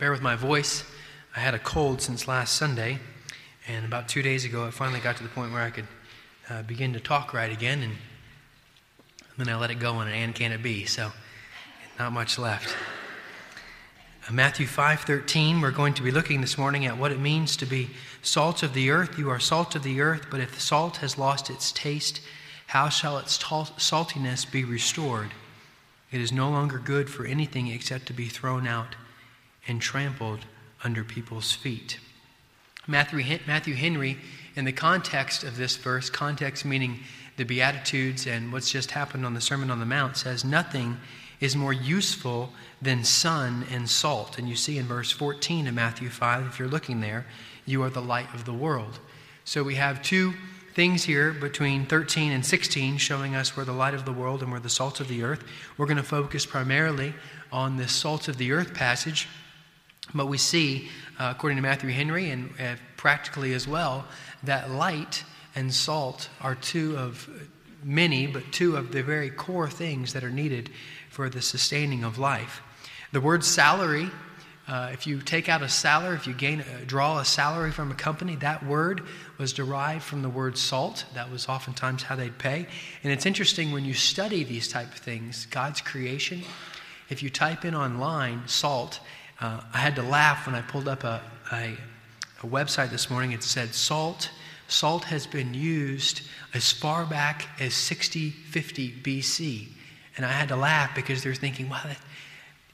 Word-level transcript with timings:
bear 0.00 0.10
with 0.10 0.22
my 0.22 0.34
voice. 0.34 0.82
I 1.36 1.40
had 1.40 1.52
a 1.52 1.58
cold 1.58 2.00
since 2.00 2.26
last 2.26 2.54
Sunday, 2.54 2.98
and 3.68 3.84
about 3.84 4.08
two 4.08 4.22
days 4.22 4.46
ago, 4.46 4.66
I 4.66 4.70
finally 4.70 4.98
got 4.98 5.18
to 5.18 5.22
the 5.22 5.28
point 5.28 5.52
where 5.52 5.60
I 5.60 5.68
could 5.68 5.86
uh, 6.48 6.62
begin 6.62 6.94
to 6.94 7.00
talk 7.00 7.34
right 7.34 7.52
again, 7.52 7.82
and 7.82 7.92
then 9.36 9.50
I 9.50 9.56
let 9.56 9.70
it 9.70 9.74
go, 9.74 9.96
on 9.96 10.06
and 10.06 10.16
and 10.16 10.34
can 10.34 10.52
it 10.52 10.62
be? 10.62 10.86
So, 10.86 11.12
not 11.98 12.12
much 12.12 12.38
left. 12.38 12.74
Uh, 14.26 14.32
Matthew 14.32 14.66
5:13 14.66 15.60
we're 15.60 15.70
going 15.70 15.92
to 15.92 16.02
be 16.02 16.10
looking 16.10 16.40
this 16.40 16.56
morning 16.56 16.86
at 16.86 16.96
what 16.96 17.12
it 17.12 17.20
means 17.20 17.54
to 17.58 17.66
be 17.66 17.90
salt 18.22 18.62
of 18.62 18.72
the 18.72 18.88
earth 18.88 19.18
you 19.18 19.28
are 19.28 19.38
salt 19.38 19.74
of 19.74 19.82
the 19.82 20.00
earth 20.00 20.28
but 20.30 20.40
if 20.40 20.58
salt 20.58 20.98
has 20.98 21.18
lost 21.18 21.50
its 21.50 21.72
taste 21.72 22.22
how 22.68 22.88
shall 22.88 23.18
its 23.18 23.36
saltiness 23.38 24.50
be 24.50 24.64
restored 24.64 25.32
it 26.10 26.20
is 26.22 26.32
no 26.32 26.48
longer 26.48 26.78
good 26.78 27.10
for 27.10 27.26
anything 27.26 27.68
except 27.68 28.06
to 28.06 28.12
be 28.12 28.28
thrown 28.28 28.66
out 28.66 28.94
and 29.70 29.80
trampled 29.80 30.40
under 30.84 31.02
people's 31.04 31.52
feet 31.52 31.98
Matthew, 32.86 33.38
Matthew 33.46 33.74
Henry 33.74 34.18
in 34.56 34.64
the 34.64 34.72
context 34.72 35.44
of 35.44 35.56
this 35.56 35.76
verse 35.76 36.10
context 36.10 36.64
meaning 36.64 36.98
the 37.36 37.44
beatitudes 37.44 38.26
and 38.26 38.52
what's 38.52 38.70
just 38.70 38.90
happened 38.90 39.24
on 39.24 39.34
the 39.34 39.40
sermon 39.40 39.70
on 39.70 39.78
the 39.78 39.86
mount 39.86 40.16
says 40.16 40.44
nothing 40.44 40.96
is 41.40 41.56
more 41.56 41.72
useful 41.72 42.52
than 42.82 43.02
sun 43.04 43.64
and 43.70 43.88
salt. 43.88 44.38
And 44.38 44.48
you 44.48 44.56
see 44.56 44.76
in 44.76 44.86
verse 44.86 45.10
14 45.10 45.66
of 45.66 45.74
Matthew 45.74 46.10
5, 46.10 46.46
if 46.46 46.58
you're 46.58 46.68
looking 46.68 47.00
there, 47.00 47.24
you 47.64 47.82
are 47.82 47.88
the 47.88 48.02
light 48.02 48.32
of 48.34 48.44
the 48.44 48.52
world. 48.52 48.98
So 49.44 49.62
we 49.62 49.76
have 49.76 50.02
two 50.02 50.34
things 50.74 51.04
here 51.04 51.32
between 51.32 51.86
13 51.86 52.32
and 52.32 52.44
16 52.44 52.98
showing 52.98 53.34
us 53.34 53.56
we're 53.56 53.64
the 53.64 53.72
light 53.72 53.94
of 53.94 54.04
the 54.04 54.12
world 54.12 54.42
and 54.42 54.52
we're 54.52 54.60
the 54.60 54.68
salt 54.68 55.00
of 55.00 55.08
the 55.08 55.22
earth. 55.22 55.44
We're 55.78 55.86
going 55.86 55.96
to 55.96 56.02
focus 56.02 56.44
primarily 56.44 57.14
on 57.50 57.76
this 57.76 57.92
salt 57.92 58.28
of 58.28 58.36
the 58.36 58.52
earth 58.52 58.74
passage. 58.74 59.28
But 60.14 60.26
we 60.26 60.38
see, 60.38 60.88
uh, 61.18 61.32
according 61.34 61.56
to 61.56 61.62
Matthew 61.62 61.90
Henry 61.90 62.30
and 62.30 62.50
uh, 62.60 62.76
practically 62.96 63.54
as 63.54 63.68
well, 63.68 64.04
that 64.42 64.70
light 64.70 65.24
and 65.54 65.72
salt 65.72 66.28
are 66.40 66.54
two 66.54 66.96
of 66.96 67.28
many, 67.82 68.26
but 68.26 68.42
two 68.52 68.76
of 68.76 68.92
the 68.92 69.02
very 69.02 69.30
core 69.30 69.68
things 69.68 70.12
that 70.12 70.24
are 70.24 70.30
needed 70.30 70.70
for 71.08 71.28
the 71.28 71.42
sustaining 71.42 72.04
of 72.04 72.18
life. 72.18 72.62
The 73.12 73.20
word 73.20 73.44
salary, 73.44 74.10
uh, 74.68 74.90
if 74.92 75.06
you 75.06 75.20
take 75.20 75.48
out 75.48 75.62
a 75.62 75.68
salary, 75.68 76.14
if 76.14 76.26
you 76.26 76.34
gain, 76.34 76.60
uh, 76.60 76.64
draw 76.86 77.18
a 77.18 77.24
salary 77.24 77.72
from 77.72 77.90
a 77.90 77.94
company, 77.94 78.36
that 78.36 78.64
word 78.64 79.02
was 79.38 79.52
derived 79.52 80.04
from 80.04 80.22
the 80.22 80.28
word 80.28 80.56
salt. 80.56 81.04
That 81.14 81.30
was 81.30 81.48
oftentimes 81.48 82.04
how 82.04 82.14
they'd 82.14 82.38
pay. 82.38 82.66
And 83.02 83.12
it's 83.12 83.26
interesting 83.26 83.72
when 83.72 83.84
you 83.84 83.94
study 83.94 84.44
these 84.44 84.68
type 84.68 84.92
of 84.92 84.98
things, 84.98 85.46
God's 85.46 85.80
creation. 85.80 86.42
If 87.08 87.22
you 87.22 87.30
type 87.30 87.64
in 87.64 87.74
online 87.74 88.46
salt, 88.46 89.00
uh, 89.40 89.60
I 89.72 89.78
had 89.78 89.96
to 89.96 90.02
laugh 90.02 90.46
when 90.46 90.54
I 90.54 90.60
pulled 90.60 90.88
up 90.88 91.04
a, 91.04 91.22
a, 91.52 91.76
a 92.42 92.46
website 92.46 92.90
this 92.90 93.10
morning. 93.10 93.32
It 93.32 93.42
said 93.42 93.74
salt. 93.74 94.30
Salt 94.68 95.04
has 95.04 95.26
been 95.26 95.54
used 95.54 96.22
as 96.54 96.70
far 96.70 97.04
back 97.04 97.48
as 97.58 97.74
6050 97.74 98.92
BC. 99.02 99.68
And 100.16 100.26
I 100.26 100.30
had 100.30 100.48
to 100.48 100.56
laugh 100.56 100.94
because 100.94 101.22
they're 101.22 101.34
thinking, 101.34 101.68
wow, 101.68 101.80
that, 101.84 101.98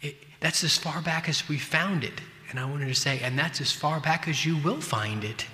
it, 0.02 0.16
that's 0.40 0.64
as 0.64 0.76
far 0.76 1.00
back 1.00 1.28
as 1.28 1.48
we 1.48 1.58
found 1.58 2.02
it. 2.04 2.20
And 2.50 2.58
I 2.58 2.64
wanted 2.64 2.88
to 2.88 2.94
say, 2.94 3.20
and 3.20 3.38
that's 3.38 3.60
as 3.60 3.72
far 3.72 4.00
back 4.00 4.28
as 4.28 4.44
you 4.44 4.56
will 4.56 4.80
find 4.80 5.24
it 5.24 5.46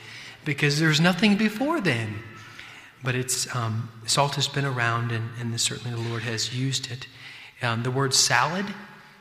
because 0.45 0.81
there's 0.81 1.01
nothing 1.01 1.37
before 1.37 1.81
then. 1.81 2.15
But 3.05 3.15
it's, 3.15 3.55
um, 3.55 3.91
salt 4.07 4.37
has 4.37 4.47
been 4.47 4.65
around, 4.65 5.11
and, 5.11 5.29
and 5.41 5.61
certainly 5.61 5.91
the 5.91 6.09
Lord 6.09 6.23
has 6.23 6.55
used 6.55 6.91
it. 6.91 7.07
Um, 7.61 7.83
the 7.83 7.91
word 7.91 8.15
salad 8.15 8.67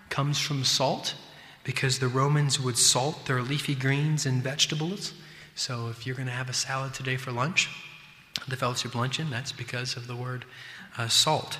comes 0.09 0.39
from 0.39 0.63
salt 0.63 1.15
because 1.63 1.99
the 1.99 2.07
Romans 2.07 2.59
would 2.59 2.77
salt 2.77 3.25
their 3.25 3.41
leafy 3.41 3.75
greens 3.75 4.25
and 4.25 4.41
vegetables. 4.41 5.13
So 5.55 5.89
if 5.89 6.05
you're 6.05 6.15
going 6.15 6.27
to 6.27 6.33
have 6.33 6.49
a 6.49 6.53
salad 6.53 6.93
today 6.93 7.17
for 7.17 7.31
lunch, 7.31 7.69
the 8.47 8.55
fellowship 8.55 8.95
luncheon, 8.95 9.29
that's 9.29 9.51
because 9.51 9.95
of 9.95 10.07
the 10.07 10.15
word 10.15 10.45
uh, 10.97 11.07
salt. 11.07 11.59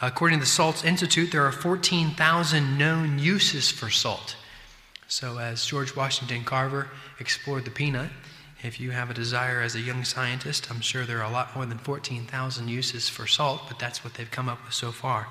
According 0.00 0.38
to 0.38 0.44
the 0.44 0.50
Salts 0.50 0.84
Institute, 0.84 1.32
there 1.32 1.44
are 1.44 1.52
14,000 1.52 2.78
known 2.78 3.18
uses 3.18 3.70
for 3.70 3.90
salt. 3.90 4.36
So, 5.08 5.38
as 5.38 5.64
George 5.64 5.96
Washington 5.96 6.44
Carver 6.44 6.88
explored 7.18 7.64
the 7.64 7.70
peanut, 7.70 8.10
if 8.62 8.78
you 8.78 8.90
have 8.90 9.10
a 9.10 9.14
desire 9.14 9.60
as 9.60 9.74
a 9.74 9.80
young 9.80 10.04
scientist, 10.04 10.70
I'm 10.70 10.80
sure 10.80 11.04
there 11.04 11.20
are 11.20 11.28
a 11.28 11.32
lot 11.32 11.54
more 11.56 11.64
than 11.64 11.78
14,000 11.78 12.68
uses 12.68 13.08
for 13.08 13.26
salt, 13.26 13.62
but 13.68 13.78
that's 13.78 14.04
what 14.04 14.14
they've 14.14 14.30
come 14.30 14.48
up 14.48 14.64
with 14.64 14.74
so 14.74 14.92
far. 14.92 15.28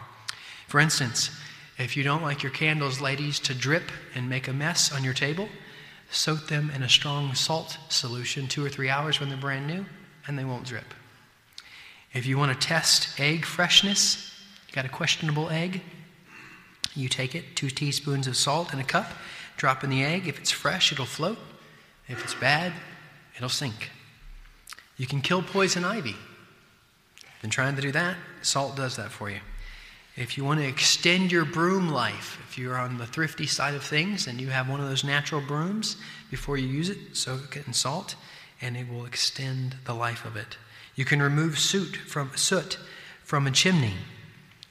For 0.67 0.79
instance, 0.79 1.29
if 1.77 1.95
you 1.95 2.03
don't 2.03 2.23
like 2.23 2.43
your 2.43 2.51
candles, 2.51 3.01
ladies, 3.01 3.39
to 3.41 3.53
drip 3.53 3.91
and 4.15 4.29
make 4.29 4.47
a 4.47 4.53
mess 4.53 4.91
on 4.91 5.03
your 5.03 5.13
table, 5.13 5.47
soak 6.09 6.47
them 6.47 6.71
in 6.73 6.83
a 6.83 6.89
strong 6.89 7.35
salt 7.35 7.77
solution 7.89 8.47
two 8.47 8.65
or 8.65 8.69
three 8.69 8.89
hours 8.89 9.19
when 9.19 9.29
they're 9.29 9.37
brand 9.37 9.67
new, 9.67 9.85
and 10.27 10.37
they 10.37 10.45
won't 10.45 10.65
drip. 10.65 10.93
If 12.13 12.25
you 12.25 12.37
want 12.37 12.59
to 12.59 12.67
test 12.67 13.19
egg 13.19 13.45
freshness, 13.45 14.33
you 14.67 14.73
got 14.73 14.85
a 14.85 14.89
questionable 14.89 15.49
egg? 15.49 15.81
You 16.95 17.09
take 17.09 17.35
it, 17.35 17.55
two 17.55 17.69
teaspoons 17.69 18.25
of 18.25 18.35
salt 18.35 18.73
in 18.73 18.79
a 18.79 18.83
cup, 18.83 19.11
drop 19.55 19.83
in 19.83 19.89
the 19.89 20.03
egg. 20.03 20.27
If 20.27 20.39
it's 20.39 20.51
fresh, 20.51 20.91
it'll 20.91 21.05
float. 21.05 21.37
If 22.07 22.23
it's 22.23 22.33
bad, 22.33 22.73
it'll 23.35 23.49
sink. 23.49 23.91
You 24.97 25.05
can 25.05 25.21
kill 25.21 25.43
poison 25.43 25.85
ivy. 25.85 26.15
Been 27.41 27.51
trying 27.51 27.75
to 27.75 27.81
do 27.81 27.91
that? 27.91 28.15
Salt 28.41 28.75
does 28.75 28.95
that 28.95 29.11
for 29.11 29.29
you. 29.29 29.39
If 30.17 30.35
you 30.35 30.43
want 30.43 30.59
to 30.59 30.67
extend 30.67 31.31
your 31.31 31.45
broom 31.45 31.89
life, 31.89 32.39
if 32.49 32.57
you're 32.57 32.75
on 32.75 32.97
the 32.97 33.05
thrifty 33.05 33.45
side 33.45 33.75
of 33.75 33.83
things 33.83 34.25
and 34.25 34.41
you 34.41 34.47
have 34.47 34.67
one 34.67 34.79
of 34.79 34.89
those 34.89 35.03
natural 35.03 35.41
brooms, 35.41 35.95
before 36.31 36.57
you 36.57 36.67
use 36.67 36.89
it, 36.89 36.97
soak 37.15 37.55
it 37.55 37.67
in 37.67 37.73
salt, 37.73 38.15
and 38.59 38.75
it 38.75 38.89
will 38.89 39.05
extend 39.05 39.75
the 39.85 39.93
life 39.93 40.25
of 40.25 40.35
it. 40.35 40.57
You 40.95 41.05
can 41.05 41.21
remove 41.21 41.59
soot 41.59 41.95
from 41.95 42.31
soot 42.35 42.79
from 43.23 43.45
a 43.45 43.51
chimney. 43.51 43.93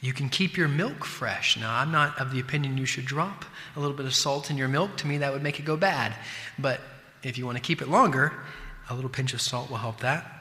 You 0.01 0.12
can 0.12 0.29
keep 0.29 0.56
your 0.56 0.67
milk 0.67 1.05
fresh. 1.05 1.56
Now, 1.56 1.77
I'm 1.77 1.93
not 1.93 2.21
of 2.21 2.33
the 2.33 2.41
opinion 2.41 2.77
you 2.77 2.85
should 2.85 3.05
drop 3.05 3.45
a 3.77 3.81
little 3.81 3.97
bit 3.97 4.06
of 4.06 4.17
salt 4.17 4.51
in 4.51 4.56
your 4.56 4.69
milk. 4.69 4.97
To 4.97 5.06
me, 5.06 5.19
that 5.19 5.33
would 5.33 5.45
make 5.45 5.61
it 5.61 5.65
go 5.65 5.77
bad. 5.77 6.12
But 6.59 6.81
if 7.23 7.39
you 7.39 7.47
want 7.47 7.56
to 7.56 7.62
keep 7.62 7.81
it 7.81 7.89
longer, 7.89 8.33
a 8.91 8.95
little 8.95 9.11
pinch 9.11 9.33
of 9.33 9.41
salt 9.41 9.71
will 9.71 9.77
help 9.77 10.01
that. 10.01 10.36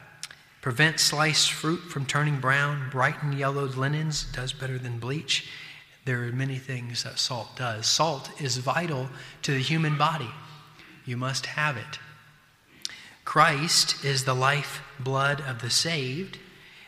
Prevent 0.66 1.00
sliced 1.00 1.52
fruit 1.52 1.92
from 1.92 2.08
turning 2.08 2.40
brown. 2.40 2.90
Brighten 2.90 3.34
yellowed 3.34 3.76
linens 3.76 4.24
does 4.34 4.52
better 4.52 4.80
than 4.80 4.98
bleach. 4.98 5.48
There 6.06 6.24
are 6.24 6.31
many 6.31 6.58
things 6.58 7.03
that 7.03 7.20
salt 7.20 7.56
does. 7.56 7.86
Salt 7.86 8.31
is 8.42 8.58
vital 8.58 9.09
to 9.44 9.52
the 9.52 9.59
human 9.59 9.96
body. 9.96 10.31
You 11.06 11.18
must 11.18 11.46
have 11.46 11.78
it. 11.78 12.00
Christ 13.26 14.03
is 14.03 14.26
the 14.26 14.34
life 14.34 14.81
blood 15.00 15.40
of 15.42 15.62
the 15.62 15.70
saved, 15.70 16.40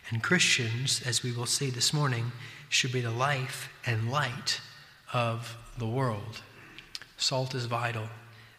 and 0.09 0.23
Christians, 0.23 1.03
as 1.05 1.21
we 1.21 1.31
will 1.31 1.45
see 1.45 1.69
this 1.69 1.93
morning, 1.93 2.31
should 2.69 2.91
be 2.91 3.01
the 3.01 3.11
life 3.11 3.69
and 3.85 4.09
light 4.09 4.59
of 5.13 5.55
the 5.77 5.85
world. 5.85 6.41
Salt 7.15 7.53
is 7.53 7.65
vital, 7.65 8.09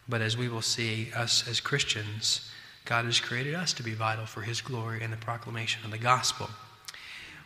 but 0.08 0.20
as 0.20 0.36
we 0.36 0.48
will 0.48 0.62
see, 0.62 1.10
us 1.12 1.48
as 1.48 1.58
Christians, 1.58 2.47
God 2.88 3.04
has 3.04 3.20
created 3.20 3.54
us 3.54 3.74
to 3.74 3.82
be 3.82 3.92
vital 3.92 4.24
for 4.24 4.40
His 4.40 4.62
glory 4.62 5.02
and 5.02 5.12
the 5.12 5.18
proclamation 5.18 5.84
of 5.84 5.90
the 5.90 5.98
gospel. 5.98 6.48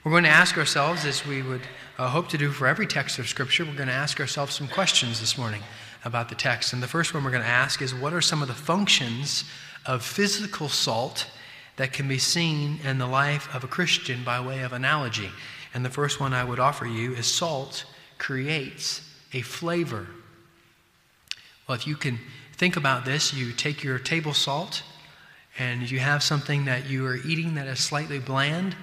We're 0.04 0.12
going 0.12 0.22
to 0.22 0.30
ask 0.30 0.56
ourselves, 0.56 1.04
as 1.04 1.26
we 1.26 1.42
would 1.42 1.62
uh, 1.98 2.10
hope 2.10 2.28
to 2.28 2.38
do 2.38 2.52
for 2.52 2.68
every 2.68 2.86
text 2.86 3.18
of 3.18 3.26
Scripture, 3.26 3.64
we're 3.64 3.74
going 3.74 3.88
to 3.88 3.92
ask 3.92 4.20
ourselves 4.20 4.54
some 4.54 4.68
questions 4.68 5.18
this 5.18 5.36
morning 5.36 5.60
about 6.04 6.28
the 6.28 6.36
text. 6.36 6.72
And 6.72 6.80
the 6.80 6.86
first 6.86 7.12
one 7.12 7.24
we're 7.24 7.32
going 7.32 7.42
to 7.42 7.48
ask 7.48 7.82
is 7.82 7.92
what 7.92 8.12
are 8.12 8.20
some 8.20 8.40
of 8.40 8.46
the 8.46 8.54
functions 8.54 9.42
of 9.84 10.04
physical 10.04 10.68
salt 10.68 11.28
that 11.74 11.92
can 11.92 12.06
be 12.06 12.18
seen 12.18 12.78
in 12.84 12.98
the 12.98 13.08
life 13.08 13.52
of 13.52 13.64
a 13.64 13.68
Christian 13.68 14.22
by 14.22 14.40
way 14.40 14.62
of 14.62 14.72
analogy? 14.72 15.30
And 15.74 15.84
the 15.84 15.90
first 15.90 16.20
one 16.20 16.32
I 16.32 16.44
would 16.44 16.60
offer 16.60 16.86
you 16.86 17.14
is 17.14 17.26
salt 17.26 17.84
creates 18.18 19.10
a 19.32 19.40
flavor. 19.40 20.06
Well, 21.66 21.74
if 21.74 21.84
you 21.84 21.96
can 21.96 22.20
think 22.52 22.76
about 22.76 23.04
this, 23.04 23.34
you 23.34 23.50
take 23.50 23.82
your 23.82 23.98
table 23.98 24.34
salt 24.34 24.84
and 25.58 25.90
you 25.90 25.98
have 25.98 26.22
something 26.22 26.64
that 26.64 26.88
you 26.88 27.06
are 27.06 27.16
eating 27.16 27.54
that 27.56 27.66
is 27.66 27.78
slightly 27.78 28.18
bland, 28.18 28.74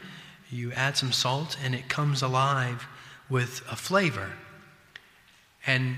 you 0.52 0.72
add 0.74 0.98
some 0.98 1.12
salt 1.12 1.58
and 1.64 1.74
it 1.74 1.90
comes 1.90 2.22
alive 2.22 2.88
with 3.30 3.64
a 3.70 3.76
flavor. 3.76 4.32
And 5.66 5.98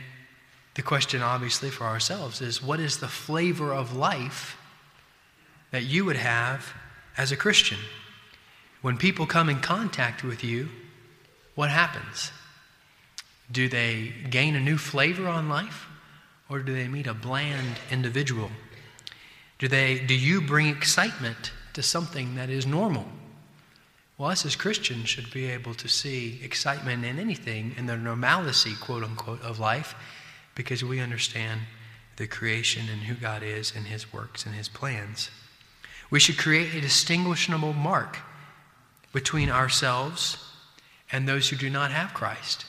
the 0.76 0.82
question, 0.82 1.22
obviously, 1.22 1.70
for 1.70 1.84
ourselves 1.84 2.42
is 2.42 2.62
what 2.62 2.80
is 2.80 2.98
the 2.98 3.08
flavor 3.08 3.74
of 3.74 3.96
life 3.96 4.58
that 5.72 5.84
you 5.84 6.06
would 6.06 6.16
have 6.16 6.74
as 7.18 7.32
a 7.32 7.38
Christian? 7.38 7.78
When 8.82 8.98
people 8.98 9.26
come 9.26 9.50
in 9.50 9.60
contact 9.60 10.24
with 10.24 10.44
you, 10.44 10.70
what 11.56 11.70
happens? 11.70 12.32
Do 13.52 13.68
they 13.68 14.14
gain 14.30 14.56
a 14.56 14.60
new 14.60 14.78
flavor 14.78 15.28
on 15.28 15.50
life 15.50 15.88
or 16.50 16.60
do 16.60 16.74
they 16.74 16.88
meet 16.88 17.08
a 17.08 17.14
bland 17.14 17.78
individual? 17.92 18.50
Do, 19.62 19.68
they, 19.68 20.00
do 20.00 20.16
you 20.16 20.42
bring 20.42 20.70
excitement 20.70 21.52
to 21.74 21.84
something 21.84 22.34
that 22.34 22.50
is 22.50 22.66
normal? 22.66 23.06
Well, 24.18 24.32
us 24.32 24.44
as 24.44 24.56
Christians 24.56 25.08
should 25.08 25.30
be 25.30 25.46
able 25.46 25.76
to 25.76 25.88
see 25.88 26.40
excitement 26.44 27.06
in 27.06 27.20
anything 27.20 27.76
in 27.78 27.86
the 27.86 27.96
normalcy, 27.96 28.74
quote 28.82 29.04
unquote, 29.04 29.40
of 29.44 29.60
life 29.60 29.94
because 30.56 30.84
we 30.84 31.00
understand 31.00 31.62
the 32.18 32.26
creation 32.26 32.90
and 32.92 33.04
who 33.04 33.14
God 33.14 33.44
is 33.44 33.72
and 33.76 33.86
his 33.86 34.12
works 34.12 34.48
and 34.48 34.56
his 34.56 34.68
plans. 34.68 35.30
We 36.10 36.20
should 36.20 36.40
create 36.40 36.74
a 36.74 36.82
distinguishable 36.82 37.74
mark 37.74 38.18
between 39.14 39.52
ourselves 39.52 40.44
and 41.12 41.28
those 41.28 41.50
who 41.50 41.56
do 41.56 41.70
not 41.70 41.92
have 41.92 42.16
Christ. 42.16 42.66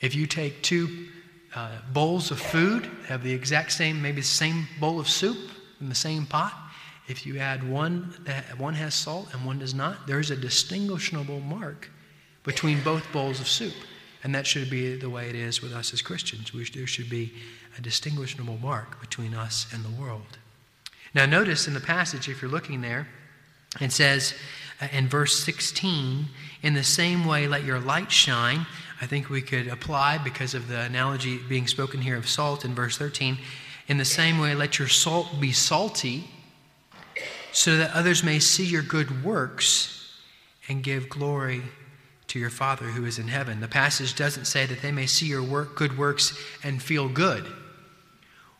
If 0.00 0.16
you 0.16 0.26
take 0.26 0.64
two 0.64 1.06
uh, 1.54 1.78
bowls 1.92 2.32
of 2.32 2.40
food, 2.40 2.90
have 3.06 3.22
the 3.22 3.32
exact 3.32 3.70
same, 3.70 4.02
maybe 4.02 4.22
the 4.22 4.26
same 4.26 4.66
bowl 4.80 4.98
of 4.98 5.08
soup 5.08 5.52
in 5.80 5.88
the 5.88 5.94
same 5.94 6.26
pot, 6.26 6.52
if 7.08 7.24
you 7.24 7.38
add 7.38 7.68
one 7.68 8.14
that 8.24 8.58
one 8.58 8.74
has 8.74 8.94
salt 8.94 9.28
and 9.32 9.46
one 9.46 9.58
does 9.58 9.74
not, 9.74 10.06
there's 10.06 10.30
a 10.30 10.36
distinguishable 10.36 11.40
mark 11.40 11.90
between 12.42 12.82
both 12.82 13.10
bowls 13.12 13.40
of 13.40 13.48
soup. 13.48 13.74
And 14.24 14.34
that 14.34 14.46
should 14.46 14.70
be 14.70 14.96
the 14.96 15.10
way 15.10 15.28
it 15.28 15.36
is 15.36 15.62
with 15.62 15.72
us 15.72 15.92
as 15.92 16.02
Christians. 16.02 16.52
We, 16.52 16.64
there 16.64 16.86
should 16.86 17.08
be 17.08 17.32
a 17.78 17.80
distinguishable 17.80 18.58
mark 18.58 19.00
between 19.00 19.34
us 19.34 19.66
and 19.72 19.84
the 19.84 20.00
world. 20.00 20.38
Now, 21.14 21.26
notice 21.26 21.68
in 21.68 21.74
the 21.74 21.80
passage, 21.80 22.28
if 22.28 22.42
you're 22.42 22.50
looking 22.50 22.80
there, 22.80 23.06
it 23.80 23.92
says 23.92 24.34
uh, 24.80 24.88
in 24.92 25.08
verse 25.08 25.38
16, 25.44 26.26
in 26.62 26.74
the 26.74 26.82
same 26.82 27.24
way, 27.24 27.46
let 27.46 27.64
your 27.64 27.78
light 27.78 28.10
shine. 28.10 28.66
I 29.00 29.06
think 29.06 29.30
we 29.30 29.42
could 29.42 29.68
apply, 29.68 30.18
because 30.18 30.54
of 30.54 30.68
the 30.68 30.80
analogy 30.80 31.38
being 31.38 31.66
spoken 31.66 32.00
here 32.00 32.16
of 32.16 32.28
salt 32.28 32.64
in 32.64 32.74
verse 32.74 32.96
13, 32.96 33.38
in 33.88 33.98
the 33.98 34.04
same 34.04 34.38
way, 34.38 34.54
let 34.54 34.78
your 34.78 34.88
salt 34.88 35.40
be 35.40 35.52
salty, 35.52 36.28
so 37.52 37.76
that 37.76 37.92
others 37.94 38.22
may 38.22 38.38
see 38.38 38.64
your 38.64 38.82
good 38.82 39.24
works 39.24 40.20
and 40.68 40.82
give 40.82 41.08
glory 41.08 41.62
to 42.28 42.38
your 42.38 42.50
Father 42.50 42.86
who 42.86 43.04
is 43.04 43.18
in 43.18 43.28
heaven. 43.28 43.60
The 43.60 43.68
passage 43.68 44.14
doesn't 44.14 44.46
say 44.46 44.66
that 44.66 44.82
they 44.82 44.92
may 44.92 45.06
see 45.06 45.26
your 45.26 45.42
work, 45.42 45.76
good 45.76 45.96
works 45.96 46.38
and 46.62 46.82
feel 46.82 47.08
good, 47.08 47.46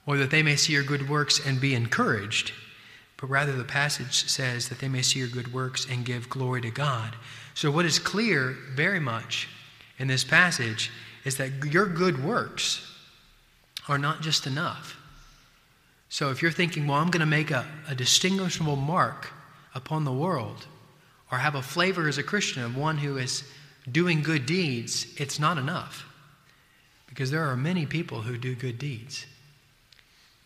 or 0.07 0.17
that 0.17 0.31
they 0.31 0.43
may 0.43 0.57
see 0.57 0.73
your 0.73 0.85
good 0.85 1.09
works 1.09 1.45
and 1.45 1.61
be 1.61 1.75
encouraged, 1.75 2.53
but 3.17 3.29
rather 3.29 3.53
the 3.53 3.65
passage 3.65 4.29
says 4.31 4.69
that 4.69 4.79
they 4.79 4.89
may 4.89 5.03
see 5.03 5.19
your 5.19 5.29
good 5.29 5.53
works 5.53 5.87
and 5.91 6.05
give 6.05 6.31
glory 6.31 6.61
to 6.61 6.71
God. 6.71 7.17
So, 7.55 7.71
what 7.71 7.85
is 7.85 7.99
clear 7.99 8.57
very 8.75 9.01
much 9.01 9.49
in 9.99 10.07
this 10.07 10.23
passage 10.23 10.93
is 11.25 11.37
that 11.39 11.65
your 11.65 11.87
good 11.87 12.23
works 12.23 12.93
are 13.89 13.99
not 13.99 14.21
just 14.21 14.47
enough. 14.47 14.97
So, 16.09 16.31
if 16.31 16.41
you're 16.41 16.53
thinking, 16.53 16.87
well, 16.87 16.99
I'm 16.99 17.11
going 17.11 17.21
to 17.21 17.27
make 17.27 17.51
a, 17.51 17.67
a 17.89 17.95
distinguishable 17.95 18.77
mark 18.77 19.29
upon 19.75 20.05
the 20.05 20.13
world, 20.13 20.67
or 21.31 21.39
have 21.39 21.55
a 21.55 21.63
flavor 21.63 22.09
as 22.09 22.19
a 22.19 22.23
Christian 22.23 22.63
of 22.63 22.77
one 22.77 22.99
who 22.99 23.17
is 23.17 23.45
doing 23.91 24.23
good 24.23 24.47
deeds, 24.47 25.07
it's 25.17 25.39
not 25.39 25.59
enough. 25.59 26.05
Because 27.09 27.31
there 27.31 27.45
are 27.45 27.57
many 27.57 27.87
people 27.87 28.23
who 28.23 28.37
do 28.37 28.55
good 28.55 28.79
deeds. 28.79 29.27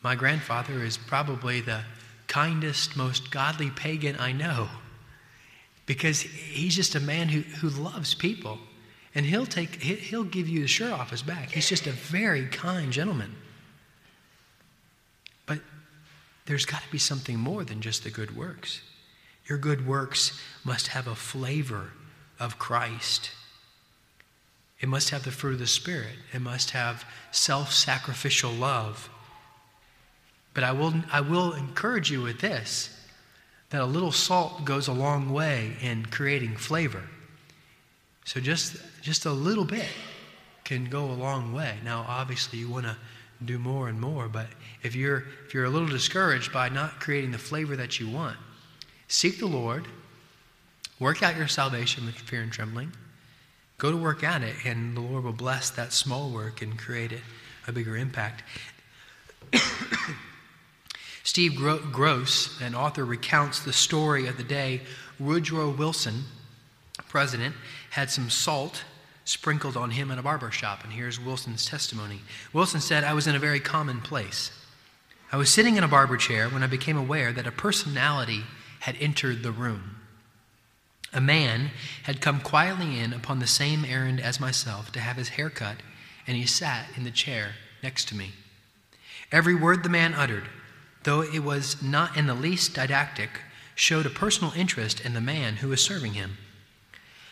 My 0.03 0.15
grandfather 0.15 0.83
is 0.83 0.97
probably 0.97 1.61
the 1.61 1.83
kindest, 2.27 2.97
most 2.97 3.31
godly 3.31 3.71
pagan 3.71 4.17
I 4.19 4.33
know. 4.33 4.69
Because 5.87 6.21
he's 6.21 6.77
just 6.77 6.95
a 6.95 7.01
man 7.01 7.29
who, 7.29 7.41
who 7.41 7.69
loves 7.69 8.15
people. 8.15 8.59
And 9.15 9.27
he'll 9.27 9.47
take 9.47 9.83
he'll 9.83 10.25
give 10.25 10.49
you 10.49 10.61
the 10.61 10.69
shirt 10.69 10.93
off 10.93 11.11
his 11.11 11.23
back. 11.23 11.51
He's 11.51 11.69
just 11.69 11.89
a 11.89 11.93
very 11.93 12.47
kind 12.47 12.93
gentleman. 12.93 13.35
But 15.47 15.59
there's 16.51 16.67
got 16.67 16.83
to 16.83 16.91
be 16.91 16.99
something 16.99 17.39
more 17.39 17.63
than 17.63 17.81
just 17.81 18.03
the 18.03 18.11
good 18.11 18.37
works. 18.37 18.81
Your 19.47 19.57
good 19.57 19.87
works 19.87 20.37
must 20.65 20.89
have 20.89 21.07
a 21.07 21.15
flavor 21.15 21.93
of 22.41 22.59
Christ. 22.59 23.31
It 24.81 24.89
must 24.89 25.11
have 25.11 25.23
the 25.23 25.31
fruit 25.31 25.53
of 25.53 25.59
the 25.61 25.69
Spirit. 25.69 26.17
It 26.33 26.41
must 26.41 26.73
have 26.73 27.05
self 27.31 27.73
sacrificial 27.73 28.51
love. 28.51 29.09
But 30.53 30.65
I 30.65 30.73
will, 30.73 30.93
I 31.13 31.21
will 31.21 31.53
encourage 31.53 32.11
you 32.11 32.21
with 32.21 32.41
this 32.41 32.99
that 33.69 33.81
a 33.81 33.87
little 33.87 34.11
salt 34.11 34.65
goes 34.65 34.89
a 34.89 34.93
long 34.93 35.33
way 35.33 35.77
in 35.81 36.05
creating 36.07 36.57
flavor. 36.57 37.05
So 38.25 38.41
just, 38.41 38.77
just 39.03 39.25
a 39.25 39.31
little 39.31 39.65
bit 39.65 39.87
can 40.65 40.87
go 40.87 41.05
a 41.05 41.13
long 41.15 41.53
way. 41.53 41.77
Now, 41.85 42.05
obviously, 42.09 42.59
you 42.59 42.69
want 42.69 42.87
to 42.87 42.97
do 43.45 43.61
more 43.61 43.89
and 43.89 44.01
more, 44.01 44.27
but 44.27 44.49
if 44.83 44.95
you're, 44.95 45.25
if 45.47 45.55
you're 45.55 45.65
a 45.65 45.71
little 45.71 45.89
discouraged 45.89 46.53
by 46.53 46.69
not 46.69 47.01
creating 47.01 47.33
the 47.33 47.39
flavor 47.39 47.77
that 47.77 48.01
you 48.01 48.09
want, 48.09 48.37
seek 49.09 49.39
the 49.39 49.47
Lord 49.47 49.87
Work 51.01 51.23
out 51.23 51.35
your 51.35 51.49
salvation 51.49 52.05
with 52.05 52.15
fear 52.15 52.43
and 52.43 52.53
trembling. 52.53 52.93
Go 53.79 53.91
to 53.91 53.97
work 53.97 54.23
at 54.23 54.43
it, 54.43 54.55
and 54.67 54.95
the 54.95 55.01
Lord 55.01 55.25
will 55.25 55.33
bless 55.33 55.71
that 55.71 55.95
small 55.95 56.31
work 56.31 56.61
and 56.61 56.79
create 56.79 57.11
it 57.11 57.23
a 57.67 57.73
bigger 57.73 57.97
impact. 57.97 58.43
Steve 61.25 61.57
Gross, 61.57 62.61
an 62.61 62.75
author, 62.75 63.07
recounts 63.07 63.61
the 63.61 63.73
story 63.73 64.27
of 64.27 64.37
the 64.37 64.45
day 64.45 64.83
Woodrow 65.19 65.71
Wilson, 65.71 66.25
president, 67.09 67.55
had 67.91 68.11
some 68.11 68.29
salt 68.29 68.85
sprinkled 69.25 69.79
on 69.79 69.91
him 69.91 70.11
in 70.11 70.19
a 70.19 70.23
barber 70.23 70.51
shop. 70.51 70.85
And 70.85 70.93
here's 70.93 71.19
Wilson's 71.19 71.65
testimony. 71.65 72.21
Wilson 72.53 72.81
said, 72.81 73.05
I 73.05 73.15
was 73.15 73.27
in 73.27 73.35
a 73.35 73.39
very 73.39 73.61
common 73.61 74.03
place. 74.03 74.51
I 75.33 75.37
was 75.37 75.49
sitting 75.49 75.77
in 75.77 75.85
a 75.85 75.89
barber 75.89 76.17
chair 76.17 76.49
when 76.49 76.63
I 76.63 76.67
became 76.67 76.97
aware 76.97 77.33
that 77.33 77.47
a 77.47 77.53
personality 77.53 78.45
had 78.81 78.97
entered 78.99 79.43
the 79.43 79.53
room. 79.53 79.97
A 81.13 81.21
man 81.21 81.71
had 82.05 82.21
come 82.21 82.41
quietly 82.41 82.99
in 82.99 83.13
upon 83.13 83.39
the 83.39 83.47
same 83.47 83.85
errand 83.85 84.21
as 84.21 84.41
myself 84.41 84.91
to 84.93 85.01
have 85.01 85.17
his 85.17 85.31
hair 85.31 85.51
cut, 85.51 85.77
and 86.27 86.37
he 86.37 86.47
sat 86.47 86.87
in 86.97 87.05
the 87.05 87.11
chair 87.11 87.55
next 87.83 88.09
to 88.09 88.17
me. 88.17 88.33
Every 89.31 89.55
word 89.55 89.83
the 89.83 89.89
man 89.89 90.15
uttered, 90.15 90.49
though 91.05 91.23
it 91.23 91.41
was 91.41 91.81
not 91.83 92.17
in 92.17 92.27
the 92.27 92.35
least 92.35 92.75
didactic, 92.75 93.41
showed 93.75 94.07
a 94.07 94.11
personal 94.11 94.53
interest 94.57 95.01
in 95.01 95.15
the 95.15 95.21
man 95.21 95.57
who 95.57 95.69
was 95.69 95.83
serving 95.83 96.15
him. 96.15 96.39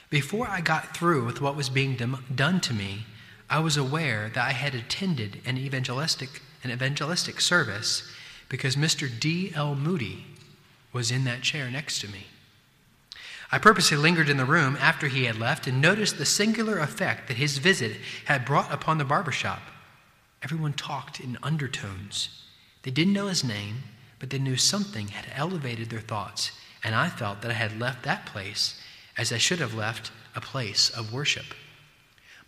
Before 0.09 0.49
I 0.49 0.61
got 0.61 0.97
through 0.97 1.25
with 1.27 1.41
what 1.41 1.57
was 1.57 1.69
being 1.69 1.97
done 2.35 2.61
to 2.61 2.73
me, 2.73 3.07
I 3.51 3.61
was 3.61 3.77
aware 3.77 4.31
that 4.35 4.47
I 4.47 4.53
had 4.53 4.75
attended 4.75 5.41
an 5.47 5.57
evangelistic, 5.57 6.43
an 6.63 6.71
evangelistic 6.71 7.41
service 7.41 8.11
because 8.49 8.77
Mr. 8.77 9.09
D. 9.09 9.53
L. 9.55 9.75
Moody 9.75 10.27
was 10.93 11.11
in 11.11 11.25
that 11.25 11.43
chair 11.43 11.71
next 11.71 12.01
to 12.01 12.09
me. 12.09 12.27
I 13.51 13.59
purposely 13.59 13.97
lingered 13.97 14.29
in 14.29 14.37
the 14.37 14.45
room 14.45 14.77
after 14.79 15.09
he 15.09 15.25
had 15.25 15.39
left 15.39 15.67
and 15.67 15.81
noticed 15.81 16.19
the 16.19 16.27
singular 16.27 16.79
effect 16.79 17.29
that 17.29 17.39
his 17.39 17.59
visit 17.59 17.97
had 18.27 18.45
brought 18.45 18.73
upon 18.73 18.99
the 18.99 19.05
barber 19.05 19.33
shop. 19.33 19.63
Everyone 20.43 20.75
talked 20.75 21.19
in 21.19 21.39
undertones. 21.43 22.29
They 22.83 22.91
didn't 22.91 23.15
know 23.15 23.29
his 23.29 23.43
name, 23.43 23.85
but 24.19 24.29
they 24.29 24.39
knew 24.39 24.57
something 24.57 25.09
had 25.09 25.27
elevated 25.35 25.89
their 25.89 26.01
thoughts, 26.01 26.53
and 26.85 26.95
I 26.95 27.09
felt 27.09 27.41
that 27.41 27.51
I 27.51 27.55
had 27.55 27.81
left 27.81 28.03
that 28.03 28.27
place 28.27 28.79
as 29.17 29.33
I 29.33 29.39
should 29.39 29.61
have 29.61 29.75
left 29.75 30.11
a 30.35 30.41
place 30.41 30.91
of 30.91 31.13
worship. 31.13 31.47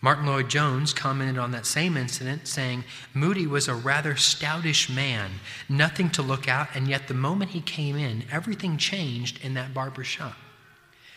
Martyn 0.02 0.26
Lloyd-Jones 0.26 0.94
commented 0.94 1.36
on 1.36 1.50
that 1.50 1.66
same 1.66 1.96
incident, 1.96 2.48
saying, 2.48 2.84
Moody 3.12 3.46
was 3.46 3.68
a 3.68 3.74
rather 3.74 4.14
stoutish 4.14 4.88
man, 4.88 5.30
nothing 5.68 6.08
to 6.10 6.22
look 6.22 6.48
at, 6.48 6.74
and 6.74 6.88
yet 6.88 7.06
the 7.06 7.14
moment 7.14 7.50
he 7.50 7.60
came 7.60 7.96
in, 7.96 8.24
everything 8.32 8.78
changed 8.78 9.44
in 9.44 9.52
that 9.54 9.74
barber 9.74 10.04
shop. 10.04 10.36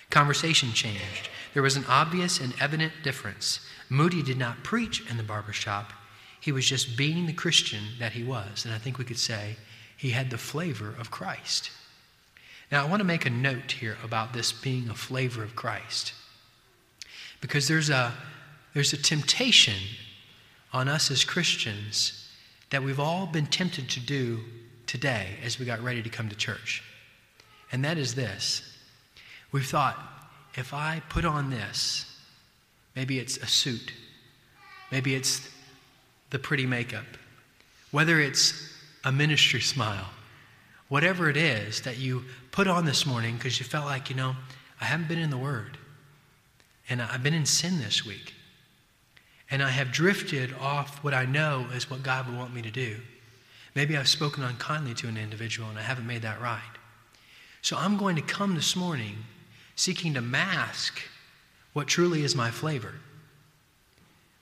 Conversation 0.10 0.74
changed. 0.74 1.30
There 1.54 1.64
was 1.64 1.78
an 1.78 1.86
obvious 1.88 2.40
and 2.40 2.54
evident 2.60 2.92
difference. 3.04 3.62
Moody 3.90 4.22
did 4.22 4.38
not 4.38 4.64
preach 4.64 5.10
in 5.10 5.18
the 5.18 5.24
barber 5.24 5.54
shop. 5.54 5.94
He 6.42 6.52
was 6.52 6.66
just 6.66 6.98
being 6.98 7.26
the 7.26 7.34
Christian 7.34 7.84
that 8.00 8.12
he 8.12 8.24
was. 8.24 8.66
And 8.66 8.74
I 8.74 8.78
think 8.80 8.98
we 8.98 9.06
could 9.06 9.18
say 9.18 9.56
he 9.96 10.10
had 10.10 10.30
the 10.30 10.38
flavor 10.38 10.94
of 11.00 11.10
Christ. 11.10 11.72
Now, 12.70 12.86
I 12.86 12.90
want 12.90 13.00
to 13.00 13.06
make 13.06 13.26
a 13.26 13.30
note 13.30 13.72
here 13.72 13.98
about 14.04 14.34
this 14.34 14.52
being 14.52 14.90
a 14.90 14.94
flavor 14.94 15.42
of 15.42 15.56
Christ. 15.56 16.14
Because 17.40 17.68
there's 17.68 17.90
a, 17.90 18.14
there's 18.74 18.94
a 18.94 18.98
temptation 18.98 19.80
on 20.72 20.88
us 20.88 21.12
as 21.12 21.24
Christians 21.24 22.30
that 22.72 22.84
we've 22.84 23.00
all 23.00 23.28
been 23.28 23.46
tempted 23.46 23.90
to 23.92 24.00
do 24.00 24.40
today 24.88 25.28
as 25.44 25.60
we 25.60 25.66
got 25.66 25.82
ready 25.82 26.02
to 26.02 26.10
come 26.10 26.30
to 26.30 26.36
church. 26.36 26.84
And 27.72 27.86
that 27.86 27.98
is 27.98 28.16
this. 28.16 28.62
We've 29.52 29.66
thought, 29.66 29.98
if 30.56 30.74
I 30.74 31.02
put 31.10 31.26
on 31.26 31.50
this, 31.50 32.06
maybe 32.96 33.20
it's 33.20 33.38
a 33.38 33.48
suit, 33.48 33.94
maybe 34.92 35.16
it's 35.16 35.50
the 36.32 36.40
pretty 36.40 36.66
makeup, 36.66 37.06
whether 37.92 38.20
it's 38.20 38.72
a 39.04 39.12
ministry 39.12 39.62
smile, 39.62 40.10
whatever 40.90 41.30
it 41.30 41.38
is 41.38 41.82
that 41.82 41.98
you 41.98 42.24
put 42.52 42.68
on 42.68 42.86
this 42.86 43.06
morning 43.06 43.36
because 43.36 43.60
you 43.60 43.66
felt 43.66 43.86
like, 43.86 44.10
you 44.10 44.16
know, 44.16 44.36
I 44.82 44.86
haven't 44.86 45.08
been 45.08 45.20
in 45.20 45.30
the 45.30 45.38
Word, 45.38 45.78
and 46.90 47.02
I've 47.02 47.24
been 47.24 47.34
in 47.34 47.46
sin 47.46 47.80
this 47.80 48.06
week, 48.06 48.34
and 49.54 49.62
I 49.62 49.70
have 49.70 49.92
drifted 49.92 50.52
off 50.60 51.04
what 51.04 51.14
I 51.14 51.26
know 51.26 51.68
is 51.76 51.88
what 51.88 52.02
God 52.02 52.26
would 52.26 52.36
want 52.36 52.56
me 52.56 52.64
to 52.64 52.72
do. 52.72 52.98
Maybe 53.76 53.96
I've 53.96 54.08
spoken 54.08 54.44
unkindly 54.44 54.96
to 54.96 55.08
an 55.08 55.16
individual 55.16 55.70
and 55.70 55.78
I 55.78 55.84
haven't 55.84 56.08
made 56.08 56.24
that 56.24 56.42
right. 56.42 56.60
So 57.62 57.78
I'm 57.78 57.96
going 57.96 58.16
to 58.16 58.24
come 58.24 58.56
this 58.56 58.76
morning 58.76 59.16
seeking 59.76 60.16
to 60.16 60.22
mask 60.22 61.00
what 61.74 61.86
truly 61.86 62.24
is 62.24 62.36
my 62.36 62.50
flavor. 62.50 62.96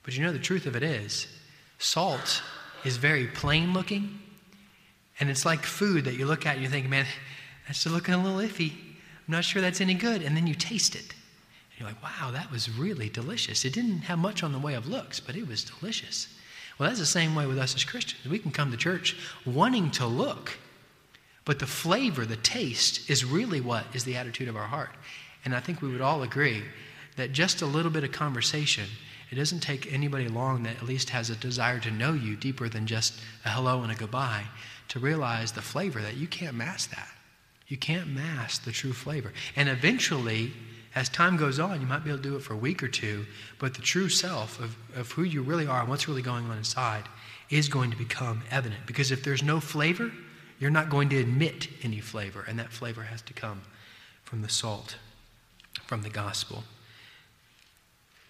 But 0.02 0.16
you 0.16 0.24
know, 0.24 0.32
the 0.32 0.38
truth 0.38 0.64
of 0.64 0.76
it 0.76 0.82
is, 0.82 1.26
salt 1.78 2.42
is 2.82 2.96
very 2.96 3.26
plain 3.26 3.74
looking. 3.74 4.18
And 5.20 5.28
it's 5.28 5.44
like 5.44 5.62
food 5.62 6.06
that 6.06 6.14
you 6.14 6.24
look 6.24 6.46
at 6.46 6.54
and 6.54 6.62
you 6.62 6.70
think, 6.70 6.88
man, 6.88 7.04
that's 7.66 7.86
looking 7.86 8.14
a 8.14 8.22
little 8.22 8.38
iffy. 8.38 8.70
I'm 8.72 9.32
not 9.32 9.44
sure 9.44 9.60
that's 9.60 9.82
any 9.82 9.92
good. 9.92 10.22
And 10.22 10.34
then 10.34 10.46
you 10.46 10.54
taste 10.54 10.94
it. 10.94 11.14
You're 11.82 11.90
like, 11.90 12.02
wow, 12.04 12.30
that 12.30 12.48
was 12.52 12.70
really 12.70 13.08
delicious. 13.08 13.64
It 13.64 13.72
didn't 13.72 14.02
have 14.02 14.16
much 14.16 14.44
on 14.44 14.52
the 14.52 14.58
way 14.60 14.74
of 14.74 14.86
looks, 14.86 15.18
but 15.18 15.34
it 15.34 15.48
was 15.48 15.64
delicious. 15.64 16.28
Well, 16.78 16.88
that's 16.88 17.00
the 17.00 17.06
same 17.06 17.34
way 17.34 17.44
with 17.44 17.58
us 17.58 17.74
as 17.74 17.82
Christians. 17.82 18.24
We 18.24 18.38
can 18.38 18.52
come 18.52 18.70
to 18.70 18.76
church 18.76 19.16
wanting 19.44 19.90
to 19.92 20.06
look, 20.06 20.56
but 21.44 21.58
the 21.58 21.66
flavor, 21.66 22.24
the 22.24 22.36
taste, 22.36 23.10
is 23.10 23.24
really 23.24 23.60
what 23.60 23.84
is 23.94 24.04
the 24.04 24.16
attitude 24.16 24.46
of 24.46 24.54
our 24.54 24.68
heart. 24.68 24.90
And 25.44 25.56
I 25.56 25.60
think 25.60 25.82
we 25.82 25.90
would 25.90 26.00
all 26.00 26.22
agree 26.22 26.62
that 27.16 27.32
just 27.32 27.62
a 27.62 27.66
little 27.66 27.90
bit 27.90 28.04
of 28.04 28.12
conversation, 28.12 28.84
it 29.32 29.34
doesn't 29.34 29.60
take 29.60 29.92
anybody 29.92 30.28
long 30.28 30.62
that 30.62 30.76
at 30.76 30.84
least 30.84 31.10
has 31.10 31.30
a 31.30 31.36
desire 31.36 31.80
to 31.80 31.90
know 31.90 32.12
you 32.12 32.36
deeper 32.36 32.68
than 32.68 32.86
just 32.86 33.14
a 33.44 33.48
hello 33.48 33.82
and 33.82 33.90
a 33.90 33.96
goodbye 33.96 34.44
to 34.86 35.00
realize 35.00 35.50
the 35.50 35.62
flavor 35.62 36.00
that 36.00 36.16
you 36.16 36.28
can't 36.28 36.54
mask 36.54 36.90
that. 36.90 37.08
You 37.66 37.76
can't 37.76 38.06
mask 38.06 38.64
the 38.64 38.70
true 38.70 38.92
flavor. 38.92 39.32
And 39.56 39.68
eventually, 39.68 40.52
as 40.94 41.08
time 41.08 41.36
goes 41.36 41.58
on, 41.58 41.80
you 41.80 41.86
might 41.86 42.04
be 42.04 42.10
able 42.10 42.22
to 42.22 42.28
do 42.28 42.36
it 42.36 42.42
for 42.42 42.54
a 42.54 42.58
week 42.58 42.82
or 42.82 42.88
two, 42.88 43.24
but 43.58 43.74
the 43.74 43.82
true 43.82 44.08
self 44.08 44.60
of, 44.60 44.76
of 44.94 45.10
who 45.12 45.22
you 45.22 45.42
really 45.42 45.66
are 45.66 45.80
and 45.80 45.88
what's 45.88 46.06
really 46.06 46.22
going 46.22 46.44
on 46.46 46.56
inside 46.56 47.04
is 47.50 47.68
going 47.68 47.90
to 47.90 47.96
become 47.96 48.42
evident. 48.50 48.86
Because 48.86 49.10
if 49.10 49.22
there's 49.22 49.42
no 49.42 49.60
flavor, 49.60 50.12
you're 50.58 50.70
not 50.70 50.90
going 50.90 51.08
to 51.10 51.18
admit 51.18 51.68
any 51.82 52.00
flavor, 52.00 52.44
and 52.46 52.58
that 52.58 52.72
flavor 52.72 53.02
has 53.02 53.22
to 53.22 53.32
come 53.32 53.62
from 54.22 54.42
the 54.42 54.48
salt, 54.48 54.96
from 55.86 56.02
the 56.02 56.10
gospel. 56.10 56.64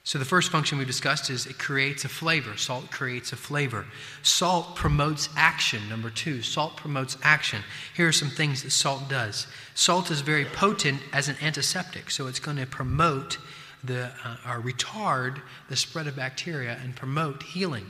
So, 0.04 0.18
the 0.18 0.24
first 0.24 0.50
function 0.50 0.78
we 0.78 0.84
discussed 0.84 1.30
is 1.30 1.46
it 1.46 1.58
creates 1.58 2.04
a 2.04 2.08
flavor. 2.08 2.56
Salt 2.56 2.90
creates 2.90 3.32
a 3.32 3.36
flavor. 3.36 3.86
Salt 4.22 4.74
promotes 4.74 5.28
action. 5.36 5.88
Number 5.88 6.10
two, 6.10 6.42
salt 6.42 6.76
promotes 6.76 7.16
action. 7.22 7.62
Here 7.94 8.08
are 8.08 8.12
some 8.12 8.30
things 8.30 8.64
that 8.64 8.70
salt 8.70 9.08
does. 9.08 9.46
Salt 9.74 10.10
is 10.10 10.20
very 10.20 10.44
potent 10.44 11.00
as 11.12 11.28
an 11.28 11.36
antiseptic, 11.40 12.10
so 12.10 12.26
it's 12.26 12.40
going 12.40 12.56
to 12.56 12.66
promote 12.66 13.38
the, 13.84 14.10
uh, 14.24 14.36
or 14.48 14.60
retard 14.60 15.40
the 15.68 15.76
spread 15.76 16.08
of 16.08 16.16
bacteria 16.16 16.78
and 16.82 16.96
promote 16.96 17.44
healing. 17.44 17.86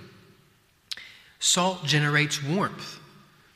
Salt 1.39 1.85
generates 1.85 2.43
warmth. 2.43 2.99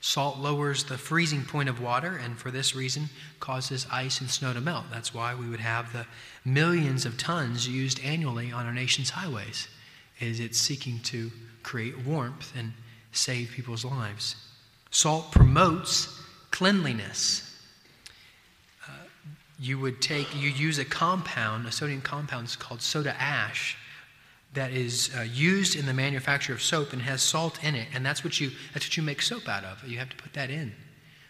Salt 0.07 0.39
lowers 0.39 0.85
the 0.85 0.97
freezing 0.97 1.45
point 1.45 1.69
of 1.69 1.81
water 1.81 2.17
and 2.17 2.39
for 2.39 2.53
this 2.53 2.77
reason 2.77 3.09
causes 3.41 3.89
ice 3.91 4.21
and 4.21 4.31
snow 4.31 4.53
to 4.53 4.61
melt. 4.61 4.85
That's 4.89 5.13
why 5.13 5.35
we 5.35 5.49
would 5.49 5.59
have 5.59 5.93
the 5.93 6.07
millions 6.45 7.05
of 7.05 7.19
tons 7.19 7.67
used 7.67 7.99
annually 8.05 8.53
on 8.53 8.67
our 8.67 8.73
nation's 8.73 9.11
highways. 9.11 9.67
Is 10.21 10.39
it's 10.39 10.59
seeking 10.59 11.01
to 11.01 11.33
create 11.65 11.99
warmth 12.07 12.53
and 12.57 12.73
save 13.11 13.51
people's 13.51 13.85
lives. 13.85 14.37
Salt 14.93 15.33
promotes 15.33 16.23
cleanliness. 16.53 17.59
Uh, 18.87 18.93
you 19.59 19.77
would 19.81 20.01
take 20.01 20.33
you 20.37 20.51
use 20.51 20.79
a 20.79 20.85
compound, 20.85 21.67
a 21.67 21.73
sodium 21.73 22.01
compound 22.01 22.57
called 22.61 22.81
soda 22.81 23.21
ash 23.21 23.77
that 24.55 24.73
is 24.73 25.11
uh, 25.17 25.23
used 25.23 25.77
in 25.77 25.87
the 25.87 25.93
manufacture 25.93 26.53
of 26.53 26.63
soap 26.63 26.93
and 26.93 27.03
has 27.03 27.23
salt 27.23 27.63
in 27.63 27.75
it, 27.75 27.89
and 27.95 28.05
that's 28.05 28.25
what 28.25 28.41
you 28.41 28.51
that's 28.73 28.87
what 28.87 28.97
you 28.97 29.03
make 29.03 29.21
soap 29.21 29.49
out 29.49 29.65
of. 29.65 29.87
You 29.87 29.99
have 29.99 30.09
to 30.11 30.17
put 30.17 30.33
that 30.33 30.51
in. 30.51 30.73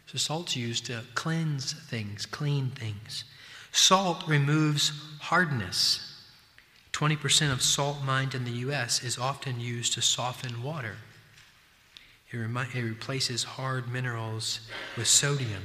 So 0.06 0.18
salt's 0.18 0.54
used 0.54 0.86
to 0.86 1.02
cleanse 1.14 1.72
things, 1.72 2.26
clean 2.26 2.70
things. 2.70 3.24
Salt 3.72 4.26
removes 4.26 4.92
hardness. 5.20 6.02
20% 6.92 7.52
of 7.52 7.60
salt 7.60 8.02
mined 8.04 8.34
in 8.34 8.44
the 8.44 8.52
U.S. 8.52 9.02
is 9.02 9.18
often 9.18 9.60
used 9.60 9.92
to 9.94 10.00
soften 10.00 10.62
water. 10.62 10.96
It, 12.30 12.38
remi- 12.38 12.68
it 12.72 12.80
replaces 12.80 13.44
hard 13.44 13.92
minerals 13.92 14.60
with 14.96 15.06
sodium. 15.06 15.62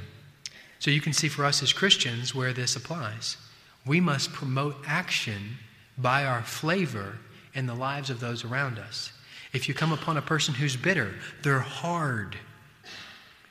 So 0.79 0.91
you 0.91 1.00
can 1.00 1.13
see 1.13 1.29
for 1.29 1.46
us 1.46 1.63
as 1.63 1.72
Christians 1.72 2.36
where 2.36 2.51
this 2.51 2.75
applies. 2.75 3.38
We 3.86 4.01
must 4.01 4.34
promote 4.34 4.75
action 4.86 5.58
by 5.98 6.25
our 6.25 6.41
flavor 6.41 7.20
in 7.53 7.65
the 7.65 7.75
lives 7.75 8.10
of 8.10 8.20
those 8.20 8.43
around 8.43 8.79
us. 8.79 9.12
If 9.53 9.67
you 9.67 9.74
come 9.74 9.91
upon 9.91 10.17
a 10.17 10.22
person 10.22 10.53
who's 10.53 10.75
bitter, 10.75 11.13
they're 11.43 11.60
hard, 11.60 12.38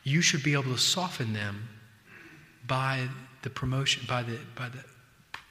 you 0.03 0.23
should 0.23 0.43
be 0.43 0.55
able 0.55 0.73
to 0.73 0.79
soften 0.79 1.33
them 1.33 1.69
by 2.67 3.09
the 3.43 3.51
promotion, 3.51 4.05
by 4.09 4.23
the, 4.23 4.39
by 4.55 4.69
the 4.69 4.83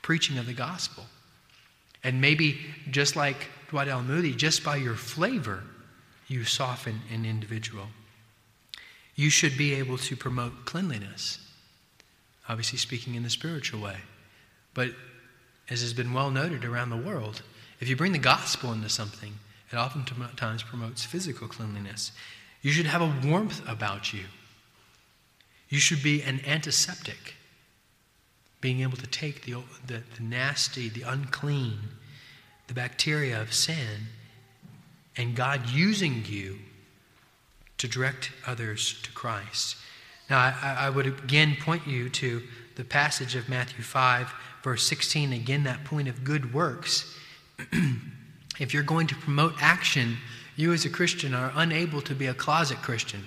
preaching 0.01 0.37
of 0.37 0.45
the 0.45 0.53
gospel. 0.53 1.05
And 2.03 2.21
maybe 2.21 2.59
just 2.89 3.15
like 3.15 3.47
Dwight 3.69 3.87
L. 3.87 4.01
Moody, 4.01 4.33
just 4.33 4.63
by 4.63 4.77
your 4.77 4.95
flavor, 4.95 5.63
you 6.27 6.43
soften 6.43 7.01
an 7.13 7.25
individual. 7.25 7.87
You 9.15 9.29
should 9.29 9.57
be 9.57 9.75
able 9.75 9.97
to 9.97 10.15
promote 10.15 10.65
cleanliness, 10.65 11.39
obviously 12.47 12.79
speaking 12.79 13.15
in 13.15 13.23
the 13.23 13.29
spiritual 13.29 13.81
way. 13.81 13.97
But 14.73 14.91
as 15.69 15.81
has 15.81 15.93
been 15.93 16.13
well 16.13 16.31
noted 16.31 16.63
around 16.63 16.89
the 16.89 16.97
world, 16.97 17.41
if 17.79 17.87
you 17.87 17.95
bring 17.95 18.11
the 18.11 18.19
gospel 18.19 18.73
into 18.73 18.89
something, 18.89 19.33
it 19.71 19.75
oftentimes 19.75 20.63
promotes 20.63 21.03
physical 21.03 21.47
cleanliness. 21.47 22.11
You 22.61 22.71
should 22.71 22.87
have 22.87 23.01
a 23.01 23.27
warmth 23.27 23.61
about 23.67 24.13
you. 24.13 24.25
You 25.69 25.79
should 25.79 26.01
be 26.01 26.21
an 26.23 26.41
antiseptic, 26.45 27.35
being 28.59 28.81
able 28.81 28.97
to 28.97 29.07
take 29.07 29.43
the, 29.43 29.61
the, 29.85 30.01
the 30.15 30.23
nasty, 30.23 30.89
the 30.89 31.03
unclean, 31.03 31.79
the 32.67 32.73
bacteria 32.73 33.39
of 33.39 33.53
sin, 33.53 34.07
and 35.15 35.35
God 35.35 35.69
using 35.69 36.23
you 36.25 36.57
to 37.77 37.87
direct 37.87 38.31
others 38.45 38.99
to 39.03 39.11
Christ. 39.11 39.77
Now, 40.29 40.39
I, 40.39 40.75
I, 40.79 40.89
would 40.89 41.07
again 41.07 41.55
point 41.59 41.87
you 41.87 42.09
to 42.09 42.41
the 42.75 42.83
passage 42.83 43.35
of 43.35 43.49
Matthew 43.49 43.83
5, 43.83 44.31
verse 44.63 44.87
16. 44.87 45.33
Again, 45.33 45.63
that 45.63 45.85
point 45.85 46.07
of 46.07 46.23
good 46.23 46.53
works. 46.53 47.15
if 48.59 48.73
you're 48.73 48.83
going 48.83 49.07
to 49.07 49.15
promote 49.15 49.53
action, 49.59 50.17
you 50.55 50.73
as 50.73 50.85
a 50.85 50.89
Christian 50.89 51.33
are 51.33 51.51
unable 51.55 52.01
to 52.01 52.13
be 52.13 52.27
a 52.27 52.33
closet 52.33 52.77
Christian. 52.79 53.23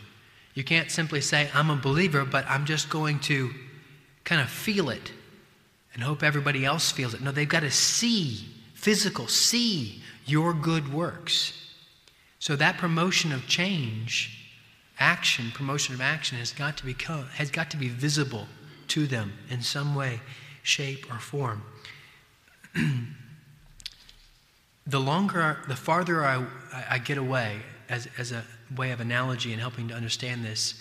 You 0.54 0.64
can't 0.64 0.90
simply 0.90 1.20
say, 1.20 1.48
I'm 1.54 1.70
a 1.70 1.76
believer, 1.76 2.24
but 2.24 2.44
I'm 2.46 2.66
just 2.66 2.90
going 2.90 3.20
to 3.20 3.50
kind 4.24 4.40
of 4.40 4.48
feel 4.50 4.90
it 4.90 5.12
and 5.94 6.02
hope 6.02 6.22
everybody 6.22 6.64
else 6.64 6.90
feels 6.92 7.14
it. 7.14 7.22
No, 7.22 7.32
they've 7.32 7.48
got 7.48 7.60
to 7.60 7.70
see, 7.70 8.44
physical, 8.74 9.28
see 9.28 10.02
your 10.26 10.52
good 10.52 10.92
works. 10.92 11.58
So 12.38 12.56
that 12.56 12.76
promotion 12.76 13.32
of 13.32 13.46
change, 13.46 14.50
action, 14.98 15.50
promotion 15.52 15.94
of 15.94 16.00
action 16.00 16.38
has 16.38 16.52
got 16.52 16.76
to 16.78 16.84
become 16.84 17.26
has 17.34 17.50
got 17.50 17.70
to 17.70 17.76
be 17.76 17.88
visible 17.88 18.46
to 18.88 19.06
them 19.06 19.32
in 19.48 19.62
some 19.62 19.94
way, 19.94 20.20
shape, 20.62 21.06
or 21.10 21.18
form. 21.18 21.62
the 24.86 25.00
longer, 25.00 25.58
the 25.68 25.76
farther 25.76 26.24
I, 26.24 26.44
I 26.90 26.98
get 26.98 27.18
away, 27.18 27.60
as, 27.88 28.08
as 28.18 28.32
a 28.32 28.42
way 28.76 28.90
of 28.90 29.00
analogy 29.00 29.52
and 29.52 29.60
helping 29.60 29.88
to 29.88 29.94
understand 29.94 30.44
this, 30.44 30.80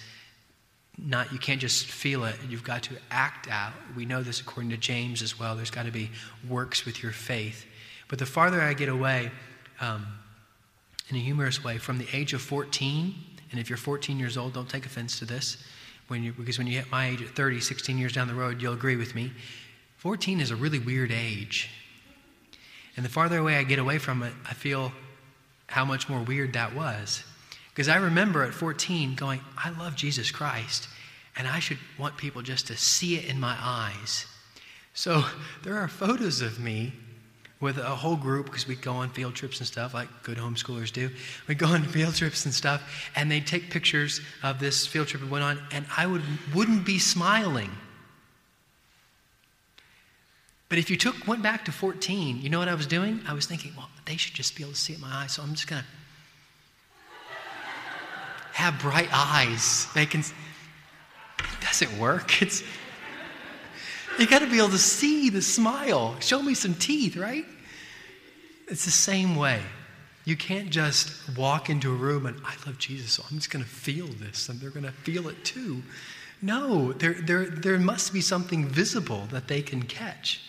not 0.98 1.32
you 1.32 1.40
can't 1.40 1.60
just 1.60 1.86
feel 1.86 2.24
it. 2.26 2.36
You've 2.48 2.64
got 2.64 2.84
to 2.84 2.96
act 3.10 3.48
out. 3.50 3.74
We 3.96 4.06
know 4.06 4.24
this 4.24 4.40
according 4.40 4.72
to 4.72 4.78
james 4.78 5.22
as 5.22 5.40
well. 5.40 5.56
There's 5.56 5.72
got 5.72 5.86
to 5.86 5.92
be 5.92 6.10
works 6.48 6.86
with 6.86 7.02
your 7.02 7.12
faith. 7.12 7.66
But 8.08 8.20
the 8.20 8.26
farther 8.26 8.62
i 8.62 8.74
get 8.74 8.90
away 8.90 9.32
um, 9.80 10.06
in 11.10 11.16
a 11.16 11.20
humorous 11.20 11.64
way 11.64 11.78
from 11.78 11.98
the 11.98 12.08
age 12.14 12.34
of 12.34 12.42
14 12.42 13.16
and 13.52 13.60
if 13.60 13.70
you're 13.70 13.78
14 13.78 14.20
years 14.20 14.38
old 14.38 14.54
don't 14.54 14.70
take 14.70 14.86
offense 14.86 15.18
to 15.20 15.26
this 15.26 15.58
when 16.08 16.24
you, 16.24 16.34
because 16.34 16.58
when 16.58 16.68
you 16.68 16.78
hit 16.78 16.92
my 16.92 17.08
age 17.08 17.22
at 17.22 17.30
30 17.30 17.62
16 17.62 17.98
years 17.98 18.14
down 18.14 18.28
the 18.28 18.34
road 18.34 18.62
you'll 18.62 18.74
agree 18.74 18.98
with 18.98 19.16
me. 19.16 19.32
14 19.98 20.42
is 20.42 20.52
a 20.52 20.56
really 20.56 20.80
weird 20.80 21.12
age 21.12 21.70
and 22.96 23.06
the 23.06 23.10
farther 23.10 23.38
away 23.38 23.58
I 23.58 23.64
get 23.64 23.80
away 23.80 23.98
from 23.98 24.24
it, 24.24 24.34
I 24.50 24.54
feel 24.54 24.92
how 25.68 25.86
much 25.86 26.10
more 26.10 26.22
weird 26.22 26.54
that 26.54 26.76
was. 26.76 27.24
Because 27.70 27.88
I 27.88 27.98
remember 27.98 28.44
at 28.44 28.54
14 28.54 29.16
going, 29.16 29.40
I 29.58 29.70
love 29.70 29.96
Jesus 29.96 30.30
Christ, 30.30 30.90
and 31.38 31.48
I 31.48 31.60
should 31.60 31.78
want 31.98 32.18
people 32.18 32.42
just 32.42 32.68
to 32.68 32.78
see 32.78 33.16
it 33.16 33.26
in 33.26 33.40
my 33.40 33.56
eyes. 33.60 34.26
So 34.94 35.24
there 35.64 35.78
are 35.78 35.88
photos 35.88 36.42
of 36.42 36.60
me 36.60 36.94
with 37.62 37.78
a 37.78 37.96
whole 37.96 38.16
group 38.16 38.48
because 38.48 38.68
we'd 38.68 38.82
go 38.82 38.94
on 38.94 39.10
field 39.12 39.36
trips 39.36 39.60
and 39.60 39.68
stuff 39.68 39.94
like 39.94 40.10
good 40.24 40.38
homeschoolers 40.38 40.92
do. 40.92 41.10
We'd 41.48 41.60
go 41.60 41.68
on 41.68 41.84
field 41.88 42.16
trips 42.16 42.46
and 42.46 42.54
stuff, 42.54 43.10
and 43.16 43.32
they'd 43.32 43.48
take 43.48 43.70
pictures 43.70 44.20
of 44.44 44.60
this 44.60 44.86
field 44.86 45.08
trip 45.08 45.24
we 45.24 45.30
went 45.30 45.44
on, 45.44 45.62
and 45.72 45.86
I 45.96 46.08
would, 46.08 46.24
wouldn't 46.54 46.86
be 46.86 47.00
smiling 47.00 47.72
but 50.72 50.80
if 50.80 50.90
you 50.90 50.96
took 50.96 51.28
went 51.28 51.44
back 51.44 51.66
to 51.66 51.72
14, 51.74 52.42
you 52.42 52.50
know 52.50 52.58
what 52.58 52.70
I 52.70 52.76
was 52.76 52.88
doing? 52.88 53.20
I 53.28 53.34
was 53.34 53.46
thinking, 53.46 53.74
well, 53.76 53.90
they 54.06 54.16
should 54.16 54.34
just 54.34 54.56
be 54.56 54.64
able 54.64 54.72
to 54.72 54.80
see 54.80 54.94
it 54.94 54.96
in 54.96 55.02
my 55.02 55.12
eyes, 55.12 55.34
so 55.34 55.44
I'm 55.44 55.54
just 55.54 55.68
gonna 55.68 55.84
have 58.54 58.80
bright 58.80 59.10
eyes. 59.12 59.88
They 59.94 60.06
can. 60.06 60.22
It 60.22 61.60
doesn't 61.60 62.00
work. 62.00 62.42
It's 62.42 62.64
you 64.18 64.28
got 64.28 64.40
to 64.40 64.48
be 64.48 64.60
able 64.60 64.70
to 64.70 64.78
see 64.78 65.30
the 65.30 65.42
smile. 65.42 66.16
Show 66.22 66.42
me 66.42 66.54
some 66.54 66.76
teeth, 66.76 67.18
right? 67.18 67.46
It's 68.70 68.86
the 68.86 68.92
same 68.92 69.36
way. 69.36 69.60
You 70.24 70.38
can't 70.38 70.70
just 70.70 71.36
walk 71.38 71.70
into 71.70 71.92
a 71.92 71.96
room 71.96 72.26
and 72.26 72.40
I 72.46 72.54
love 72.66 72.78
Jesus, 72.78 73.12
so 73.12 73.24
I'm 73.30 73.36
just 73.38 73.50
going 73.50 73.64
to 73.64 73.70
feel 73.70 74.08
this, 74.08 74.48
and 74.48 74.62
they're 74.62 74.70
going 74.70 74.86
to 74.86 74.92
feel 74.94 75.28
it 75.28 75.44
too. 75.44 75.84
No, 76.42 76.94
there, 76.94 77.16
there, 77.16 77.46
there 77.46 77.78
must 77.78 78.14
be 78.14 78.22
something 78.22 78.68
visible 78.68 79.28
that 79.32 79.50
they 79.50 79.62
can 79.62 79.84
catch. 79.84 80.40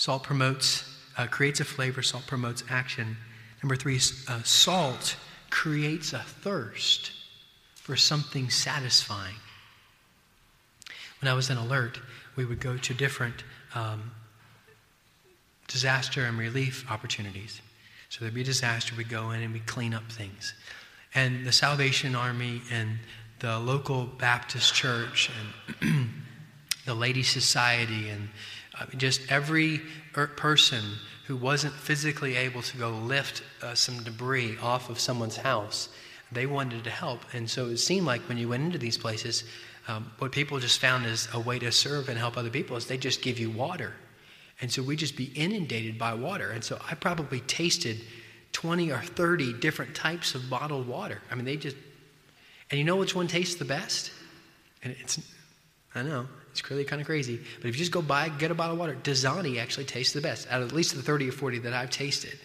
Salt 0.00 0.22
promotes, 0.22 0.82
uh, 1.18 1.26
creates 1.26 1.60
a 1.60 1.64
flavor, 1.66 2.00
salt 2.00 2.26
promotes 2.26 2.64
action. 2.70 3.18
Number 3.62 3.76
three, 3.76 4.00
uh, 4.28 4.42
salt 4.44 5.14
creates 5.50 6.14
a 6.14 6.20
thirst 6.20 7.12
for 7.74 7.96
something 7.96 8.48
satisfying. 8.48 9.34
When 11.20 11.30
I 11.30 11.34
was 11.34 11.50
in 11.50 11.58
Alert, 11.58 12.00
we 12.34 12.46
would 12.46 12.60
go 12.60 12.78
to 12.78 12.94
different 12.94 13.44
um, 13.74 14.12
disaster 15.68 16.24
and 16.24 16.38
relief 16.38 16.90
opportunities. 16.90 17.60
So 18.08 18.20
there'd 18.20 18.32
be 18.32 18.40
a 18.40 18.44
disaster, 18.44 18.94
we'd 18.96 19.10
go 19.10 19.32
in 19.32 19.42
and 19.42 19.52
we'd 19.52 19.66
clean 19.66 19.92
up 19.92 20.10
things. 20.10 20.54
And 21.14 21.44
the 21.44 21.52
Salvation 21.52 22.14
Army 22.14 22.62
and 22.72 23.00
the 23.40 23.58
local 23.58 24.06
Baptist 24.06 24.72
church 24.72 25.30
and 25.82 26.08
the 26.86 26.94
Lady 26.94 27.22
Society 27.22 28.08
and 28.08 28.30
uh, 28.80 28.86
just 28.96 29.30
every 29.30 29.80
er, 30.16 30.26
person 30.26 30.82
who 31.26 31.36
wasn't 31.36 31.72
physically 31.74 32.36
able 32.36 32.62
to 32.62 32.76
go 32.76 32.90
lift 32.90 33.42
uh, 33.62 33.74
some 33.74 34.02
debris 34.02 34.56
off 34.60 34.90
of 34.90 34.98
someone's 34.98 35.36
house, 35.36 35.88
they 36.32 36.46
wanted 36.46 36.82
to 36.84 36.90
help. 36.90 37.20
And 37.32 37.48
so 37.48 37.66
it 37.66 37.76
seemed 37.76 38.06
like 38.06 38.22
when 38.22 38.38
you 38.38 38.48
went 38.48 38.64
into 38.64 38.78
these 38.78 38.98
places, 38.98 39.44
um, 39.88 40.10
what 40.18 40.32
people 40.32 40.58
just 40.58 40.78
found 40.78 41.06
as 41.06 41.28
a 41.32 41.40
way 41.40 41.58
to 41.58 41.70
serve 41.70 42.08
and 42.08 42.18
help 42.18 42.36
other 42.36 42.50
people 42.50 42.76
is 42.76 42.86
they 42.86 42.98
just 42.98 43.22
give 43.22 43.38
you 43.38 43.50
water. 43.50 43.92
And 44.60 44.70
so 44.70 44.82
we 44.82 44.96
just 44.96 45.16
be 45.16 45.32
inundated 45.34 45.98
by 45.98 46.14
water. 46.14 46.50
And 46.50 46.62
so 46.62 46.78
I 46.90 46.94
probably 46.94 47.40
tasted 47.40 47.98
20 48.52 48.90
or 48.90 49.00
30 49.00 49.54
different 49.54 49.94
types 49.94 50.34
of 50.34 50.50
bottled 50.50 50.86
water. 50.86 51.20
I 51.30 51.34
mean, 51.34 51.44
they 51.44 51.56
just, 51.56 51.76
and 52.70 52.78
you 52.78 52.84
know 52.84 52.96
which 52.96 53.14
one 53.14 53.26
tastes 53.26 53.56
the 53.56 53.64
best? 53.64 54.12
And 54.82 54.94
it's, 55.00 55.20
I 55.94 56.02
know, 56.02 56.26
it's 56.60 56.70
really 56.70 56.84
kind 56.84 57.00
of 57.00 57.06
crazy. 57.06 57.40
But 57.60 57.68
if 57.68 57.74
you 57.74 57.78
just 57.78 57.92
go 57.92 58.02
buy, 58.02 58.28
get 58.28 58.50
a 58.50 58.54
bottle 58.54 58.74
of 58.74 58.78
water, 58.78 58.94
Dasani 59.02 59.58
actually 59.58 59.86
tastes 59.86 60.12
the 60.12 60.20
best 60.20 60.46
out 60.50 60.62
of 60.62 60.68
at 60.68 60.74
least 60.74 60.94
the 60.94 61.02
30 61.02 61.28
or 61.28 61.32
40 61.32 61.58
that 61.60 61.72
I've 61.72 61.90
tasted. 61.90 62.38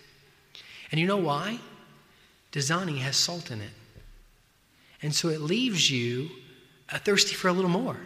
And 0.91 0.99
you 0.99 1.07
know 1.07 1.17
why? 1.17 1.59
Dasani 2.51 2.99
has 2.99 3.17
salt 3.17 3.51
in 3.51 3.61
it. 3.61 3.71
And 5.01 5.13
so 5.13 5.29
it 5.29 5.41
leaves 5.41 5.91
you 5.91 6.29
uh, 6.89 6.97
thirsty 6.97 7.35
for 7.35 7.49
a 7.49 7.53
little 7.53 7.69
more. 7.69 7.97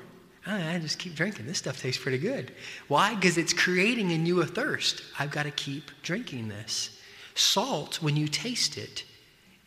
I 0.47 0.79
just 0.79 0.97
keep 0.97 1.13
drinking. 1.13 1.45
This 1.45 1.59
stuff 1.59 1.79
tastes 1.79 2.01
pretty 2.01 2.17
good. 2.17 2.53
Why? 2.87 3.13
Because 3.13 3.37
it's 3.37 3.53
creating 3.53 4.09
in 4.09 4.25
you 4.25 4.41
a 4.41 4.45
thirst. 4.45 5.03
I've 5.19 5.29
got 5.29 5.43
to 5.43 5.51
keep 5.51 5.91
drinking 6.01 6.47
this. 6.47 6.99
Salt, 7.35 8.01
when 8.01 8.15
you 8.15 8.27
taste 8.27 8.77
it, 8.77 9.03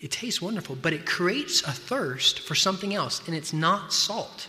it 0.01 0.11
tastes 0.11 0.43
wonderful, 0.43 0.75
but 0.75 0.93
it 0.93 1.07
creates 1.07 1.63
a 1.63 1.71
thirst 1.71 2.41
for 2.41 2.57
something 2.57 2.95
else, 2.95 3.23
and 3.29 3.37
it's 3.37 3.53
not 3.53 3.93
salt. 3.93 4.49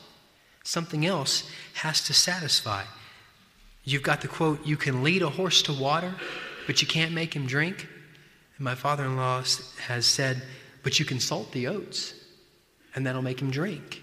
Something 0.63 1.05
else 1.05 1.50
has 1.74 2.01
to 2.08 2.13
satisfy. 2.13 2.84
You've 3.84 4.03
got 4.03 4.22
the 4.22 4.27
quote, 4.27 4.65
you 4.65 4.77
can 4.77 5.03
lead 5.03 5.22
a 5.22 5.29
horse 5.29 5.62
to 5.63 5.74
water, 5.74 6.15
but 6.67 6.82
you 6.82 6.88
can't 6.88 7.12
make 7.12 7.34
him 7.34 7.46
drink. 7.46 7.88
And 8.58 8.65
my 8.65 8.75
father 8.75 9.03
in 9.03 9.17
law 9.17 9.43
has 9.88 10.05
said, 10.05 10.41
but 10.84 11.00
you 11.00 11.05
can 11.05 11.20
salt 11.20 11.51
the 11.51 11.67
oats, 11.67 12.13
and 12.96 13.05
that'll 13.05 13.22
make 13.22 13.41
him 13.41 13.51
drink. 13.51 14.01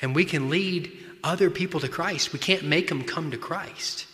And 0.00 0.14
we 0.14 0.24
can 0.24 0.50
lead 0.50 0.92
other 1.22 1.50
people 1.50 1.80
to 1.80 1.88
Christ. 1.88 2.32
We 2.32 2.38
can't 2.38 2.64
make 2.64 2.88
them 2.88 3.04
come 3.04 3.30
to 3.30 3.38
Christ. 3.38 4.06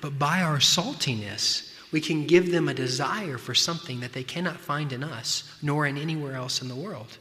But 0.00 0.18
by 0.18 0.42
our 0.42 0.58
saltiness, 0.58 1.72
we 1.92 2.00
can 2.00 2.26
give 2.26 2.50
them 2.50 2.68
a 2.68 2.74
desire 2.74 3.38
for 3.38 3.54
something 3.54 4.00
that 4.00 4.12
they 4.12 4.24
cannot 4.24 4.58
find 4.58 4.92
in 4.92 5.02
us, 5.02 5.44
nor 5.62 5.86
in 5.86 5.96
anywhere 5.96 6.34
else 6.34 6.60
in 6.62 6.68
the 6.68 6.74
world. 6.74 7.18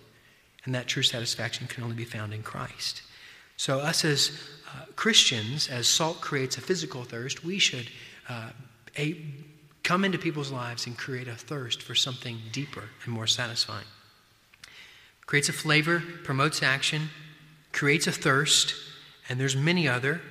And 0.65 0.73
that 0.75 0.87
true 0.87 1.03
satisfaction 1.03 1.67
can 1.67 1.83
only 1.83 1.95
be 1.95 2.05
found 2.05 2.33
in 2.33 2.43
Christ. 2.43 3.01
So, 3.57 3.79
us 3.79 4.03
as 4.03 4.31
uh, 4.67 4.85
Christians, 4.95 5.69
as 5.69 5.87
salt 5.87 6.21
creates 6.21 6.57
a 6.57 6.61
physical 6.61 7.03
thirst, 7.03 7.43
we 7.43 7.57
should 7.59 7.89
uh, 8.27 8.49
a, 8.97 9.17
come 9.83 10.03
into 10.03 10.17
people's 10.17 10.51
lives 10.51 10.87
and 10.87 10.97
create 10.97 11.27
a 11.27 11.35
thirst 11.35 11.81
for 11.81 11.95
something 11.95 12.39
deeper 12.51 12.83
and 13.05 13.13
more 13.13 13.27
satisfying. 13.27 13.85
Creates 15.25 15.49
a 15.49 15.53
flavor, 15.53 16.03
promotes 16.23 16.61
action, 16.61 17.09
creates 17.71 18.07
a 18.07 18.11
thirst, 18.11 18.75
and 19.29 19.39
there's 19.39 19.55
many 19.55 19.87
other, 19.87 20.21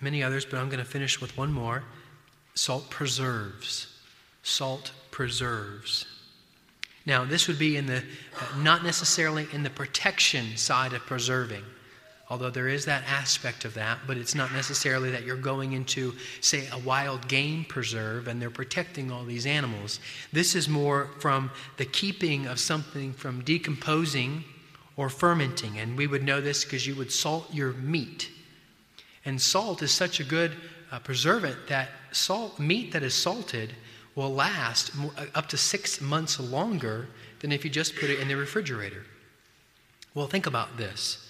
many 0.00 0.22
others, 0.22 0.44
but 0.44 0.58
I'm 0.58 0.68
going 0.68 0.78
to 0.78 0.90
finish 0.90 1.20
with 1.20 1.36
one 1.36 1.52
more. 1.52 1.84
Salt 2.54 2.90
preserves. 2.90 3.86
Salt 4.42 4.92
preserves. 5.10 6.06
Now, 7.06 7.24
this 7.24 7.48
would 7.48 7.58
be 7.58 7.76
in 7.76 7.86
the 7.86 7.98
uh, 7.98 8.58
not 8.62 8.82
necessarily 8.82 9.46
in 9.52 9.62
the 9.62 9.70
protection 9.70 10.56
side 10.56 10.92
of 10.92 11.02
preserving, 11.02 11.62
although 12.30 12.50
there 12.50 12.68
is 12.68 12.84
that 12.86 13.04
aspect 13.06 13.64
of 13.64 13.74
that, 13.74 13.98
but 14.06 14.16
it's 14.16 14.34
not 14.34 14.52
necessarily 14.52 15.10
that 15.10 15.24
you're 15.24 15.36
going 15.36 15.72
into, 15.72 16.14
say, 16.40 16.66
a 16.72 16.78
wild 16.78 17.28
game 17.28 17.64
preserve 17.64 18.28
and 18.28 18.40
they're 18.40 18.50
protecting 18.50 19.10
all 19.10 19.24
these 19.24 19.46
animals. 19.46 20.00
This 20.32 20.54
is 20.54 20.68
more 20.68 21.10
from 21.18 21.50
the 21.76 21.84
keeping 21.84 22.46
of 22.46 22.58
something 22.58 23.12
from 23.12 23.42
decomposing 23.42 24.44
or 24.96 25.08
fermenting. 25.08 25.78
And 25.78 25.98
we 25.98 26.06
would 26.06 26.22
know 26.22 26.40
this 26.40 26.64
because 26.64 26.86
you 26.86 26.94
would 26.94 27.12
salt 27.12 27.52
your 27.52 27.72
meat. 27.72 28.30
And 29.24 29.40
salt 29.40 29.82
is 29.82 29.90
such 29.90 30.20
a 30.20 30.24
good 30.24 30.52
uh, 30.90 30.98
preservant 31.00 31.56
that 31.68 31.88
salt 32.12 32.58
meat 32.58 32.92
that 32.92 33.02
is 33.02 33.14
salted 33.14 33.74
will 34.14 34.32
last 34.32 34.92
uh, 35.18 35.26
up 35.34 35.48
to 35.48 35.56
six 35.56 36.00
months 36.00 36.38
longer 36.38 37.08
than 37.40 37.52
if 37.52 37.64
you 37.64 37.70
just 37.70 37.96
put 37.96 38.10
it 38.10 38.20
in 38.20 38.28
the 38.28 38.36
refrigerator. 38.36 39.04
Well, 40.14 40.26
think 40.26 40.46
about 40.46 40.76
this. 40.76 41.23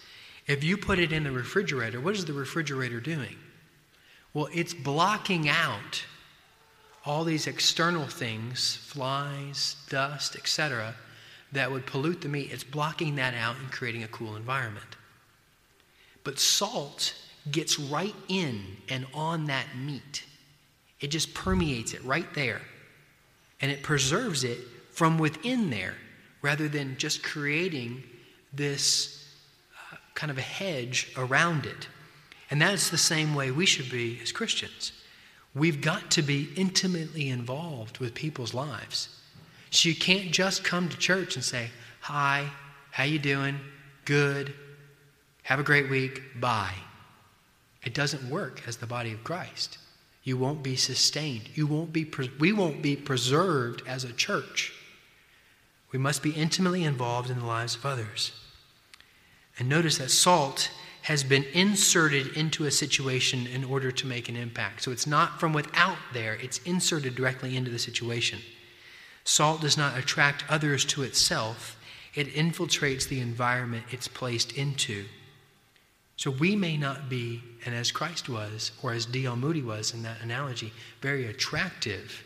If 0.47 0.63
you 0.63 0.77
put 0.77 0.99
it 0.99 1.13
in 1.13 1.25
the 1.25 1.33
refrigerator, 1.33 2.01
what 2.01 2.15
is 2.15 2.25
the 2.25 2.33
refrigerator 2.33 3.01
doing? 3.01 3.37
Well, 4.35 4.49
it's 4.53 4.75
blocking 4.75 5.49
out 5.49 6.05
all 7.07 7.25
these 7.25 7.47
external 7.47 8.07
things, 8.07 8.77
flies, 8.77 9.77
dust, 9.89 10.37
etc., 10.37 10.95
that 11.53 11.71
would 11.71 11.87
pollute 11.87 12.21
the 12.21 12.29
meat. 12.29 12.51
It's 12.53 12.65
blocking 12.65 13.15
that 13.17 13.35
out 13.35 13.57
and 13.57 13.71
creating 13.71 14.03
a 14.03 14.09
cool 14.09 14.35
environment. 14.35 14.97
But 16.25 16.39
salt 16.39 17.15
gets 17.51 17.79
right 17.79 18.15
in 18.29 18.65
and 18.89 19.07
on 19.15 19.47
that 19.47 19.67
meat. 19.77 20.25
It 21.01 21.09
just 21.09 21.33
permeates 21.33 21.95
it 21.95 22.03
right 22.05 22.33
there. 22.35 22.63
And 23.61 23.71
it 23.71 23.83
preserves 23.83 24.43
it 24.43 24.59
from 24.91 25.19
within 25.19 25.71
there 25.71 25.95
rather 26.43 26.67
than 26.69 26.97
just 26.99 27.23
creating 27.23 28.03
this 28.53 29.24
kind 30.15 30.31
of 30.31 30.39
a 30.39 30.43
hedge 30.43 31.13
around 31.17 31.67
it. 31.67 31.89
And 32.51 32.61
that's 32.61 32.91
the 32.91 32.99
same 32.99 33.35
way 33.35 33.51
we 33.51 33.67
should 33.67 33.91
be 33.91 34.21
as 34.23 34.33
Christians. 34.33 34.93
We've 35.55 35.81
got 35.81 36.11
to 36.13 36.23
be 36.23 36.51
intimately 36.57 37.29
involved 37.29 37.99
with 37.99 38.15
people's 38.15 38.55
lives. 38.55 39.09
So 39.71 39.89
you 39.89 39.95
can't 39.95 40.31
just 40.31 40.65
come 40.65 40.89
to 40.89 40.97
church 40.97 41.37
and 41.37 41.45
say, 41.45 41.71
"Hi, 42.01 42.51
how 42.91 43.05
you 43.05 43.19
doing? 43.19 43.59
Good. 44.05 44.55
Have 45.45 45.59
a 45.59 45.65
great 45.65 45.91
week. 45.91 46.41
Bye." 46.41 46.75
It 47.83 47.95
doesn't 47.95 48.31
work 48.31 48.63
as 48.67 48.77
the 48.77 48.87
body 48.87 49.13
of 49.13 49.25
Christ. 49.25 49.79
You 50.23 50.37
won't 50.39 50.63
be 50.63 50.77
sustained. 50.77 51.51
You 51.55 51.67
won't 51.67 51.93
be 51.93 52.11
we 52.39 52.53
won't 52.53 52.83
be 52.83 52.97
preserved 52.97 53.83
as 53.87 54.05
a 54.05 54.13
church. 54.13 54.73
We 55.93 55.99
must 55.99 56.23
be 56.23 56.31
intimately 56.31 56.83
involved 56.85 57.31
in 57.31 57.39
the 57.39 57.45
lives 57.47 57.77
of 57.77 57.87
others. 57.87 58.33
And 59.59 59.69
notice 59.69 59.99
that 59.99 60.11
salt 60.11 60.71
has 61.03 61.23
been 61.23 61.45
inserted 61.53 62.37
into 62.37 62.65
a 62.65 62.71
situation 62.71 63.47
in 63.47 63.63
order 63.63 63.93
to 63.93 64.07
make 64.07 64.29
an 64.29 64.37
impact. 64.37 64.83
So 64.83 64.91
it's 64.91 65.07
not 65.07 65.39
from 65.39 65.53
without 65.53 65.99
there, 66.13 66.35
it's 66.35 66.59
inserted 66.65 67.15
directly 67.15 67.57
into 67.57 67.71
the 67.71 67.79
situation. 67.79 68.41
Salt 69.25 69.61
does 69.61 69.77
not 69.77 69.99
attract 69.99 70.45
others 70.49 70.85
to 70.87 71.03
itself, 71.03 71.77
it 72.15 72.33
infiltrates 72.35 73.09
the 73.09 73.21
environment 73.21 73.85
it's 73.91 74.09
placed 74.09 74.53
into. 74.53 75.05
So 76.17 76.31
we 76.31 76.55
may 76.57 76.77
not 76.77 77.09
be, 77.09 77.43
and 77.67 77.75
as 77.75 77.91
Christ 77.91 78.29
was, 78.29 78.73
or 78.83 78.93
as 78.93 79.05
D.L. 79.05 79.37
Moody 79.37 79.63
was 79.63 79.93
in 79.93 80.03
that 80.05 80.23
analogy, 80.23 80.73
very 81.01 81.27
attractive, 81.27 82.23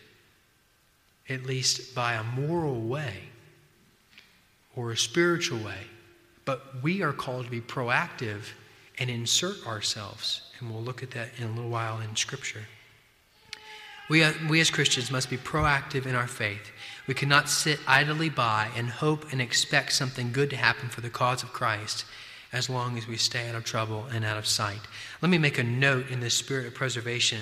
at 1.29 1.45
least 1.45 1.95
by 1.95 2.15
a 2.15 2.23
moral 2.23 2.81
way 2.81 3.15
or 4.77 4.93
a 4.93 4.97
spiritual 4.97 5.59
way. 5.59 5.87
But 6.49 6.83
we 6.83 7.03
are 7.03 7.13
called 7.13 7.45
to 7.45 7.51
be 7.51 7.61
proactive 7.61 8.53
and 8.99 9.11
insert 9.11 9.67
ourselves. 9.67 10.41
And 10.59 10.71
we'll 10.71 10.81
look 10.81 11.03
at 11.03 11.11
that 11.11 11.29
in 11.37 11.45
a 11.45 11.51
little 11.51 11.69
while 11.69 12.01
in 12.01 12.17
Scripture. 12.17 12.63
We, 14.09 14.25
uh, 14.25 14.33
we 14.49 14.59
as 14.63 14.71
Christians 14.71 15.11
must 15.11 15.29
be 15.29 15.37
proactive 15.37 16.07
in 16.07 16.15
our 16.15 16.27
faith. 16.27 16.73
We 17.07 17.13
cannot 17.13 17.51
sit 17.51 17.79
idly 17.87 18.31
by 18.31 18.71
and 18.75 18.89
hope 18.89 19.31
and 19.31 19.43
expect 19.43 19.93
something 19.93 20.33
good 20.33 20.49
to 20.49 20.57
happen 20.57 20.89
for 20.89 21.03
the 21.03 21.11
cause 21.11 21.43
of 21.43 21.53
Christ 21.53 22.07
as 22.51 22.71
long 22.71 22.97
as 22.97 23.07
we 23.07 23.19
stay 23.19 23.47
out 23.51 23.55
of 23.55 23.65
trouble 23.65 24.07
and 24.11 24.25
out 24.25 24.39
of 24.39 24.47
sight. 24.47 24.81
Let 25.21 25.29
me 25.29 25.37
make 25.37 25.59
a 25.59 25.63
note 25.63 26.09
in 26.09 26.21
the 26.21 26.31
spirit 26.31 26.67
of 26.67 26.75
preservation 26.75 27.41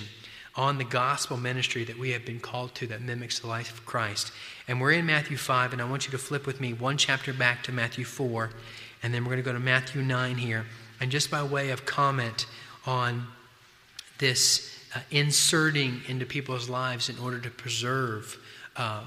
on 0.56 0.78
the 0.78 0.84
gospel 0.84 1.36
ministry 1.36 1.84
that 1.84 1.98
we 1.98 2.10
have 2.10 2.24
been 2.24 2.40
called 2.40 2.74
to 2.74 2.86
that 2.86 3.02
mimics 3.02 3.38
the 3.38 3.46
life 3.46 3.70
of 3.72 3.84
Christ. 3.84 4.32
And 4.66 4.80
we're 4.80 4.92
in 4.92 5.04
Matthew 5.04 5.36
5, 5.36 5.74
and 5.74 5.82
I 5.82 5.88
want 5.88 6.06
you 6.06 6.10
to 6.12 6.18
flip 6.18 6.46
with 6.46 6.60
me 6.60 6.72
one 6.72 6.96
chapter 6.96 7.32
back 7.32 7.62
to 7.64 7.72
Matthew 7.72 8.04
4, 8.04 8.50
and 9.02 9.12
then 9.12 9.24
we're 9.24 9.30
going 9.30 9.42
to 9.42 9.44
go 9.44 9.52
to 9.52 9.58
Matthew 9.58 10.02
9 10.02 10.36
here. 10.36 10.64
And 11.00 11.10
just 11.10 11.30
by 11.30 11.42
way 11.42 11.70
of 11.70 11.84
comment 11.84 12.46
on 12.86 13.26
this 14.18 14.74
uh, 14.94 15.00
inserting 15.10 16.00
into 16.08 16.24
people's 16.24 16.68
lives 16.68 17.08
in 17.08 17.18
order 17.18 17.38
to 17.40 17.50
preserve, 17.50 18.38
uh, 18.76 19.04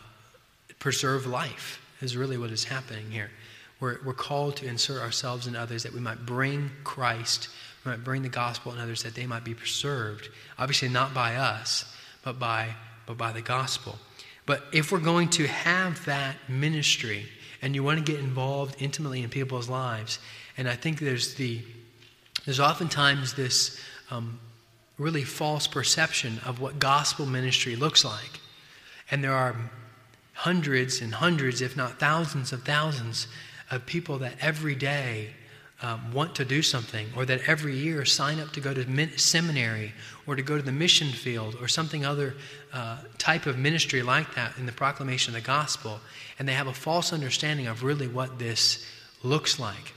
preserve 0.77 1.25
life 1.25 1.81
is 2.01 2.15
really 2.15 2.37
what 2.37 2.51
is 2.51 2.63
happening 2.65 3.09
here. 3.09 3.31
We're, 3.79 3.97
we're 4.05 4.13
called 4.13 4.57
to 4.57 4.67
insert 4.67 5.01
ourselves 5.01 5.47
in 5.47 5.55
others 5.55 5.83
that 5.83 5.93
we 5.93 5.99
might 5.99 6.25
bring 6.25 6.69
Christ 6.83 7.49
we 7.85 7.91
might 7.91 8.03
bring 8.03 8.21
the 8.21 8.29
gospel 8.29 8.73
in 8.73 8.79
others 8.79 9.03
that 9.03 9.15
they 9.15 9.25
might 9.25 9.43
be 9.43 9.53
preserved. 9.53 10.29
Obviously, 10.57 10.89
not 10.89 11.13
by 11.13 11.35
us, 11.35 11.85
but 12.23 12.39
by, 12.39 12.75
but 13.05 13.17
by 13.17 13.31
the 13.31 13.41
gospel. 13.41 13.97
But 14.45 14.63
if 14.73 14.91
we're 14.91 14.99
going 14.99 15.29
to 15.31 15.47
have 15.47 16.03
that 16.05 16.35
ministry 16.49 17.25
and 17.61 17.75
you 17.75 17.83
want 17.83 18.03
to 18.03 18.11
get 18.11 18.21
involved 18.21 18.75
intimately 18.79 19.23
in 19.23 19.29
people's 19.29 19.69
lives, 19.69 20.19
and 20.57 20.67
I 20.67 20.75
think 20.75 20.99
there's 20.99 21.35
the 21.35 21.61
there's 22.45 22.59
oftentimes 22.59 23.33
this 23.33 23.79
um, 24.09 24.39
really 24.97 25.23
false 25.23 25.67
perception 25.67 26.39
of 26.45 26.59
what 26.59 26.79
gospel 26.79 27.25
ministry 27.25 27.75
looks 27.75 28.03
like. 28.03 28.39
And 29.11 29.23
there 29.23 29.33
are 29.33 29.55
hundreds 30.33 31.01
and 31.01 31.13
hundreds, 31.13 31.61
if 31.61 31.75
not 31.75 31.99
thousands 31.99 32.53
of 32.53 32.63
thousands, 32.63 33.27
of 33.71 33.85
people 33.85 34.17
that 34.19 34.33
every 34.41 34.75
day 34.75 35.29
um, 35.81 36.11
want 36.11 36.35
to 36.35 36.43
do 36.43 36.61
something, 36.61 37.07
or 37.15 37.25
that 37.25 37.47
every 37.47 37.75
year 37.75 38.03
sign 38.03 38.39
up 38.39 38.51
to 38.51 38.59
go 38.59 38.73
to 38.73 39.17
seminary 39.17 39.93
or 40.27 40.35
to 40.35 40.41
go 40.41 40.57
to 40.57 40.63
the 40.63 40.71
mission 40.71 41.07
field 41.07 41.55
or 41.61 41.69
something 41.69 42.05
other 42.05 42.35
uh, 42.73 42.97
type 43.17 43.45
of 43.45 43.57
ministry 43.57 44.01
like 44.01 44.35
that 44.35 44.57
in 44.57 44.65
the 44.65 44.71
proclamation 44.73 45.33
of 45.33 45.41
the 45.41 45.47
gospel, 45.47 46.01
and 46.39 46.47
they 46.47 46.53
have 46.53 46.67
a 46.67 46.73
false 46.73 47.11
understanding 47.11 47.67
of 47.67 47.83
really 47.83 48.07
what 48.07 48.39
this 48.39 48.85
looks 49.21 49.59
like. 49.59 49.93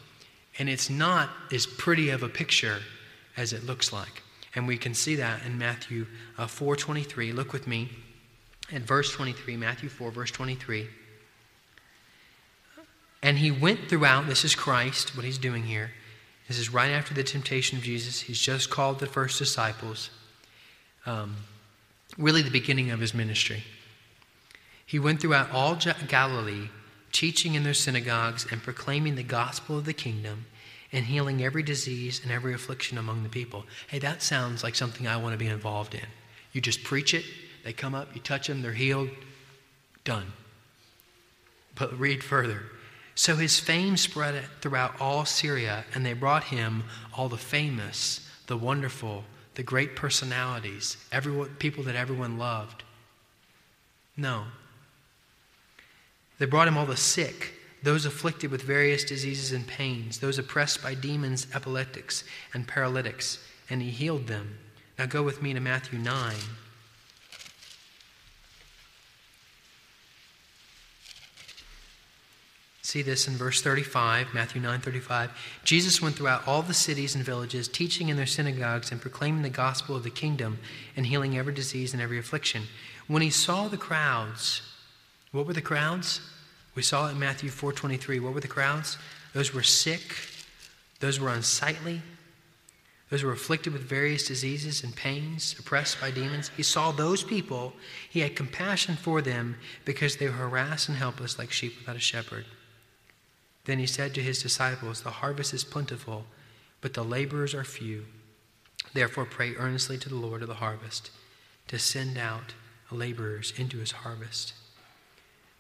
And 0.59 0.69
it's 0.69 0.91
not 0.91 1.31
as 1.53 1.65
pretty 1.65 2.11
of 2.11 2.25
a 2.25 2.29
picture 2.29 2.81
as 3.37 3.53
it 3.53 3.65
looks 3.65 3.93
like. 3.93 4.23
And 4.55 4.67
we 4.67 4.77
can 4.77 4.93
see 4.93 5.15
that 5.17 5.47
in 5.47 5.57
Matthew 5.57 6.07
uh, 6.37 6.47
4.23. 6.47 7.33
Look 7.33 7.53
with 7.53 7.67
me 7.67 7.89
at 8.73 8.83
verse 8.83 9.11
23, 9.13 9.57
Matthew 9.57 9.89
4, 9.89 10.11
verse 10.11 10.31
23. 10.31 10.89
And 13.23 13.39
he 13.39 13.51
went 13.51 13.89
throughout, 13.89 14.27
this 14.27 14.45
is 14.45 14.55
Christ, 14.55 15.17
what 15.17 15.25
he's 15.25 15.39
doing 15.39 15.63
here. 15.63 15.93
This 16.49 16.59
is 16.59 16.71
right 16.71 16.91
after 16.91 17.15
the 17.15 17.23
temptation 17.23 17.79
of 17.79 17.85
Jesus. 17.85 18.21
He's 18.21 18.41
just 18.41 18.69
called 18.69 18.99
the 18.99 19.07
first 19.07 19.39
disciples. 19.39 20.11
Um, 21.07 21.37
really, 22.19 22.43
the 22.43 22.51
beginning 22.51 22.91
of 22.91 23.01
his 23.01 23.15
ministry. 23.15 23.63
He 24.93 24.99
went 24.99 25.23
throughout 25.23 25.51
all 25.53 25.75
Galilee, 26.07 26.69
teaching 27.13 27.55
in 27.55 27.63
their 27.63 27.73
synagogues 27.73 28.47
and 28.51 28.63
proclaiming 28.63 29.15
the 29.15 29.23
gospel 29.23 29.79
of 29.79 29.87
the 29.87 29.95
kingdom 29.95 30.45
and 30.93 31.07
healing 31.07 31.43
every 31.43 31.63
disease 31.63 32.21
and 32.23 32.31
every 32.31 32.53
affliction 32.53 32.99
among 32.99 33.23
the 33.23 33.31
people. 33.31 33.65
Hey, 33.89 33.99
that 34.01 34.21
sounds 34.23 34.63
like 34.63 34.75
something 34.75 35.07
I 35.07 35.17
want 35.17 35.33
to 35.33 35.39
be 35.39 35.47
involved 35.47 35.95
in. 35.95 36.05
You 36.53 36.61
just 36.61 36.85
preach 36.85 37.15
it, 37.15 37.25
they 37.65 37.73
come 37.73 37.95
up, 37.95 38.15
you 38.15 38.21
touch 38.21 38.49
them, 38.49 38.61
they're 38.61 38.75
healed, 38.75 39.09
done. 40.05 40.35
But 41.75 41.99
read 41.99 42.23
further. 42.23 42.65
So 43.15 43.37
his 43.37 43.59
fame 43.59 43.97
spread 43.97 44.45
throughout 44.61 45.01
all 45.01 45.25
Syria, 45.25 45.87
and 45.95 46.05
they 46.05 46.13
brought 46.13 46.45
him 46.45 46.85
all 47.17 47.31
the 47.31 47.39
famous, 47.39 48.29
the 48.47 48.59
wonderful, 48.59 49.25
the 49.55 49.63
great 49.63 49.97
personalities, 49.97 50.99
everyone, 51.11 51.49
people 51.59 51.83
that 51.85 51.97
everyone 51.97 52.37
loved. 52.37 52.83
No. 54.19 54.45
They 56.43 56.47
brought 56.47 56.67
him 56.67 56.77
all 56.77 56.87
the 56.87 56.97
sick, 56.97 57.53
those 57.85 58.05
afflicted 58.05 58.51
with 58.51 58.63
various 58.63 59.05
diseases 59.05 59.53
and 59.53 59.65
pains, 59.65 60.19
those 60.19 60.41
oppressed 60.41 60.83
by 60.83 60.95
demons, 60.95 61.47
epileptics, 61.55 62.25
and 62.53 62.67
paralytics, 62.67 63.39
and 63.71 63.81
he 63.81 63.91
healed 63.91 64.27
them. 64.27 64.59
Now 64.99 65.07
go 65.07 65.23
with 65.23 65.41
me 65.41 65.55
to 65.55 65.61
Matthew 65.61 66.01
9. 66.01 66.35
See 72.83 73.03
this 73.03 73.29
in 73.29 73.35
verse 73.35 73.63
35, 73.63 74.35
Matthew 74.35 74.61
9 74.61 74.81
35. 74.81 75.31
Jesus 75.63 76.03
went 76.03 76.17
throughout 76.17 76.49
all 76.49 76.63
the 76.63 76.75
cities 76.75 77.15
and 77.15 77.25
villages, 77.25 77.69
teaching 77.69 78.09
in 78.09 78.17
their 78.17 78.27
synagogues 78.27 78.91
and 78.91 79.01
proclaiming 79.01 79.43
the 79.43 79.49
gospel 79.49 79.95
of 79.95 80.03
the 80.03 80.11
kingdom 80.11 80.59
and 80.97 81.07
healing 81.07 81.39
every 81.39 81.55
disease 81.55 81.93
and 81.93 82.03
every 82.03 82.19
affliction. 82.19 82.65
When 83.07 83.23
he 83.23 83.31
saw 83.31 83.69
the 83.69 83.77
crowds, 83.77 84.63
what 85.31 85.47
were 85.47 85.53
the 85.53 85.63
crowds? 85.63 86.21
We 86.75 86.83
saw 86.83 87.09
it 87.09 87.13
in 87.13 87.19
Matthew 87.19 87.51
4:23. 87.51 88.21
What 88.21 88.35
were 88.35 88.41
the 88.41 88.49
crowds? 88.49 88.97
Those 89.33 89.53
were 89.53 89.63
sick, 89.63 90.29
those 91.01 91.19
were 91.19 91.29
unsightly, 91.29 92.03
those 93.13 93.23
were 93.23 93.33
afflicted 93.33 93.75
with 93.75 93.83
various 93.83 94.27
diseases 94.27 94.83
and 94.83 94.97
pains, 94.97 95.55
oppressed 95.59 96.01
by 96.01 96.11
demons. 96.11 96.51
He 96.57 96.63
saw 96.63 96.93
those 96.93 97.23
people. 97.23 97.75
He 98.09 98.21
had 98.21 98.35
compassion 98.35 98.97
for 98.97 99.21
them 99.21 99.59
because 99.85 100.17
they 100.17 100.29
were 100.29 100.33
harassed 100.33 100.89
and 100.89 100.97
helpless 100.97 101.39
like 101.39 101.53
sheep 101.53 101.79
without 101.79 101.97
a 101.97 102.01
shepherd. 102.01 102.47
Then 103.65 103.79
he 103.79 103.87
said 103.87 104.15
to 104.15 104.23
his 104.23 104.43
disciples, 104.43 105.03
The 105.03 105.11
harvest 105.11 105.53
is 105.53 105.63
plentiful, 105.63 106.25
but 106.81 106.95
the 106.95 107.05
laborers 107.05 107.55
are 107.55 107.65
few. 107.65 108.07
Therefore, 108.95 109.27
pray 109.27 109.57
earnestly 109.57 109.99
to 109.99 110.09
the 110.09 110.15
Lord 110.15 110.41
of 110.41 110.49
the 110.49 110.55
harvest 110.55 111.11
to 111.69 111.79
send 111.79 112.17
out 112.17 112.55
laborers 112.91 113.53
into 113.59 113.77
his 113.77 113.93
harvest. 113.93 114.55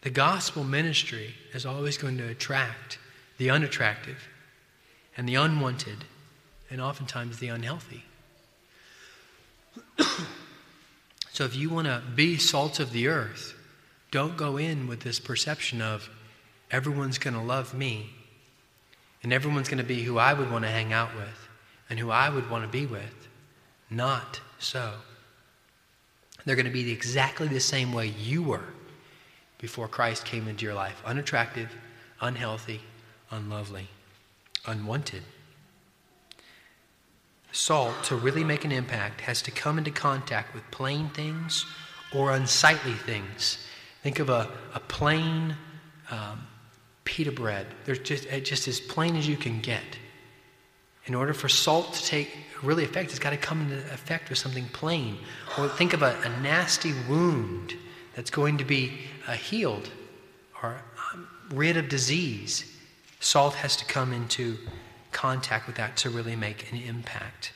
The 0.02 0.10
gospel 0.10 0.64
ministry 0.64 1.34
is 1.54 1.64
always 1.64 1.96
going 1.96 2.18
to 2.18 2.28
attract 2.28 2.98
the 3.38 3.50
unattractive 3.50 4.28
and 5.16 5.28
the 5.28 5.36
unwanted 5.36 6.04
and 6.70 6.80
oftentimes 6.80 7.38
the 7.38 7.48
unhealthy. 7.48 8.04
so, 11.32 11.44
if 11.44 11.54
you 11.54 11.70
want 11.70 11.86
to 11.86 12.02
be 12.14 12.36
salt 12.36 12.80
of 12.80 12.92
the 12.92 13.06
earth, 13.06 13.54
don't 14.10 14.36
go 14.36 14.56
in 14.56 14.88
with 14.88 15.00
this 15.00 15.20
perception 15.20 15.80
of, 15.80 16.10
everyone's 16.70 17.18
going 17.18 17.34
to 17.34 17.42
love 17.42 17.72
me, 17.72 18.10
and 19.22 19.32
everyone's 19.32 19.68
going 19.68 19.78
to 19.78 19.84
be 19.84 20.02
who 20.02 20.18
I 20.18 20.34
would 20.34 20.50
want 20.50 20.64
to 20.64 20.70
hang 20.70 20.92
out 20.92 21.14
with 21.14 21.48
and 21.88 21.98
who 21.98 22.10
I 22.10 22.28
would 22.28 22.50
want 22.50 22.64
to 22.64 22.68
be 22.68 22.86
with. 22.86 23.28
Not 23.88 24.40
so. 24.58 24.94
They're 26.44 26.56
going 26.56 26.66
to 26.66 26.72
be 26.72 26.90
exactly 26.90 27.46
the 27.46 27.60
same 27.60 27.92
way 27.92 28.08
you 28.08 28.42
were 28.42 28.64
before 29.62 29.86
Christ 29.88 30.26
came 30.26 30.48
into 30.48 30.66
your 30.66 30.74
life 30.74 31.00
unattractive, 31.06 31.74
unhealthy, 32.20 32.80
unlovely, 33.30 33.88
unwanted. 34.66 35.22
Salt, 37.52 37.94
to 38.04 38.16
really 38.16 38.44
make 38.44 38.64
an 38.64 38.72
impact, 38.72 39.22
has 39.22 39.40
to 39.42 39.50
come 39.50 39.78
into 39.78 39.90
contact 39.90 40.52
with 40.52 40.68
plain 40.70 41.08
things 41.10 41.64
or 42.12 42.32
unsightly 42.32 42.94
things. 42.94 43.64
Think 44.02 44.18
of 44.18 44.28
a, 44.28 44.50
a 44.74 44.80
plain 44.80 45.54
um, 46.10 46.46
pita 47.04 47.30
bread. 47.30 47.66
They're 47.84 47.94
just, 47.94 48.28
just 48.42 48.66
as 48.66 48.80
plain 48.80 49.16
as 49.16 49.28
you 49.28 49.36
can 49.36 49.60
get. 49.60 49.84
In 51.06 51.14
order 51.14 51.34
for 51.34 51.48
salt 51.48 51.94
to 51.94 52.04
take 52.04 52.30
really 52.62 52.84
effect, 52.84 53.10
it's 53.10 53.18
got 53.18 53.30
to 53.30 53.36
come 53.36 53.60
into 53.62 53.76
effect 53.92 54.28
with 54.28 54.38
something 54.38 54.64
plain. 54.72 55.18
Or 55.58 55.68
think 55.68 55.92
of 55.92 56.02
a, 56.02 56.16
a 56.24 56.40
nasty 56.40 56.94
wound 57.08 57.74
that's 58.14 58.30
going 58.30 58.58
to 58.58 58.64
be 58.64 58.92
uh, 59.26 59.32
healed 59.32 59.90
or 60.62 60.82
um, 61.12 61.28
rid 61.50 61.76
of 61.76 61.88
disease. 61.88 62.76
Salt 63.20 63.54
has 63.54 63.76
to 63.76 63.84
come 63.84 64.12
into 64.12 64.58
contact 65.12 65.66
with 65.66 65.76
that 65.76 65.96
to 65.98 66.10
really 66.10 66.36
make 66.36 66.70
an 66.72 66.78
impact. 66.78 67.52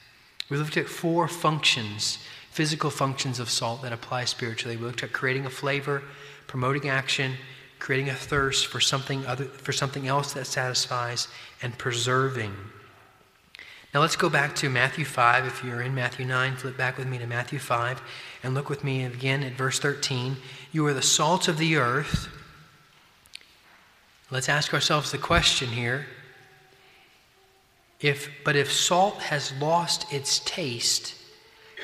We 0.49 0.57
looked 0.57 0.77
at 0.77 0.87
four 0.87 1.27
functions, 1.27 2.19
physical 2.51 2.90
functions 2.90 3.40
of 3.40 3.51
salt 3.51 3.83
that 3.83 3.92
apply 3.92 4.27
spiritually. 4.27 4.77
We 4.77 4.85
looked 4.85 5.03
at 5.03 5.12
creating 5.12 5.47
a 5.47 5.51
flavor, 5.51 6.03
promoting 6.47 6.88
action, 6.88 7.35
creating 7.79 8.09
a 8.09 8.14
thirst 8.14 8.66
for 8.66 8.81
something 8.81 9.27
other 9.27 9.45
for 9.45 9.73
something 9.73 10.07
else 10.07 10.33
that 10.35 10.47
satisfies 10.47 11.29
and 11.62 11.77
preserving 11.77 12.55
now 13.96 14.02
let's 14.02 14.14
go 14.14 14.28
back 14.28 14.54
to 14.54 14.68
Matthew 14.68 15.06
5 15.06 15.46
if 15.46 15.64
you're 15.64 15.80
in 15.80 15.94
Matthew 15.94 16.26
9 16.26 16.56
flip 16.56 16.76
back 16.76 16.98
with 16.98 17.06
me 17.06 17.16
to 17.16 17.26
Matthew 17.26 17.59
5 17.59 18.02
and 18.42 18.52
look 18.52 18.68
with 18.68 18.85
me 18.85 19.04
again 19.04 19.42
at 19.42 19.52
verse 19.52 19.78
13 19.78 20.37
you 20.70 20.87
are 20.87 20.92
the 20.92 21.00
salt 21.00 21.48
of 21.48 21.56
the 21.56 21.76
earth. 21.76 22.28
Let's 24.30 24.50
ask 24.50 24.74
ourselves 24.74 25.12
the 25.12 25.16
question 25.16 25.68
here. 25.68 26.04
If 27.98 28.28
but 28.44 28.54
if 28.54 28.70
salt 28.70 29.22
has 29.22 29.54
lost 29.59 30.12
its 30.12 30.40
taste 30.40 31.14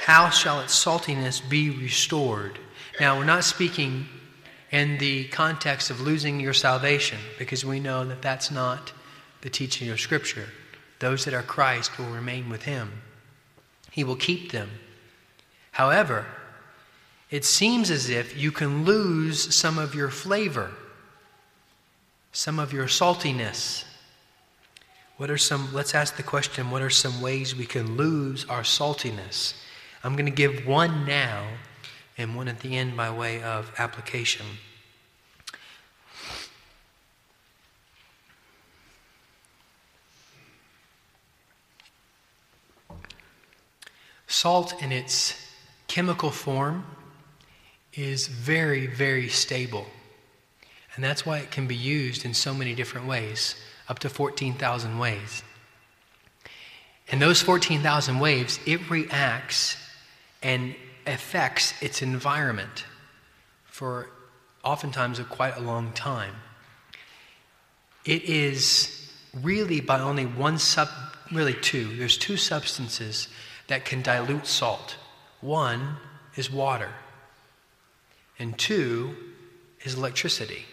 how 0.03 0.29
shall 0.29 0.61
its 0.61 0.75
saltiness 0.75 1.41
be 1.41 1.71
restored? 1.71 2.59
Now 3.01 3.17
we're 3.17 3.25
not 3.25 3.43
speaking 3.43 4.05
in 4.71 4.99
the 4.99 5.29
context 5.29 5.89
of 5.89 6.03
losing 6.03 6.41
your 6.41 6.53
salvation, 6.53 7.21
because 7.39 7.65
we 7.65 7.81
know 7.81 8.05
that 8.05 8.21
that's 8.21 8.51
not 8.51 8.93
the 9.41 9.49
teaching 9.49 9.89
of 9.89 9.99
Scripture. 9.99 10.51
Those 11.03 11.25
that 11.25 11.35
are 11.35 11.43
Christ 11.43 11.99
will 11.99 12.07
remain 12.07 12.49
with 12.49 12.63
Him, 12.63 13.03
He 13.91 14.05
will 14.05 14.15
keep 14.15 14.53
them. 14.53 14.71
However, 15.73 16.27
it 17.29 17.45
seems 17.45 17.91
as 17.91 18.09
if 18.09 18.37
you 18.37 18.53
can 18.53 18.85
lose 18.85 19.53
some 19.53 19.79
of 19.79 19.97
your 19.97 20.11
flavor, 20.11 20.71
some 22.31 22.61
of 22.61 22.73
your 22.73 22.87
saltiness. 22.87 23.83
What 25.17 25.29
are 25.29 25.37
some, 25.37 25.75
let's 25.75 25.93
ask 25.93 26.17
the 26.17 26.23
question 26.23 26.71
what 26.71 26.83
are 26.83 26.91
some 26.91 27.21
ways 27.21 27.57
we 27.57 27.67
can 27.67 27.97
lose 27.97 28.45
our 28.45 28.63
saltiness? 28.63 29.55
I'm 30.05 30.15
going 30.15 30.27
to 30.27 30.31
give 30.31 30.69
one 30.69 31.05
now 31.05 31.49
and 32.17 32.37
one 32.37 32.47
at 32.47 32.61
the 32.61 32.77
end 32.77 32.97
by 32.97 33.11
way 33.11 33.43
of 33.43 33.73
application. 33.77 34.47
Salt 44.33 44.83
in 44.83 44.93
its 44.93 45.35
chemical 45.89 46.31
form 46.31 46.87
is 47.93 48.29
very, 48.29 48.87
very 48.87 49.29
stable. 49.29 49.87
And 50.95 51.05
that's 51.05 51.27
why 51.27 51.41
it 51.41 51.51
can 51.51 51.67
be 51.67 51.77
used 51.77 52.25
in 52.25 52.33
so 52.33 52.55
many 52.55 52.75
different 52.75 53.07
ways, 53.07 53.57
up 53.91 53.99
to 53.99 54.09
14,000 54.09 54.99
ways. 54.99 55.43
In 57.09 57.19
those 57.19 57.43
14,000 57.43 58.21
waves, 58.21 58.59
it 58.65 58.89
reacts 58.89 59.77
and 60.43 60.77
affects 61.07 61.75
its 61.83 62.01
environment 62.01 62.87
for 63.67 64.09
oftentimes 64.65 65.19
a 65.19 65.25
quite 65.25 65.59
a 65.59 65.61
long 65.61 65.93
time. 65.93 66.37
It 68.07 68.23
is 68.23 69.13
really 69.43 69.83
by 69.83 70.01
only 70.01 70.25
one 70.25 70.57
sub, 70.57 70.89
really 71.31 71.53
two, 71.53 71.95
there's 71.99 72.17
two 72.17 72.39
substances 72.39 73.29
that 73.69 73.85
can 73.85 74.03
dilute 74.03 74.47
salt. 74.47 74.97
One 75.41 75.97
is 76.37 76.51
water, 76.51 76.91
and 78.39 78.57
two 78.59 79.15
is 79.85 79.95
electricity. 79.95 80.65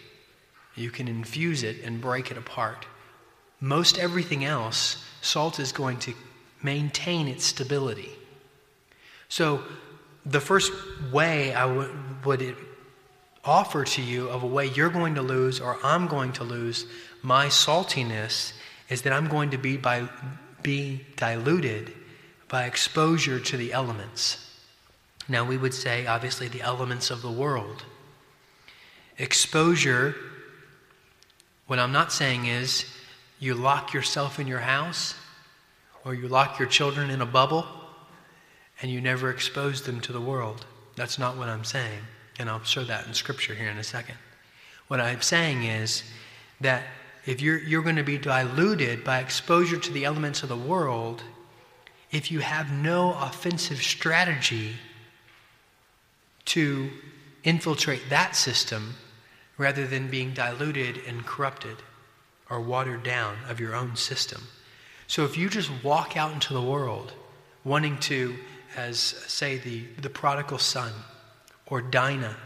You 0.74 0.90
can 0.90 1.08
infuse 1.08 1.62
it 1.62 1.82
and 1.84 2.00
break 2.00 2.30
it 2.30 2.36
apart. 2.36 2.86
Most 3.60 3.98
everything 3.98 4.44
else, 4.44 5.04
salt 5.20 5.58
is 5.58 5.72
going 5.72 5.98
to 6.00 6.14
maintain 6.62 7.28
its 7.28 7.44
stability. 7.44 8.10
So, 9.28 9.62
the 10.26 10.40
first 10.40 10.72
way 11.12 11.54
I 11.54 11.64
would, 11.64 12.24
would 12.24 12.56
offer 13.44 13.84
to 13.84 14.02
you 14.02 14.28
of 14.28 14.42
a 14.42 14.46
way 14.46 14.66
you're 14.66 14.90
going 14.90 15.14
to 15.14 15.22
lose 15.22 15.60
or 15.60 15.78
I'm 15.82 16.06
going 16.06 16.32
to 16.32 16.44
lose 16.44 16.86
my 17.22 17.46
saltiness 17.46 18.52
is 18.88 19.02
that 19.02 19.12
I'm 19.12 19.28
going 19.28 19.50
to 19.50 19.58
be 19.58 19.76
by 19.76 20.08
be 20.62 21.06
diluted 21.16 21.94
by 22.50 22.64
exposure 22.64 23.38
to 23.38 23.56
the 23.56 23.72
elements. 23.72 24.46
Now, 25.28 25.44
we 25.44 25.56
would 25.56 25.72
say, 25.72 26.06
obviously, 26.06 26.48
the 26.48 26.60
elements 26.60 27.10
of 27.10 27.22
the 27.22 27.30
world. 27.30 27.84
Exposure, 29.16 30.16
what 31.68 31.78
I'm 31.78 31.92
not 31.92 32.12
saying 32.12 32.46
is 32.46 32.84
you 33.38 33.54
lock 33.54 33.94
yourself 33.94 34.40
in 34.40 34.48
your 34.48 34.58
house 34.58 35.14
or 36.04 36.14
you 36.14 36.26
lock 36.26 36.58
your 36.58 36.66
children 36.66 37.10
in 37.10 37.20
a 37.20 37.26
bubble 37.26 37.64
and 38.82 38.90
you 38.90 39.00
never 39.00 39.30
expose 39.30 39.82
them 39.82 40.00
to 40.00 40.12
the 40.12 40.20
world. 40.20 40.66
That's 40.96 41.18
not 41.18 41.36
what 41.36 41.48
I'm 41.48 41.64
saying. 41.64 42.00
And 42.40 42.50
I'll 42.50 42.64
show 42.64 42.82
that 42.84 43.06
in 43.06 43.14
Scripture 43.14 43.54
here 43.54 43.68
in 43.68 43.78
a 43.78 43.84
second. 43.84 44.16
What 44.88 44.98
I'm 44.98 45.20
saying 45.20 45.62
is 45.62 46.02
that 46.60 46.82
if 47.26 47.40
you're, 47.40 47.58
you're 47.58 47.82
going 47.82 47.96
to 47.96 48.02
be 48.02 48.18
diluted 48.18 49.04
by 49.04 49.20
exposure 49.20 49.76
to 49.76 49.92
the 49.92 50.04
elements 50.04 50.42
of 50.42 50.48
the 50.48 50.56
world, 50.56 51.22
if 52.10 52.30
you 52.30 52.40
have 52.40 52.72
no 52.72 53.14
offensive 53.14 53.82
strategy 53.82 54.72
to 56.44 56.90
infiltrate 57.44 58.02
that 58.10 58.34
system 58.34 58.94
rather 59.56 59.86
than 59.86 60.08
being 60.08 60.32
diluted 60.32 60.98
and 61.06 61.24
corrupted 61.24 61.76
or 62.48 62.60
watered 62.60 63.02
down 63.02 63.36
of 63.48 63.60
your 63.60 63.74
own 63.74 63.94
system. 63.94 64.42
So 65.06 65.24
if 65.24 65.36
you 65.36 65.48
just 65.48 65.70
walk 65.84 66.16
out 66.16 66.32
into 66.32 66.52
the 66.52 66.62
world 66.62 67.12
wanting 67.64 67.98
to, 67.98 68.36
as 68.76 68.98
say 68.98 69.58
the, 69.58 69.84
the 70.00 70.10
prodigal 70.10 70.58
son 70.58 70.92
or 71.66 71.80
Dinah, 71.80 72.36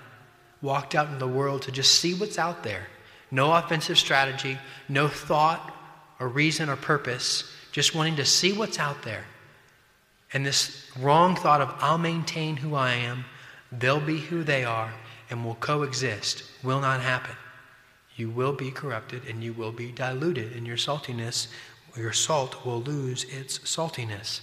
walked 0.61 0.95
out 0.95 1.07
into 1.07 1.19
the 1.19 1.29
world 1.29 1.63
to 1.63 1.73
just 1.73 2.01
see 2.01 2.15
what's 2.15 2.39
out 2.39 2.63
there, 2.63 2.89
no 3.31 3.53
offensive 3.53 3.99
strategy, 3.99 4.59
no 4.89 5.09
thought 5.09 5.75
or 6.21 6.29
reason 6.29 6.69
or 6.69 6.77
purpose, 6.77 7.51
just 7.73 7.95
wanting 7.95 8.17
to 8.17 8.25
see 8.25 8.53
what's 8.53 8.79
out 8.79 9.03
there 9.03 9.25
and 10.35 10.45
this 10.45 10.91
wrong 10.99 11.37
thought 11.37 11.63
of, 11.63 11.75
I'll 11.79 11.97
maintain 11.97 12.57
who 12.57 12.75
I 12.75 12.93
am, 12.93 13.25
they'll 13.73 14.01
be 14.01 14.19
who 14.19 14.43
they 14.43 14.65
are, 14.65 14.93
and 15.31 15.45
we'll 15.45 15.55
coexist 15.55 16.43
will 16.63 16.81
not 16.81 17.01
happen. 17.01 17.37
You 18.17 18.29
will 18.31 18.53
be 18.53 18.71
corrupted 18.71 19.23
and 19.29 19.43
you 19.43 19.53
will 19.53 19.73
be 19.73 19.91
diluted, 19.91 20.53
and 20.53 20.67
your 20.67 20.77
saltiness, 20.77 21.47
your 21.97 22.13
salt 22.13 22.67
will 22.67 22.83
lose 22.83 23.25
its 23.25 23.61
saltiness. 23.61 24.41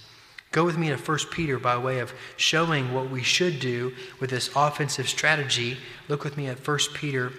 Go 0.50 0.64
with 0.64 0.76
me 0.76 0.88
to 0.88 0.96
1 0.96 1.18
Peter 1.30 1.58
by 1.58 1.78
way 1.78 1.98
of 1.98 2.12
showing 2.36 2.92
what 2.92 3.10
we 3.10 3.22
should 3.22 3.60
do 3.60 3.94
with 4.20 4.30
this 4.30 4.50
offensive 4.54 5.08
strategy. 5.08 5.78
Look 6.08 6.24
with 6.24 6.36
me 6.36 6.46
at 6.48 6.66
1 6.66 6.78
Peter 6.94 7.32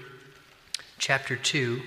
chapter 0.98 1.36
2. 1.36 1.82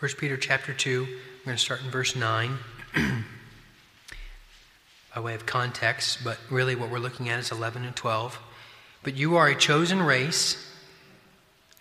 1 0.00 0.12
Peter 0.16 0.38
chapter 0.38 0.72
2, 0.72 1.02
we're 1.02 1.44
going 1.44 1.56
to 1.58 1.62
start 1.62 1.82
in 1.84 1.90
verse 1.90 2.16
9 2.16 2.56
by 5.14 5.20
way 5.20 5.34
of 5.34 5.44
context, 5.44 6.24
but 6.24 6.38
really 6.48 6.74
what 6.74 6.88
we're 6.88 6.98
looking 6.98 7.28
at 7.28 7.38
is 7.38 7.52
11 7.52 7.84
and 7.84 7.94
12. 7.94 8.38
But 9.02 9.18
you 9.18 9.36
are 9.36 9.48
a 9.48 9.54
chosen 9.54 10.00
race. 10.00 10.74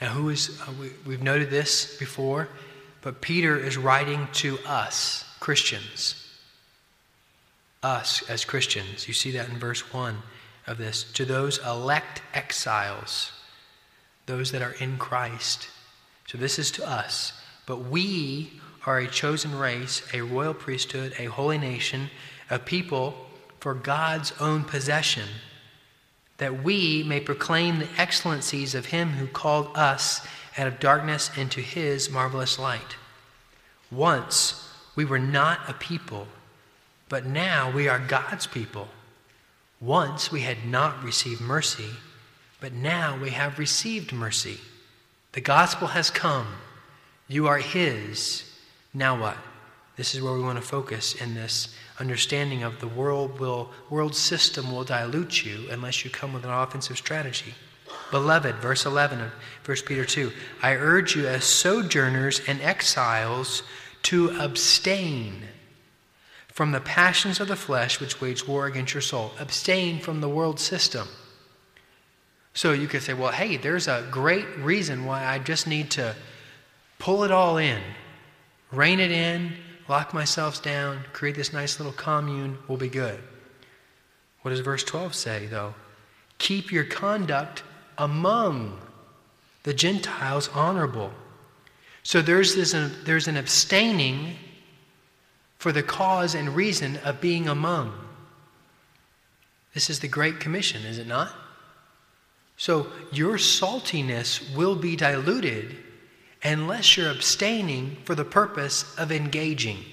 Now, 0.01 0.09
who 0.09 0.27
is, 0.27 0.59
uh, 0.59 0.73
we, 0.81 0.91
we've 1.07 1.23
noted 1.23 1.49
this 1.49 1.97
before, 1.97 2.49
but 3.01 3.21
Peter 3.21 3.57
is 3.57 3.77
writing 3.77 4.27
to 4.33 4.59
us, 4.65 5.23
Christians. 5.39 6.27
Us 7.81 8.29
as 8.29 8.43
Christians. 8.43 9.07
You 9.07 9.13
see 9.13 9.31
that 9.31 9.47
in 9.47 9.57
verse 9.57 9.93
1 9.93 10.17
of 10.67 10.77
this. 10.77 11.05
To 11.13 11.23
those 11.23 11.65
elect 11.65 12.21
exiles, 12.33 13.31
those 14.25 14.51
that 14.51 14.61
are 14.61 14.73
in 14.73 14.97
Christ. 14.97 15.69
So 16.27 16.37
this 16.37 16.59
is 16.59 16.69
to 16.71 16.85
us. 16.85 17.31
But 17.69 17.81
we 17.81 18.51
are 18.87 18.97
a 18.97 19.07
chosen 19.07 19.55
race, 19.55 20.01
a 20.11 20.21
royal 20.21 20.55
priesthood, 20.55 21.13
a 21.19 21.25
holy 21.25 21.59
nation, 21.59 22.09
a 22.49 22.57
people 22.57 23.27
for 23.59 23.75
God's 23.75 24.33
own 24.39 24.63
possession, 24.63 25.27
that 26.37 26.63
we 26.63 27.03
may 27.03 27.19
proclaim 27.19 27.77
the 27.77 27.87
excellencies 27.95 28.73
of 28.73 28.87
Him 28.87 29.09
who 29.09 29.27
called 29.27 29.77
us 29.77 30.25
out 30.57 30.65
of 30.65 30.79
darkness 30.79 31.29
into 31.37 31.61
His 31.61 32.09
marvelous 32.09 32.57
light. 32.57 32.95
Once 33.91 34.67
we 34.95 35.05
were 35.05 35.19
not 35.19 35.69
a 35.69 35.73
people, 35.73 36.27
but 37.07 37.23
now 37.23 37.69
we 37.69 37.87
are 37.87 37.99
God's 37.99 38.47
people. 38.47 38.87
Once 39.79 40.31
we 40.31 40.41
had 40.41 40.65
not 40.65 41.03
received 41.03 41.39
mercy, 41.39 41.91
but 42.59 42.73
now 42.73 43.15
we 43.21 43.29
have 43.29 43.59
received 43.59 44.11
mercy. 44.11 44.57
The 45.33 45.41
gospel 45.41 45.89
has 45.89 46.09
come. 46.09 46.47
You 47.29 47.47
are 47.47 47.59
His. 47.59 48.43
Now 48.93 49.19
what? 49.21 49.37
This 49.95 50.15
is 50.15 50.21
where 50.21 50.33
we 50.33 50.41
want 50.41 50.57
to 50.57 50.65
focus 50.65 51.13
in 51.13 51.35
this 51.35 51.75
understanding 51.99 52.63
of 52.63 52.79
the 52.79 52.87
world 52.87 53.39
will 53.39 53.69
world 53.89 54.15
system 54.15 54.71
will 54.71 54.83
dilute 54.83 55.45
you 55.45 55.69
unless 55.69 56.03
you 56.03 56.09
come 56.09 56.33
with 56.33 56.43
an 56.43 56.49
offensive 56.49 56.97
strategy. 56.97 57.53
Beloved, 58.09 58.55
verse 58.55 58.85
11 58.85 59.21
of 59.21 59.31
1 59.65 59.77
Peter 59.85 60.05
2, 60.05 60.31
I 60.63 60.73
urge 60.73 61.15
you 61.15 61.27
as 61.27 61.43
sojourners 61.43 62.41
and 62.47 62.59
exiles 62.61 63.61
to 64.03 64.29
abstain 64.39 65.43
from 66.47 66.71
the 66.71 66.79
passions 66.79 67.39
of 67.39 67.47
the 67.47 67.55
flesh 67.55 67.99
which 67.99 68.19
wage 68.19 68.47
war 68.47 68.65
against 68.65 68.93
your 68.93 69.01
soul. 69.01 69.31
Abstain 69.39 69.99
from 69.99 70.21
the 70.21 70.29
world 70.29 70.59
system. 70.59 71.07
So 72.53 72.73
you 72.73 72.87
could 72.87 73.03
say, 73.03 73.13
well, 73.13 73.31
hey, 73.31 73.57
there's 73.57 73.87
a 73.87 74.07
great 74.09 74.47
reason 74.57 75.05
why 75.05 75.25
I 75.25 75.37
just 75.37 75.67
need 75.67 75.91
to 75.91 76.15
pull 76.99 77.23
it 77.23 77.31
all 77.31 77.57
in, 77.57 77.81
rein 78.71 78.99
it 78.99 79.11
in, 79.11 79.53
lock 79.87 80.13
myself 80.13 80.61
down, 80.61 81.03
create 81.13 81.35
this 81.35 81.51
nice 81.51 81.79
little 81.79 81.93
commune, 81.93 82.57
we'll 82.67 82.77
be 82.77 82.89
good. 82.89 83.19
What 84.41 84.51
does 84.51 84.59
verse 84.59 84.83
12 84.83 85.15
say, 85.15 85.47
though? 85.47 85.73
Keep 86.37 86.71
your 86.71 86.83
conduct 86.83 87.63
among 87.97 88.79
the 89.63 89.73
Gentiles 89.73 90.49
honorable. 90.53 91.11
So 92.03 92.21
there's, 92.21 92.55
this, 92.55 92.73
uh, 92.73 92.89
there's 93.03 93.27
an 93.27 93.35
abstaining 93.35 94.35
for 95.57 95.71
the 95.71 95.83
cause 95.83 96.35
and 96.35 96.55
reason 96.55 96.97
of 96.97 97.19
being 97.19 97.49
among. 97.49 97.93
This 99.73 99.89
is 99.89 99.99
the 99.99 100.07
Great 100.07 100.39
Commission, 100.39 100.83
is 100.83 100.97
it 100.97 101.07
not? 101.07 101.33
So 102.55 102.87
your 103.11 103.37
saltiness 103.37 104.55
will 104.55 104.75
be 104.75 104.95
diluted 104.95 105.75
unless 106.43 106.95
you're 106.95 107.11
abstaining 107.11 107.97
for 108.05 108.15
the 108.15 108.25
purpose 108.25 108.97
of 108.97 109.11
engaging 109.11 109.83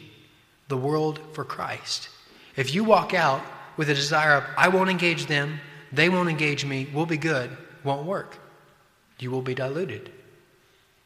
the 0.68 0.76
world 0.76 1.20
for 1.32 1.44
Christ. 1.44 2.08
If 2.56 2.74
you 2.74 2.84
walk 2.84 3.14
out 3.14 3.42
with 3.76 3.90
a 3.90 3.94
desire 3.94 4.34
of, 4.34 4.44
I 4.56 4.68
won't 4.68 4.90
engage 4.90 5.26
them, 5.26 5.60
they 5.92 6.08
won't 6.08 6.28
engage 6.28 6.64
me, 6.64 6.88
we'll 6.92 7.06
be 7.06 7.16
good, 7.16 7.50
won't 7.84 8.06
work. 8.06 8.38
You 9.18 9.30
will 9.30 9.42
be 9.42 9.54
diluted. 9.54 10.10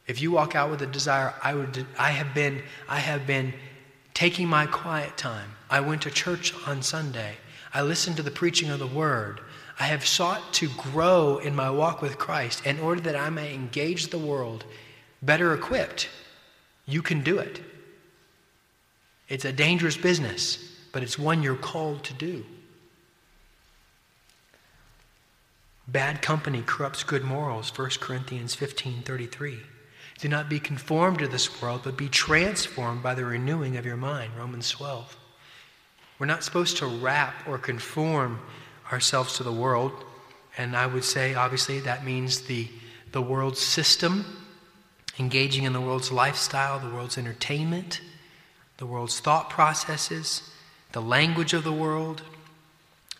If 0.07 0.21
you 0.21 0.31
walk 0.31 0.55
out 0.55 0.69
with 0.69 0.81
a 0.81 0.87
desire, 0.87 1.33
I 1.41 1.53
would 1.53 1.85
I 1.97 2.11
have 2.11 2.33
been 2.33 2.63
I 2.89 2.99
have 2.99 3.25
been 3.25 3.53
taking 4.13 4.47
my 4.47 4.65
quiet 4.65 5.15
time. 5.15 5.49
I 5.69 5.79
went 5.79 6.01
to 6.01 6.11
church 6.11 6.53
on 6.67 6.81
Sunday. 6.81 7.35
I 7.73 7.81
listened 7.81 8.17
to 8.17 8.23
the 8.23 8.31
preaching 8.31 8.69
of 8.69 8.79
the 8.79 8.87
word. 8.87 9.39
I 9.79 9.85
have 9.85 10.05
sought 10.05 10.53
to 10.55 10.69
grow 10.69 11.37
in 11.37 11.55
my 11.55 11.69
walk 11.69 12.01
with 12.01 12.17
Christ 12.17 12.65
in 12.65 12.79
order 12.79 13.01
that 13.01 13.15
I 13.15 13.29
may 13.29 13.53
engage 13.53 14.07
the 14.07 14.17
world 14.17 14.65
better 15.21 15.53
equipped. 15.53 16.09
You 16.85 17.01
can 17.01 17.21
do 17.21 17.39
it. 17.39 17.61
It's 19.29 19.45
a 19.45 19.53
dangerous 19.53 19.97
business, 19.97 20.57
but 20.91 21.03
it's 21.03 21.17
one 21.17 21.41
you're 21.41 21.55
called 21.55 22.03
to 22.05 22.13
do. 22.13 22.45
Bad 25.87 26.21
company 26.21 26.63
corrupts 26.65 27.03
good 27.03 27.23
morals, 27.23 27.77
1 27.77 27.89
Corinthians 27.99 28.55
15 28.55 29.03
33. 29.03 29.59
Do 30.19 30.29
not 30.29 30.49
be 30.49 30.59
conformed 30.59 31.19
to 31.19 31.27
this 31.27 31.61
world, 31.61 31.81
but 31.83 31.97
be 31.97 32.07
transformed 32.07 33.01
by 33.01 33.15
the 33.15 33.25
renewing 33.25 33.77
of 33.77 33.85
your 33.85 33.97
mind, 33.97 34.33
Romans 34.37 34.69
12. 34.69 35.17
We're 36.19 36.27
not 36.27 36.43
supposed 36.43 36.77
to 36.77 36.85
wrap 36.85 37.47
or 37.47 37.57
conform 37.57 38.39
ourselves 38.91 39.37
to 39.37 39.43
the 39.43 39.51
world. 39.51 39.91
And 40.57 40.75
I 40.75 40.85
would 40.85 41.03
say, 41.03 41.33
obviously, 41.33 41.79
that 41.79 42.05
means 42.05 42.41
the, 42.41 42.67
the 43.11 43.21
world's 43.21 43.59
system, 43.59 44.40
engaging 45.21 45.63
in 45.63 45.71
the 45.71 45.79
world's 45.79 46.11
lifestyle, 46.11 46.79
the 46.79 46.93
world's 46.93 47.17
entertainment, 47.17 48.01
the 48.77 48.87
world's 48.87 49.19
thought 49.19 49.51
processes, 49.51 50.49
the 50.93 51.01
language 51.01 51.53
of 51.53 51.63
the 51.63 51.71
world, 51.71 52.23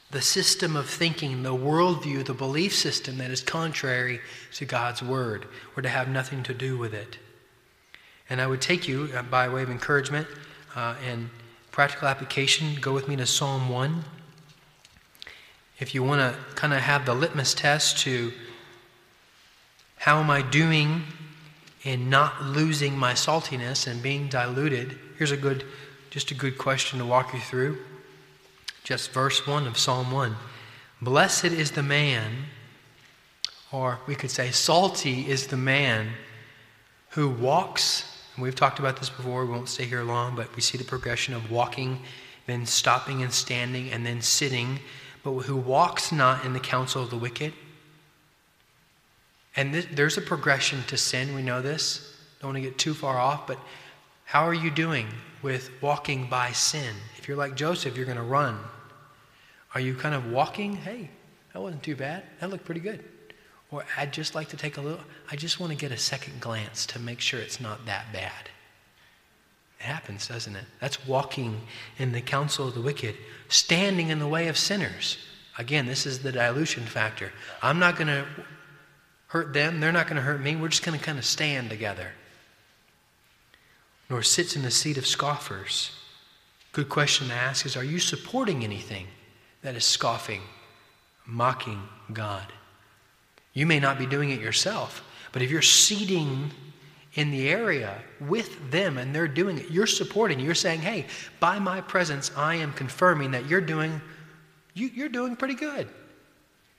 the 0.09 0.21
system 0.21 0.75
of 0.75 0.89
thinking, 0.89 1.43
the 1.43 1.55
worldview, 1.55 2.25
the 2.25 2.33
belief 2.33 2.75
system 2.75 3.19
that 3.19 3.29
is 3.29 3.41
contrary 3.41 4.19
to 4.55 4.65
God's 4.65 5.03
word, 5.03 5.45
or 5.77 5.83
to 5.83 5.89
have 5.89 6.09
nothing 6.09 6.41
to 6.43 6.55
do 6.55 6.75
with 6.75 6.93
it. 6.93 7.19
And 8.27 8.41
I 8.41 8.47
would 8.47 8.61
take 8.61 8.87
you, 8.87 9.09
uh, 9.15 9.21
by 9.21 9.47
way 9.47 9.61
of 9.61 9.69
encouragement 9.69 10.27
uh, 10.75 10.95
and 11.07 11.29
practical 11.69 12.07
application, 12.07 12.75
go 12.81 12.93
with 12.93 13.07
me 13.07 13.15
to 13.17 13.27
Psalm 13.27 13.69
1. 13.69 14.03
If 15.79 15.93
you 15.93 16.03
want 16.03 16.19
to 16.21 16.55
kind 16.55 16.73
of 16.73 16.79
have 16.79 17.05
the 17.05 17.13
litmus 17.13 17.53
test 17.53 17.99
to 17.99 18.33
how 19.97 20.19
am 20.19 20.31
I 20.31 20.41
doing 20.41 21.03
in 21.83 22.09
not 22.09 22.43
losing 22.43 22.97
my 22.97 23.13
saltiness 23.13 23.87
and 23.87 24.03
being 24.03 24.27
diluted, 24.27 24.97
here's 25.17 25.31
a 25.31 25.37
good, 25.37 25.65
just 26.09 26.31
a 26.31 26.35
good 26.35 26.57
question 26.57 26.99
to 26.99 27.05
walk 27.05 27.33
you 27.33 27.39
through. 27.39 27.77
Just 28.83 29.11
verse 29.11 29.45
1 29.47 29.67
of 29.67 29.77
Psalm 29.77 30.11
1. 30.11 30.35
Blessed 31.01 31.45
is 31.45 31.71
the 31.71 31.83
man, 31.83 32.31
or 33.71 33.99
we 34.07 34.15
could 34.15 34.31
say, 34.31 34.51
salty 34.51 35.29
is 35.29 35.47
the 35.47 35.57
man 35.57 36.09
who 37.09 37.29
walks. 37.29 38.05
And 38.35 38.43
we've 38.43 38.55
talked 38.55 38.79
about 38.79 38.97
this 38.97 39.09
before, 39.09 39.45
we 39.45 39.51
won't 39.51 39.69
stay 39.69 39.85
here 39.85 40.03
long, 40.03 40.35
but 40.35 40.55
we 40.55 40.61
see 40.61 40.77
the 40.77 40.83
progression 40.83 41.33
of 41.33 41.51
walking, 41.51 41.99
then 42.45 42.65
stopping 42.65 43.23
and 43.23 43.31
standing, 43.31 43.91
and 43.91 44.05
then 44.05 44.21
sitting, 44.21 44.79
but 45.23 45.31
who 45.31 45.55
walks 45.55 46.11
not 46.11 46.45
in 46.45 46.53
the 46.53 46.59
counsel 46.59 47.03
of 47.03 47.09
the 47.09 47.17
wicked. 47.17 47.53
And 49.55 49.73
th- 49.73 49.89
there's 49.93 50.17
a 50.17 50.21
progression 50.21 50.83
to 50.87 50.97
sin, 50.97 51.35
we 51.35 51.41
know 51.41 51.61
this. 51.61 52.15
Don't 52.39 52.53
want 52.53 52.63
to 52.63 52.69
get 52.69 52.77
too 52.77 52.93
far 52.93 53.17
off, 53.17 53.47
but 53.47 53.59
how 54.23 54.47
are 54.47 54.53
you 54.53 54.71
doing 54.71 55.07
with 55.41 55.69
walking 55.81 56.27
by 56.29 56.51
sin? 56.51 56.95
If 57.17 57.27
you're 57.27 57.37
like 57.37 57.55
Joseph, 57.55 57.97
you're 57.97 58.05
going 58.05 58.17
to 58.17 58.23
run. 58.23 58.57
Are 59.75 59.81
you 59.81 59.93
kind 59.93 60.15
of 60.15 60.31
walking? 60.31 60.75
Hey, 60.75 61.09
that 61.53 61.61
wasn't 61.61 61.83
too 61.83 61.95
bad. 61.95 62.23
That 62.39 62.49
looked 62.49 62.65
pretty 62.65 62.81
good. 62.81 63.03
Or 63.71 63.85
I'd 63.97 64.11
just 64.11 64.35
like 64.35 64.49
to 64.49 64.57
take 64.57 64.77
a 64.77 64.81
little, 64.81 64.99
I 65.29 65.35
just 65.35 65.59
want 65.59 65.71
to 65.71 65.77
get 65.77 65.91
a 65.91 65.97
second 65.97 66.41
glance 66.41 66.85
to 66.87 66.99
make 66.99 67.21
sure 67.21 67.39
it's 67.39 67.61
not 67.61 67.85
that 67.85 68.11
bad. 68.11 68.49
It 69.79 69.83
happens, 69.83 70.27
doesn't 70.27 70.55
it? 70.55 70.65
That's 70.79 71.07
walking 71.07 71.61
in 71.97 72.11
the 72.11 72.21
counsel 72.21 72.67
of 72.67 72.73
the 72.73 72.81
wicked, 72.81 73.15
standing 73.47 74.09
in 74.09 74.19
the 74.19 74.27
way 74.27 74.47
of 74.47 74.57
sinners. 74.57 75.17
Again, 75.57 75.85
this 75.85 76.05
is 76.05 76.19
the 76.19 76.31
dilution 76.31 76.83
factor. 76.83 77.31
I'm 77.61 77.79
not 77.79 77.95
going 77.95 78.07
to 78.07 78.25
hurt 79.31 79.53
them, 79.53 79.79
they're 79.79 79.93
not 79.93 80.07
going 80.07 80.17
to 80.17 80.21
hurt 80.21 80.41
me. 80.41 80.57
We're 80.57 80.67
just 80.67 80.83
going 80.83 80.97
to 80.97 81.03
kind 81.03 81.17
of 81.17 81.23
stand 81.23 81.69
together. 81.69 82.09
Nor 84.09 84.23
sits 84.23 84.57
in 84.57 84.61
the 84.61 84.71
seat 84.71 84.97
of 84.97 85.07
scoffers. 85.07 85.91
Good 86.73 86.89
question 86.89 87.29
to 87.29 87.33
ask 87.33 87.65
is 87.65 87.77
Are 87.77 87.83
you 87.83 87.99
supporting 87.99 88.65
anything 88.65 89.07
that 89.61 89.75
is 89.75 89.85
scoffing, 89.85 90.41
mocking 91.25 91.81
God? 92.11 92.51
You 93.53 93.65
may 93.65 93.79
not 93.79 93.97
be 93.97 94.05
doing 94.05 94.31
it 94.31 94.41
yourself, 94.41 95.01
but 95.31 95.41
if 95.41 95.49
you're 95.49 95.61
seating 95.61 96.51
in 97.13 97.31
the 97.31 97.49
area 97.49 98.01
with 98.19 98.69
them 98.69 98.97
and 98.97 99.15
they're 99.15 99.29
doing 99.29 99.57
it, 99.57 99.71
you're 99.71 99.87
supporting, 99.87 100.41
you're 100.41 100.53
saying, 100.55 100.81
hey, 100.81 101.05
by 101.39 101.57
my 101.57 101.79
presence, 101.79 102.31
I 102.35 102.55
am 102.55 102.73
confirming 102.73 103.31
that 103.31 103.47
you're 103.47 103.61
doing, 103.61 104.01
you, 104.73 104.87
you're 104.93 105.09
doing 105.09 105.37
pretty 105.37 105.55
good. 105.55 105.87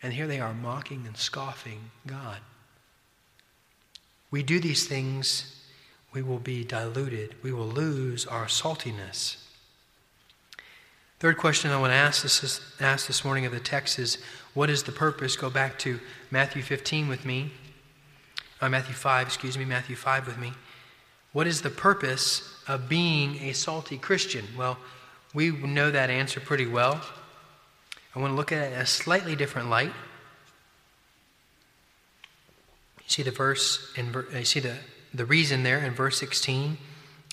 And 0.02 0.12
here 0.12 0.26
they 0.26 0.40
are 0.40 0.52
mocking 0.52 1.04
and 1.06 1.16
scoffing 1.16 1.90
God. 2.06 2.38
We 4.30 4.42
do 4.42 4.58
these 4.58 4.86
things, 4.86 5.62
we 6.12 6.22
will 6.22 6.38
be 6.38 6.64
diluted, 6.64 7.34
we 7.42 7.52
will 7.52 7.66
lose 7.66 8.26
our 8.26 8.46
saltiness. 8.46 9.36
Third 11.20 11.36
question 11.36 11.70
I 11.70 11.78
want 11.78 11.92
to 11.92 11.96
ask 11.96 12.22
this, 12.22 12.60
ask 12.80 13.06
this 13.06 13.24
morning 13.24 13.46
of 13.46 13.52
the 13.52 13.60
text 13.60 13.98
is 13.98 14.18
what 14.54 14.68
is 14.68 14.82
the 14.82 14.90
purpose? 14.90 15.36
Go 15.36 15.50
back 15.50 15.78
to 15.80 16.00
Matthew 16.30 16.62
15 16.62 17.08
with 17.08 17.24
me. 17.24 17.52
Uh, 18.60 18.68
Matthew 18.68 18.94
5, 18.94 19.26
excuse 19.28 19.56
me, 19.56 19.64
Matthew 19.64 19.94
5 19.94 20.26
with 20.26 20.38
me. 20.38 20.52
What 21.32 21.46
is 21.46 21.62
the 21.62 21.70
purpose 21.70 22.56
of 22.66 22.88
being 22.88 23.36
a 23.42 23.52
salty 23.52 23.98
Christian? 23.98 24.44
Well, 24.56 24.78
we 25.32 25.50
know 25.50 25.90
that 25.90 26.10
answer 26.10 26.40
pretty 26.40 26.66
well. 26.66 27.00
I 28.14 28.18
want 28.18 28.32
to 28.32 28.36
look 28.36 28.52
at 28.52 28.62
it 28.62 28.72
in 28.74 28.78
a 28.78 28.86
slightly 28.86 29.34
different 29.34 29.70
light. 29.70 29.92
You 32.98 33.08
see 33.08 33.22
the 33.22 33.30
verse, 33.30 33.92
in, 33.96 34.14
uh, 34.14 34.22
you 34.38 34.44
see 34.44 34.60
the, 34.60 34.76
the 35.14 35.24
reason 35.24 35.62
there 35.62 35.78
in 35.78 35.94
verse 35.94 36.18
16. 36.18 36.76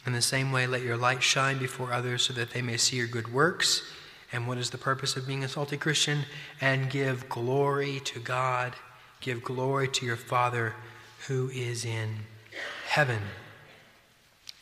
In 0.05 0.13
the 0.13 0.21
same 0.21 0.51
way, 0.51 0.65
let 0.65 0.81
your 0.81 0.97
light 0.97 1.21
shine 1.21 1.59
before 1.59 1.91
others 1.91 2.23
so 2.23 2.33
that 2.33 2.51
they 2.51 2.61
may 2.61 2.77
see 2.77 2.95
your 2.97 3.07
good 3.07 3.33
works. 3.33 3.83
And 4.31 4.47
what 4.47 4.57
is 4.57 4.69
the 4.69 4.77
purpose 4.77 5.17
of 5.17 5.27
being 5.27 5.43
a 5.43 5.49
salty 5.49 5.75
Christian? 5.75 6.19
And 6.61 6.89
give 6.89 7.27
glory 7.27 7.99
to 8.05 8.19
God, 8.19 8.75
give 9.19 9.43
glory 9.43 9.89
to 9.89 10.05
your 10.05 10.15
Father 10.15 10.75
who 11.27 11.49
is 11.49 11.83
in 11.83 12.15
heaven. 12.87 13.19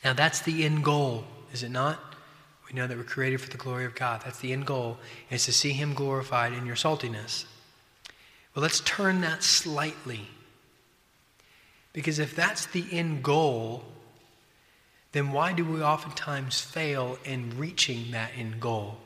Now, 0.03 0.13
that's 0.13 0.41
the 0.41 0.65
end 0.65 0.84
goal, 0.84 1.25
is 1.53 1.63
it 1.63 1.69
not? 1.69 1.99
We 2.67 2.73
know 2.73 2.88
that 2.88 2.97
we're 2.97 3.03
created 3.03 3.39
for 3.39 3.49
the 3.49 3.58
glory 3.58 3.86
of 3.86 3.95
God. 3.95 4.21
That's 4.23 4.39
the 4.39 4.51
end 4.51 4.65
goal, 4.65 4.97
is 5.30 5.45
to 5.45 5.53
see 5.53 5.71
Him 5.71 5.93
glorified 5.93 6.53
in 6.53 6.65
your 6.65 6.75
saltiness. 6.75 7.45
But 8.53 8.62
let's 8.62 8.82
turn 8.82 9.21
that 9.21 9.43
slightly. 9.43 10.27
Because 11.93 12.19
if 12.19 12.36
that's 12.36 12.65
the 12.65 12.86
end 12.91 13.23
goal, 13.23 13.84
then 15.13 15.32
why 15.32 15.53
do 15.53 15.63
we 15.63 15.82
oftentimes 15.82 16.60
fail 16.60 17.17
in 17.23 17.58
reaching 17.58 18.12
that 18.12 18.32
end 18.36 18.60
goal? 18.60 18.97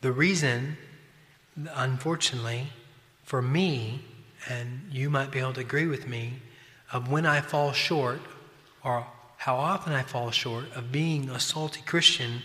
The 0.00 0.12
reason, 0.12 0.78
unfortunately, 1.74 2.68
for 3.22 3.42
me, 3.42 4.02
and 4.48 4.88
you 4.90 5.10
might 5.10 5.30
be 5.30 5.40
able 5.40 5.52
to 5.54 5.60
agree 5.60 5.86
with 5.86 6.06
me, 6.06 6.34
of 6.92 7.10
when 7.10 7.26
I 7.26 7.40
fall 7.40 7.72
short, 7.72 8.20
or 8.82 9.06
how 9.36 9.56
often 9.56 9.92
I 9.92 10.02
fall 10.02 10.30
short 10.30 10.72
of 10.74 10.90
being 10.90 11.28
a 11.28 11.38
salty 11.38 11.82
Christian, 11.84 12.42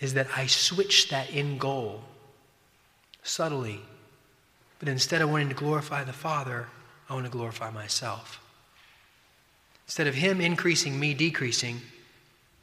is 0.00 0.14
that 0.14 0.28
I 0.36 0.46
switch 0.46 1.08
that 1.10 1.28
end 1.32 1.60
goal 1.60 2.02
subtly. 3.22 3.80
But 4.78 4.88
instead 4.88 5.22
of 5.22 5.30
wanting 5.30 5.48
to 5.48 5.54
glorify 5.54 6.04
the 6.04 6.12
Father, 6.12 6.68
I 7.08 7.14
want 7.14 7.24
to 7.24 7.32
glorify 7.32 7.70
myself. 7.70 8.40
Instead 9.86 10.06
of 10.06 10.14
Him 10.14 10.40
increasing, 10.40 10.98
me 10.98 11.14
decreasing, 11.14 11.80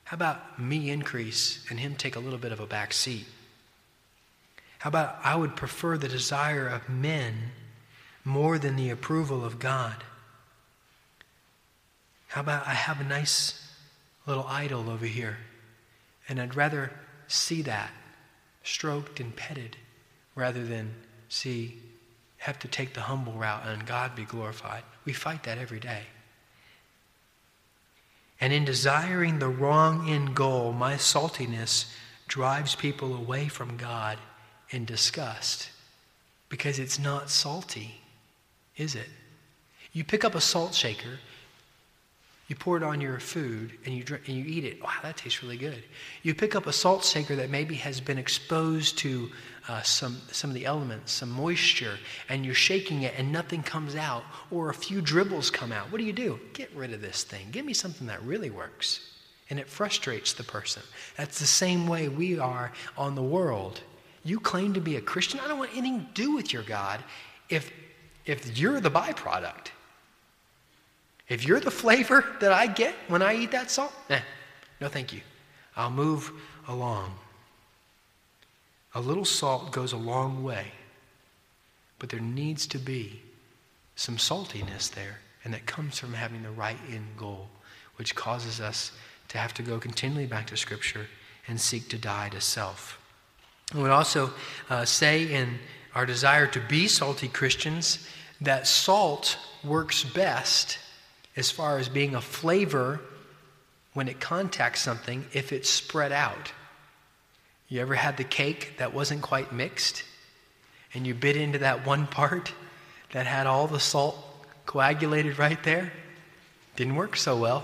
how 0.03 0.15
about 0.15 0.59
me 0.59 0.91
increase 0.91 1.65
and 1.69 1.79
him 1.79 1.95
take 1.95 2.15
a 2.15 2.19
little 2.19 2.37
bit 2.37 2.51
of 2.51 2.59
a 2.59 2.67
back 2.67 2.93
seat? 2.93 3.25
How 4.79 4.89
about 4.89 5.17
I 5.23 5.35
would 5.35 5.55
prefer 5.55 5.97
the 5.97 6.09
desire 6.09 6.67
of 6.67 6.89
men 6.89 7.35
more 8.25 8.59
than 8.59 8.75
the 8.75 8.89
approval 8.89 9.45
of 9.45 9.59
God? 9.59 10.03
How 12.27 12.41
about 12.41 12.67
I 12.67 12.73
have 12.73 12.99
a 12.99 13.05
nice 13.05 13.59
little 14.27 14.45
idol 14.47 14.89
over 14.89 15.05
here 15.05 15.37
and 16.27 16.39
I'd 16.39 16.55
rather 16.55 16.91
see 17.33 17.61
that 17.63 17.91
stroked 18.63 19.19
and 19.19 19.35
petted 19.35 19.77
rather 20.35 20.65
than 20.65 20.93
see 21.29 21.79
have 22.37 22.59
to 22.59 22.67
take 22.67 22.93
the 22.93 23.01
humble 23.01 23.33
route 23.33 23.65
and 23.65 23.85
God 23.85 24.15
be 24.15 24.25
glorified. 24.25 24.83
We 25.05 25.13
fight 25.13 25.43
that 25.43 25.57
every 25.57 25.79
day. 25.79 26.03
And 28.41 28.51
in 28.51 28.65
desiring 28.65 29.39
the 29.39 29.47
wrong 29.47 30.09
end 30.09 30.35
goal, 30.35 30.73
my 30.73 30.95
saltiness 30.95 31.93
drives 32.27 32.75
people 32.75 33.15
away 33.15 33.47
from 33.47 33.77
God 33.77 34.17
in 34.69 34.83
disgust 34.85 35.69
because 36.49 36.79
it's 36.79 36.99
not 36.99 37.29
salty, 37.29 38.01
is 38.75 38.95
it? 38.95 39.09
You 39.93 40.03
pick 40.03 40.25
up 40.25 40.35
a 40.35 40.41
salt 40.41 40.73
shaker 40.73 41.19
you 42.47 42.55
pour 42.57 42.75
it 42.75 42.83
on 42.83 42.99
your 42.99 43.19
food 43.19 43.71
and 43.85 43.95
you, 43.95 44.03
drink, 44.03 44.27
and 44.27 44.37
you 44.37 44.43
eat 44.45 44.65
it. 44.65 44.83
Wow, 44.83 44.91
that 45.01 45.15
tastes 45.15 45.41
really 45.41 45.57
good. 45.57 45.83
You 46.23 46.35
pick 46.35 46.55
up 46.55 46.67
a 46.67 46.73
salt 46.73 47.05
shaker 47.05 47.37
that 47.37 47.49
maybe 47.49 47.75
has 47.75 48.01
been 48.01 48.17
exposed 48.17 48.97
to 48.99 49.29
uh, 49.69 49.81
some, 49.81 50.17
some 50.31 50.49
of 50.49 50.53
the 50.53 50.65
elements, 50.65 51.13
some 51.13 51.29
moisture, 51.29 51.97
and 52.27 52.45
you're 52.45 52.53
shaking 52.53 53.03
it 53.03 53.13
and 53.17 53.31
nothing 53.31 53.63
comes 53.63 53.95
out, 53.95 54.23
or 54.51 54.69
a 54.69 54.73
few 54.73 54.99
dribbles 55.01 55.49
come 55.49 55.71
out. 55.71 55.89
What 55.89 55.99
do 55.99 56.03
you 56.03 56.11
do? 56.11 56.37
Get 56.51 56.69
rid 56.75 56.91
of 56.91 57.01
this 57.01 57.23
thing. 57.23 57.47
Give 57.51 57.65
me 57.65 57.73
something 57.73 58.07
that 58.07 58.21
really 58.23 58.49
works. 58.49 59.09
And 59.49 59.57
it 59.57 59.69
frustrates 59.69 60.33
the 60.33 60.43
person. 60.43 60.83
That's 61.15 61.39
the 61.39 61.45
same 61.45 61.87
way 61.87 62.09
we 62.09 62.39
are 62.39 62.73
on 62.97 63.15
the 63.15 63.23
world. 63.23 63.79
You 64.25 64.39
claim 64.39 64.73
to 64.73 64.81
be 64.81 64.97
a 64.97 65.01
Christian. 65.01 65.39
I 65.39 65.47
don't 65.47 65.59
want 65.59 65.71
anything 65.75 66.05
to 66.05 66.11
do 66.13 66.35
with 66.35 66.51
your 66.51 66.63
God 66.63 66.99
if, 67.49 67.71
if 68.25 68.57
you're 68.57 68.81
the 68.81 68.91
byproduct. 68.91 69.67
If 71.29 71.45
you're 71.45 71.59
the 71.59 71.71
flavor 71.71 72.25
that 72.41 72.51
I 72.51 72.67
get 72.67 72.93
when 73.07 73.21
I 73.21 73.35
eat 73.35 73.51
that 73.51 73.71
salt, 73.71 73.93
eh, 74.09 74.19
no 74.81 74.87
thank 74.87 75.13
you. 75.13 75.21
I'll 75.75 75.89
move 75.89 76.31
along. 76.67 77.13
A 78.95 79.01
little 79.01 79.25
salt 79.25 79.71
goes 79.71 79.93
a 79.93 79.97
long 79.97 80.43
way, 80.43 80.67
but 81.97 82.09
there 82.09 82.19
needs 82.19 82.67
to 82.67 82.77
be 82.77 83.21
some 83.95 84.17
saltiness 84.17 84.93
there, 84.93 85.19
and 85.43 85.53
that 85.53 85.65
comes 85.65 85.97
from 85.97 86.13
having 86.13 86.43
the 86.43 86.51
right 86.51 86.77
end 86.91 87.07
goal, 87.17 87.47
which 87.95 88.15
causes 88.15 88.59
us 88.59 88.91
to 89.29 89.37
have 89.37 89.53
to 89.55 89.63
go 89.63 89.79
continually 89.79 90.27
back 90.27 90.45
to 90.47 90.57
Scripture 90.57 91.07
and 91.47 91.59
seek 91.59 91.89
to 91.89 91.97
die 91.97 92.29
to 92.29 92.41
self. 92.41 92.99
I 93.73 93.79
would 93.79 93.91
also 93.91 94.31
uh, 94.69 94.85
say 94.85 95.33
in 95.33 95.57
our 95.95 96.05
desire 96.05 96.47
to 96.47 96.59
be 96.59 96.87
salty 96.87 97.27
Christians 97.27 98.07
that 98.41 98.67
salt 98.67 99.37
works 99.63 100.03
best 100.03 100.77
as 101.35 101.51
far 101.51 101.77
as 101.77 101.89
being 101.89 102.15
a 102.15 102.21
flavor 102.21 102.99
when 103.93 104.07
it 104.07 104.19
contacts 104.19 104.81
something 104.81 105.25
if 105.33 105.51
it's 105.51 105.69
spread 105.69 106.11
out. 106.11 106.51
You 107.67 107.81
ever 107.81 107.95
had 107.95 108.17
the 108.17 108.23
cake 108.23 108.73
that 108.77 108.93
wasn't 108.93 109.21
quite 109.21 109.51
mixed 109.51 110.03
and 110.93 111.07
you 111.07 111.13
bit 111.13 111.35
into 111.35 111.59
that 111.59 111.85
one 111.85 112.07
part 112.07 112.53
that 113.11 113.25
had 113.25 113.47
all 113.47 113.67
the 113.67 113.79
salt 113.79 114.15
coagulated 114.65 115.39
right 115.39 115.61
there? 115.63 115.91
Didn't 116.75 116.95
work 116.95 117.15
so 117.15 117.37
well. 117.37 117.63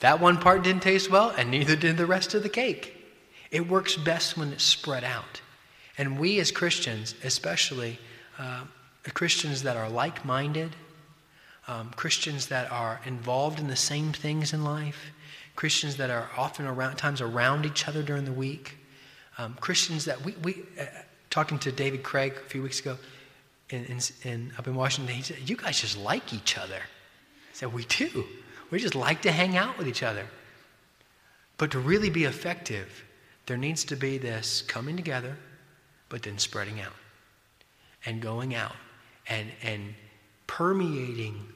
That 0.00 0.20
one 0.20 0.38
part 0.38 0.62
didn't 0.62 0.82
taste 0.82 1.10
well, 1.10 1.30
and 1.30 1.50
neither 1.50 1.74
did 1.74 1.96
the 1.96 2.06
rest 2.06 2.34
of 2.34 2.42
the 2.42 2.48
cake. 2.48 2.92
It 3.50 3.68
works 3.68 3.96
best 3.96 4.36
when 4.36 4.52
it's 4.52 4.64
spread 4.64 5.04
out. 5.04 5.40
And 5.96 6.18
we 6.18 6.38
as 6.40 6.50
Christians, 6.50 7.14
especially 7.24 7.98
uh, 8.38 8.64
Christians 9.14 9.62
that 9.62 9.76
are 9.76 9.88
like 9.88 10.24
minded, 10.24 10.76
um, 11.68 11.90
Christians 11.96 12.46
that 12.46 12.70
are 12.70 13.00
involved 13.04 13.58
in 13.58 13.68
the 13.68 13.76
same 13.76 14.12
things 14.12 14.52
in 14.52 14.64
life, 14.64 15.12
Christians 15.56 15.96
that 15.96 16.10
are 16.10 16.28
often 16.36 16.66
around 16.66 16.96
times 16.96 17.20
around 17.20 17.66
each 17.66 17.88
other 17.88 18.02
during 18.02 18.24
the 18.24 18.32
week, 18.32 18.76
um, 19.38 19.56
Christians 19.60 20.04
that 20.04 20.24
we, 20.24 20.32
we 20.42 20.64
uh, 20.80 20.84
talking 21.30 21.58
to 21.60 21.72
David 21.72 22.02
Craig 22.02 22.34
a 22.34 22.48
few 22.48 22.62
weeks 22.62 22.80
ago 22.80 22.96
in, 23.70 23.84
in, 23.86 23.98
in, 24.22 24.52
up 24.58 24.66
in 24.66 24.74
Washington, 24.74 25.14
he 25.14 25.22
said, 25.22 25.38
You 25.44 25.56
guys 25.56 25.80
just 25.80 25.98
like 25.98 26.32
each 26.32 26.56
other. 26.56 26.76
I 26.76 27.52
said, 27.52 27.72
We 27.72 27.84
do. 27.84 28.24
We 28.70 28.78
just 28.78 28.94
like 28.94 29.22
to 29.22 29.32
hang 29.32 29.56
out 29.56 29.78
with 29.78 29.88
each 29.88 30.02
other. 30.02 30.26
But 31.58 31.70
to 31.72 31.78
really 31.78 32.10
be 32.10 32.24
effective, 32.24 33.04
there 33.46 33.56
needs 33.56 33.84
to 33.84 33.96
be 33.96 34.18
this 34.18 34.62
coming 34.62 34.96
together, 34.96 35.36
but 36.08 36.22
then 36.22 36.38
spreading 36.38 36.80
out 36.80 36.92
and 38.04 38.20
going 38.20 38.54
out 38.54 38.76
and, 39.28 39.50
and 39.62 39.94
permeating 40.46 41.46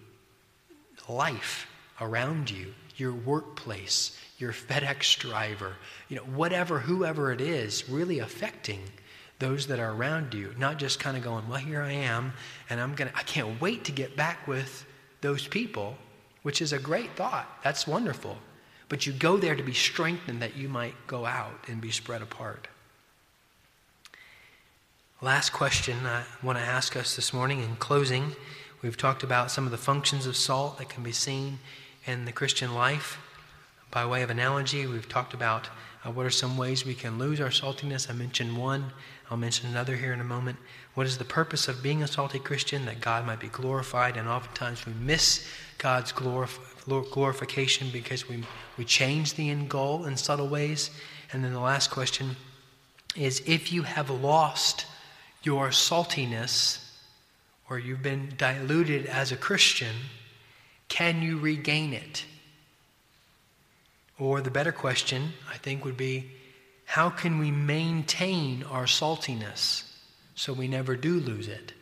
life 1.11 1.67
around 2.01 2.51
you, 2.51 2.73
your 2.97 3.13
workplace, 3.13 4.19
your 4.39 4.53
FedEx 4.53 5.19
driver, 5.19 5.75
you 6.09 6.17
know, 6.17 6.23
whatever, 6.23 6.81
whoever 6.81 7.33
it 7.33 7.41
is, 7.41 7.89
really 7.89 8.19
affecting 8.19 8.81
those 9.39 9.67
that 9.69 9.79
are 9.79 9.93
around 9.93 10.35
you, 10.35 10.55
not 10.59 10.79
just 10.79 11.01
kind 11.01 11.17
of 11.17 11.23
going, 11.23 11.49
well, 11.49 11.59
here 11.59 11.83
I 11.83 11.93
am, 11.93 12.33
and 12.69 12.81
I'm 12.81 12.95
going 12.95 13.11
to, 13.11 13.17
I 13.17 13.23
can't 13.23 13.61
wait 13.61 13.85
to 13.85 13.93
get 13.93 14.17
back 14.17 14.47
with 14.47 14.87
those 15.23 15.47
people, 15.47 15.97
which 16.43 16.63
is 16.63 16.73
a 16.73 16.79
great 16.79 17.17
thought. 17.17 17.49
That's 17.65 17.87
wonderful. 17.87 18.39
But 18.89 19.07
you 19.07 19.13
go 19.13 19.37
there 19.37 19.55
to 19.55 19.63
be 19.63 19.73
strengthened 19.73 20.43
that 20.43 20.57
you 20.57 20.69
might 20.69 20.95
go 21.07 21.25
out 21.25 21.65
and 21.69 21.81
be 21.81 21.91
spread 21.91 22.23
apart. 22.23 22.69
Last 25.23 25.53
question 25.53 26.07
I 26.07 26.25
want 26.43 26.59
to 26.59 26.65
ask 26.65 26.97
us 26.97 27.15
this 27.17 27.33
morning 27.33 27.63
in 27.63 27.77
closing 27.77 28.35
We've 28.83 28.97
talked 28.97 29.23
about 29.23 29.51
some 29.51 29.67
of 29.67 29.73
the 29.73 29.77
functions 29.77 30.25
of 30.27 30.37
salt 30.37 30.79
that 30.79 30.89
can 30.89 31.03
be 31.03 31.13
seen 31.13 31.59
in 32.07 32.25
the 32.25 32.33
Christian 32.33 32.75
life. 32.75 33.19
By 33.91 34.07
way 34.07 34.23
of 34.23 34.31
analogy, 34.31 34.87
we've 34.87 35.09
talked 35.09 35.35
about 35.35 35.69
uh, 36.03 36.11
what 36.11 36.25
are 36.25 36.31
some 36.31 36.57
ways 36.57 36.87
we 36.87 36.95
can 36.95 37.19
lose 37.19 37.41
our 37.43 37.51
saltiness. 37.51 38.09
I 38.09 38.15
mentioned 38.15 38.57
one, 38.57 38.87
I'll 39.31 39.37
mention 39.37 39.69
another 39.69 39.97
here 39.97 40.15
in 40.15 40.21
a 40.21 40.25
moment. 40.25 40.57
What 40.95 41.07
is 41.07 41.19
the 41.19 41.27
purpose 41.27 41.69
of 41.69 41.83
being 41.83 42.03
a 42.03 42.07
salty 42.07 42.39
Christian? 42.39 42.87
That 42.87 43.03
God 43.03 43.27
might 43.27 43.39
be 43.39 43.49
glorified, 43.49 44.17
and 44.17 44.27
oftentimes 44.27 44.87
we 44.87 44.95
miss 44.95 45.47
God's 45.77 46.11
glorif- 46.11 46.59
glorification 47.11 47.91
because 47.93 48.31
we, 48.31 48.45
we 48.79 48.87
change 48.87 49.35
the 49.35 49.51
end 49.51 49.69
goal 49.69 50.07
in 50.07 50.17
subtle 50.17 50.49
ways. 50.49 50.91
And 51.33 51.45
then 51.45 51.53
the 51.53 51.61
last 51.61 51.91
question 51.91 52.35
is 53.15 53.43
if 53.47 53.73
you 53.73 53.83
have 53.83 54.09
lost 54.09 54.87
your 55.43 55.69
saltiness, 55.69 56.90
or 57.71 57.79
you've 57.79 58.03
been 58.03 58.35
diluted 58.37 59.07
as 59.07 59.31
a 59.31 59.37
Christian, 59.37 59.95
can 60.89 61.23
you 61.23 61.39
regain 61.39 61.93
it? 61.93 62.25
Or 64.19 64.41
the 64.41 64.51
better 64.51 64.73
question, 64.73 65.33
I 65.49 65.57
think, 65.57 65.85
would 65.85 65.97
be 65.97 66.33
how 66.85 67.09
can 67.09 67.39
we 67.39 67.53
maintain 67.53 68.65
our 68.65 68.85
saltiness 68.85 69.85
so 70.35 70.53
we 70.53 70.67
never 70.67 70.97
do 70.97 71.21
lose 71.21 71.47
it? 71.47 71.73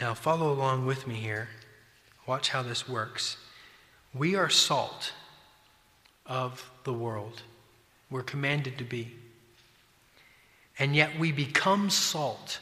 Now, 0.00 0.14
follow 0.14 0.52
along 0.52 0.86
with 0.86 1.08
me 1.08 1.16
here. 1.16 1.48
Watch 2.26 2.50
how 2.50 2.62
this 2.62 2.88
works. 2.88 3.36
We 4.14 4.36
are 4.36 4.48
salt 4.48 5.12
of 6.24 6.70
the 6.84 6.92
world. 6.92 7.42
We're 8.10 8.22
commanded 8.22 8.78
to 8.78 8.84
be 8.84 9.16
and 10.78 10.94
yet 10.94 11.18
we 11.18 11.32
become 11.32 11.90
salt 11.90 12.60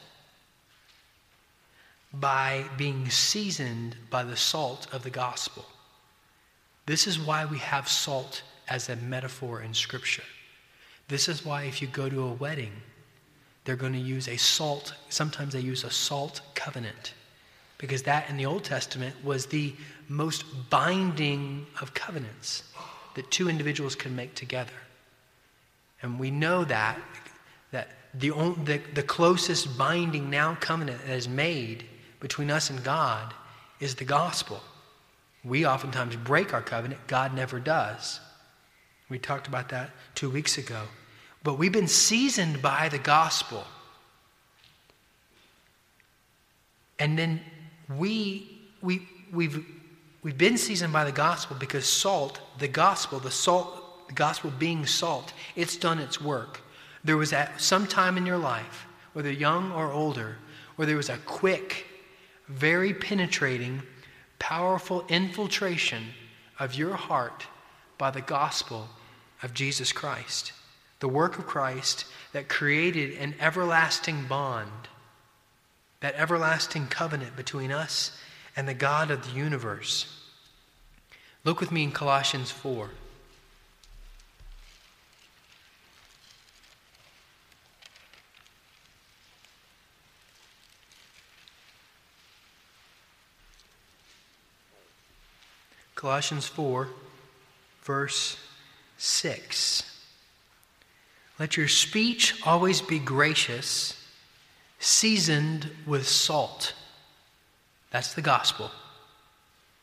by 2.12 2.64
being 2.76 3.08
seasoned 3.08 3.96
by 4.10 4.22
the 4.22 4.36
salt 4.36 4.86
of 4.92 5.02
the 5.02 5.10
gospel. 5.10 5.64
This 6.86 7.06
is 7.06 7.18
why 7.18 7.46
we 7.46 7.58
have 7.58 7.88
salt 7.88 8.42
as 8.68 8.88
a 8.88 8.96
metaphor 8.96 9.62
in 9.62 9.72
Scripture. 9.72 10.24
This 11.08 11.28
is 11.28 11.44
why, 11.44 11.64
if 11.64 11.80
you 11.80 11.88
go 11.88 12.08
to 12.08 12.24
a 12.24 12.32
wedding, 12.32 12.72
they're 13.64 13.76
going 13.76 13.92
to 13.92 13.98
use 13.98 14.28
a 14.28 14.36
salt, 14.36 14.94
sometimes 15.08 15.52
they 15.52 15.60
use 15.60 15.84
a 15.84 15.90
salt 15.90 16.40
covenant, 16.54 17.14
because 17.78 18.02
that 18.02 18.28
in 18.28 18.36
the 18.36 18.46
Old 18.46 18.64
Testament 18.64 19.14
was 19.24 19.46
the 19.46 19.74
most 20.08 20.44
binding 20.70 21.66
of 21.80 21.94
covenants 21.94 22.64
that 23.14 23.30
two 23.30 23.48
individuals 23.48 23.94
can 23.94 24.14
make 24.16 24.34
together. 24.34 24.72
And 26.02 26.18
we 26.18 26.30
know 26.30 26.64
that, 26.64 26.98
the, 28.14 28.30
the, 28.64 28.80
the 28.94 29.02
closest 29.02 29.76
binding 29.78 30.28
now 30.28 30.56
covenant 30.60 31.06
that 31.06 31.16
is 31.16 31.28
made 31.28 31.84
between 32.20 32.50
us 32.50 32.70
and 32.70 32.82
God 32.84 33.32
is 33.80 33.94
the 33.94 34.04
gospel. 34.04 34.60
We 35.44 35.66
oftentimes 35.66 36.16
break 36.16 36.54
our 36.54 36.62
covenant, 36.62 37.06
God 37.06 37.34
never 37.34 37.58
does. 37.58 38.20
We 39.08 39.18
talked 39.18 39.46
about 39.46 39.70
that 39.70 39.90
two 40.14 40.30
weeks 40.30 40.58
ago. 40.58 40.82
But 41.42 41.58
we've 41.58 41.72
been 41.72 41.88
seasoned 41.88 42.62
by 42.62 42.88
the 42.88 42.98
gospel. 42.98 43.64
And 46.98 47.18
then 47.18 47.40
we, 47.98 48.60
we, 48.80 49.08
we've, 49.32 49.66
we've 50.22 50.38
been 50.38 50.56
seasoned 50.56 50.92
by 50.92 51.04
the 51.04 51.12
gospel 51.12 51.56
because 51.58 51.86
salt, 51.86 52.40
the 52.58 52.68
gospel, 52.68 53.18
the 53.18 53.30
salt, 53.30 54.06
the 54.06 54.14
gospel 54.14 54.52
being 54.56 54.86
salt, 54.86 55.32
it's 55.56 55.76
done 55.76 55.98
its 55.98 56.20
work. 56.20 56.60
There 57.05 57.16
was 57.16 57.32
at 57.32 57.61
some 57.61 57.86
time 57.86 58.16
in 58.16 58.26
your 58.26 58.38
life, 58.38 58.86
whether 59.12 59.30
young 59.30 59.72
or 59.72 59.90
older, 59.92 60.36
where 60.76 60.86
there 60.86 60.96
was 60.96 61.09
a 61.09 61.18
quick, 61.18 61.86
very 62.48 62.94
penetrating, 62.94 63.82
powerful 64.38 65.05
infiltration 65.09 66.05
of 66.59 66.74
your 66.74 66.94
heart 66.94 67.46
by 67.98 68.11
the 68.11 68.20
gospel 68.20 68.88
of 69.42 69.55
Jesus 69.55 69.92
Christ. 69.92 70.53
the 71.03 71.09
work 71.09 71.36
of 71.36 71.48
Christ 71.48 72.05
that 72.32 72.48
created 72.48 73.18
an 73.18 73.34
everlasting 73.40 74.24
bond, 74.26 74.70
that 75.98 76.14
everlasting 76.14 76.86
covenant 76.86 77.34
between 77.34 77.72
us 77.72 78.16
and 78.55 78.68
the 78.68 78.74
God 78.74 79.11
of 79.11 79.24
the 79.24 79.36
universe. 79.36 80.07
Look 81.44 81.59
with 81.59 81.72
me 81.72 81.82
in 81.82 81.90
Colossians 81.90 82.53
4. 82.53 82.88
Colossians 96.03 96.48
4, 96.48 96.88
verse 97.84 98.36
6. 98.98 99.84
Let 101.38 101.57
your 101.57 101.68
speech 101.68 102.34
always 102.44 102.82
be 102.82 102.98
gracious, 102.98 104.05
seasoned 104.80 105.70
with 105.86 106.09
salt. 106.09 106.74
That's 107.92 108.14
the 108.14 108.20
gospel. 108.20 108.72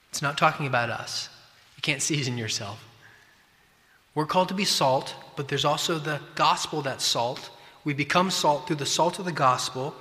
It's 0.10 0.22
not 0.22 0.38
talking 0.38 0.68
about 0.68 0.90
us. 0.90 1.30
You 1.78 1.82
can't 1.82 2.02
season 2.02 2.38
yourself. 2.38 2.84
We're 4.14 4.26
called 4.26 4.50
to 4.50 4.54
be 4.54 4.66
salt, 4.66 5.16
but 5.38 5.48
there's 5.48 5.64
also 5.64 6.00
the 6.00 6.20
gospel 6.36 6.82
that's 6.82 7.06
salt. 7.06 7.50
We 7.86 7.94
become 7.94 8.30
salt 8.30 8.68
through 8.68 8.76
the 8.76 8.86
salt 8.86 9.20
of 9.20 9.26
the 9.26 9.32
gospel. 9.32 9.96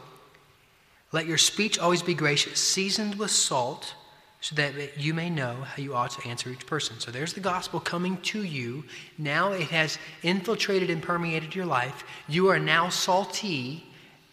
Let 1.13 1.27
your 1.27 1.39
speech 1.39 1.79
always 1.79 2.03
be 2.03 2.15
gracious, 2.15 2.59
seasoned 2.59 3.15
with 3.15 3.31
salt 3.31 3.95
so 4.41 4.55
that 4.55 4.99
you 4.99 5.13
may 5.15 5.29
know 5.29 5.55
how 5.63 5.83
you 5.83 5.95
ought 5.95 6.11
to 6.13 6.29
answer 6.29 6.49
each 6.51 6.67
person. 6.67 7.01
So 7.01 7.11
there's 7.11 7.33
the 7.33 7.41
gospel 7.41 7.81
coming 7.81 8.19
to 8.23 8.43
you. 8.45 8.85
Now 9.17 9.53
it 9.53 9.69
has 9.69 9.99
infiltrated 10.23 10.91
and 10.91 11.03
permeated 11.03 11.55
your 11.55 11.67
life. 11.67 12.05
You 12.29 12.49
are 12.49 12.59
now 12.59 12.89
salty 12.89 13.85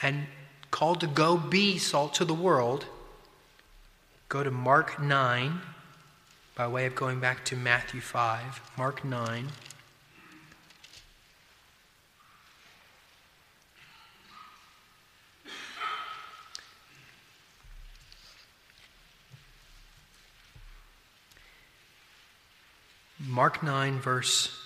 and 0.01 0.27
called 0.69 1.01
to 1.01 1.07
go 1.07 1.37
be 1.37 1.77
salt 1.77 2.13
to 2.15 2.25
the 2.25 2.33
world. 2.33 2.85
Go 4.29 4.43
to 4.43 4.51
Mark 4.51 5.01
9 5.01 5.61
by 6.55 6.67
way 6.67 6.85
of 6.85 6.95
going 6.95 7.19
back 7.19 7.43
to 7.45 7.55
Matthew 7.55 8.01
5. 8.01 8.61
Mark 8.77 9.03
9. 9.03 9.47
Mark 23.35 23.61
9, 23.61 23.99
verse 23.99 24.57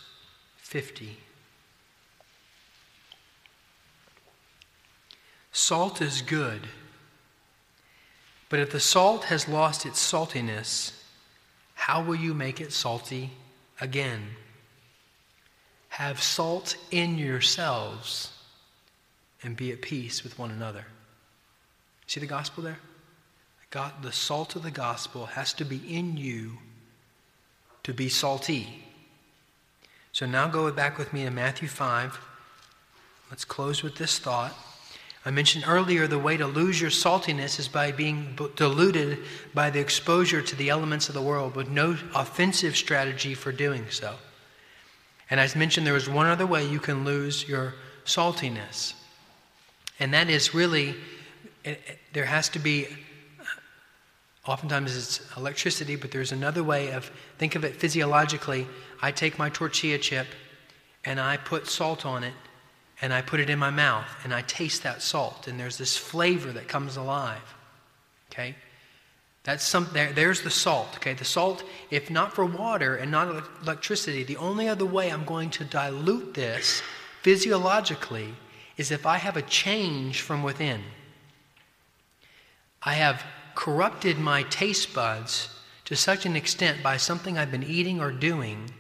50. 0.58 1.18
Salt 5.52 6.04
is 6.04 6.22
good, 6.22 6.68
but 8.48 8.60
if 8.60 8.72
the 8.72 8.80
salt 8.80 9.24
has 9.24 9.48
lost 9.48 9.88
its 9.88 10.00
saltiness, 10.00 10.92
how 11.74 12.04
will 12.04 12.14
you 12.14 12.36
make 12.36 12.62
it 12.62 12.72
salty 12.72 13.32
again? 13.82 14.22
Have 15.88 16.22
salt 16.22 16.78
in 16.92 17.18
yourselves 17.18 18.32
and 19.42 19.58
be 19.58 19.72
at 19.72 19.82
peace 19.82 20.24
with 20.24 20.38
one 20.38 20.52
another. 20.52 20.86
See 22.06 22.20
the 22.20 22.28
gospel 22.28 22.62
there? 22.62 22.78
God, 23.72 24.04
the 24.04 24.12
salt 24.12 24.56
of 24.56 24.62
the 24.62 24.70
gospel 24.70 25.26
has 25.26 25.54
to 25.54 25.66
be 25.66 25.82
in 25.92 26.18
you 26.18 26.60
to 27.84 27.94
be 27.94 28.10
salty. 28.10 28.86
So 30.12 30.26
now 30.26 30.48
go 30.48 30.72
back 30.72 30.98
with 30.98 31.14
me 31.14 31.24
to 31.24 31.32
Matthew 31.32 31.68
5. 31.68 32.20
Let's 33.30 33.46
close 33.46 33.84
with 33.84 33.96
this 33.96 34.20
thought. 34.20 34.54
I 35.26 35.32
mentioned 35.32 35.66
earlier 35.68 36.08
the 36.08 36.18
way 36.18 36.38
to 36.38 36.48
lose 36.48 36.80
your 36.80 36.90
saltiness 36.90 37.60
is 37.60 37.68
by 37.68 37.92
being 37.92 38.38
diluted 38.56 39.20
by 39.54 39.70
the 39.70 39.80
exposure 39.80 40.42
to 40.42 40.56
the 40.56 40.70
elements 40.70 41.10
of 41.10 41.14
the 41.14 41.22
world 41.22 41.56
with 41.56 41.70
no 41.70 41.98
offensive 42.16 42.76
strategy 42.76 43.34
for 43.34 43.52
doing 43.52 43.86
so. 43.90 44.16
And 45.30 45.40
I 45.40 45.48
mentioned 45.56 45.86
there 45.86 45.94
was 45.94 46.10
one 46.10 46.26
other 46.26 46.48
way 46.48 46.66
you 46.66 46.80
can 46.80 47.06
lose 47.06 47.48
your 47.48 47.76
saltiness. 48.06 48.94
And 50.00 50.14
that 50.14 50.30
is 50.30 50.56
really, 50.56 50.96
it, 51.64 52.00
there 52.14 52.26
has 52.26 52.50
to 52.50 52.60
be 52.60 52.88
Oftentimes 54.50 54.98
it's 54.98 55.38
electricity, 55.38 55.96
but 55.96 56.10
there's 56.10 56.32
another 56.32 56.64
way 56.64 56.92
of, 56.92 57.12
think 57.38 57.54
of 57.54 57.64
it 57.64 57.76
physiologically. 57.76 58.66
I 59.00 59.12
take 59.12 59.38
my 59.38 59.48
tortilla 59.50 60.00
chip 60.00 60.26
and 61.06 61.20
I 61.20 61.38
put 61.38 61.68
salt 61.68 62.04
on 62.04 62.24
it 62.24 62.34
and 63.00 63.14
I 63.14 63.22
put 63.22 63.40
it 63.40 63.52
in 63.52 63.60
my 63.60 63.70
mouth 63.70 64.08
and 64.24 64.34
I 64.34 64.42
taste 64.42 64.82
that 64.82 65.04
salt 65.04 65.48
and 65.48 65.60
there's 65.60 65.78
this 65.78 65.96
flavor 65.98 66.52
that 66.52 66.68
comes 66.68 66.98
alive. 66.98 67.44
Okay? 68.32 68.56
That's 69.44 69.64
some, 69.64 69.88
there, 69.94 70.12
there's 70.14 70.42
the 70.42 70.50
salt. 70.50 70.96
Okay? 70.96 71.14
The 71.14 71.26
salt, 71.26 71.64
if 71.92 72.10
not 72.10 72.34
for 72.34 72.44
water 72.44 72.96
and 72.96 73.12
not 73.12 73.44
electricity, 73.62 74.24
the 74.24 74.38
only 74.38 74.68
other 74.68 74.86
way 74.86 75.12
I'm 75.12 75.26
going 75.26 75.52
to 75.52 75.64
dilute 75.64 76.34
this 76.34 76.82
physiologically 77.22 78.34
is 78.78 78.90
if 78.90 79.06
I 79.06 79.18
have 79.18 79.38
a 79.38 79.44
change 79.44 80.22
from 80.22 80.42
within. 80.42 80.82
I 82.82 82.94
have 82.94 83.24
corrupted 83.56 84.18
my 84.18 84.44
taste 84.44 84.94
buds 84.94 85.50
to 85.86 85.96
such 85.96 86.26
an 86.26 86.36
extent 86.36 86.84
by 86.84 86.98
something 86.98 87.38
I've 87.38 87.52
been 87.52 87.64
eating 87.64 88.00
or 88.00 88.12
doing 88.12 88.72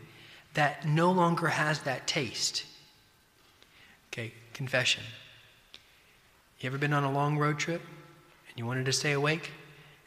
that 0.54 0.86
no 0.86 1.12
longer 1.12 1.48
has 1.48 1.82
that 1.82 2.08
taste. 2.08 2.66
Okay, 4.12 4.34
confession. 4.54 5.04
You 6.60 6.68
ever 6.68 6.78
been 6.78 6.94
on 6.94 7.04
a 7.04 7.12
long 7.12 7.38
road 7.38 7.58
trip 7.58 7.82
and 8.50 8.58
you 8.58 8.66
wanted 8.66 8.86
to 8.86 8.94
stay 8.94 9.14
awake? 9.14 9.52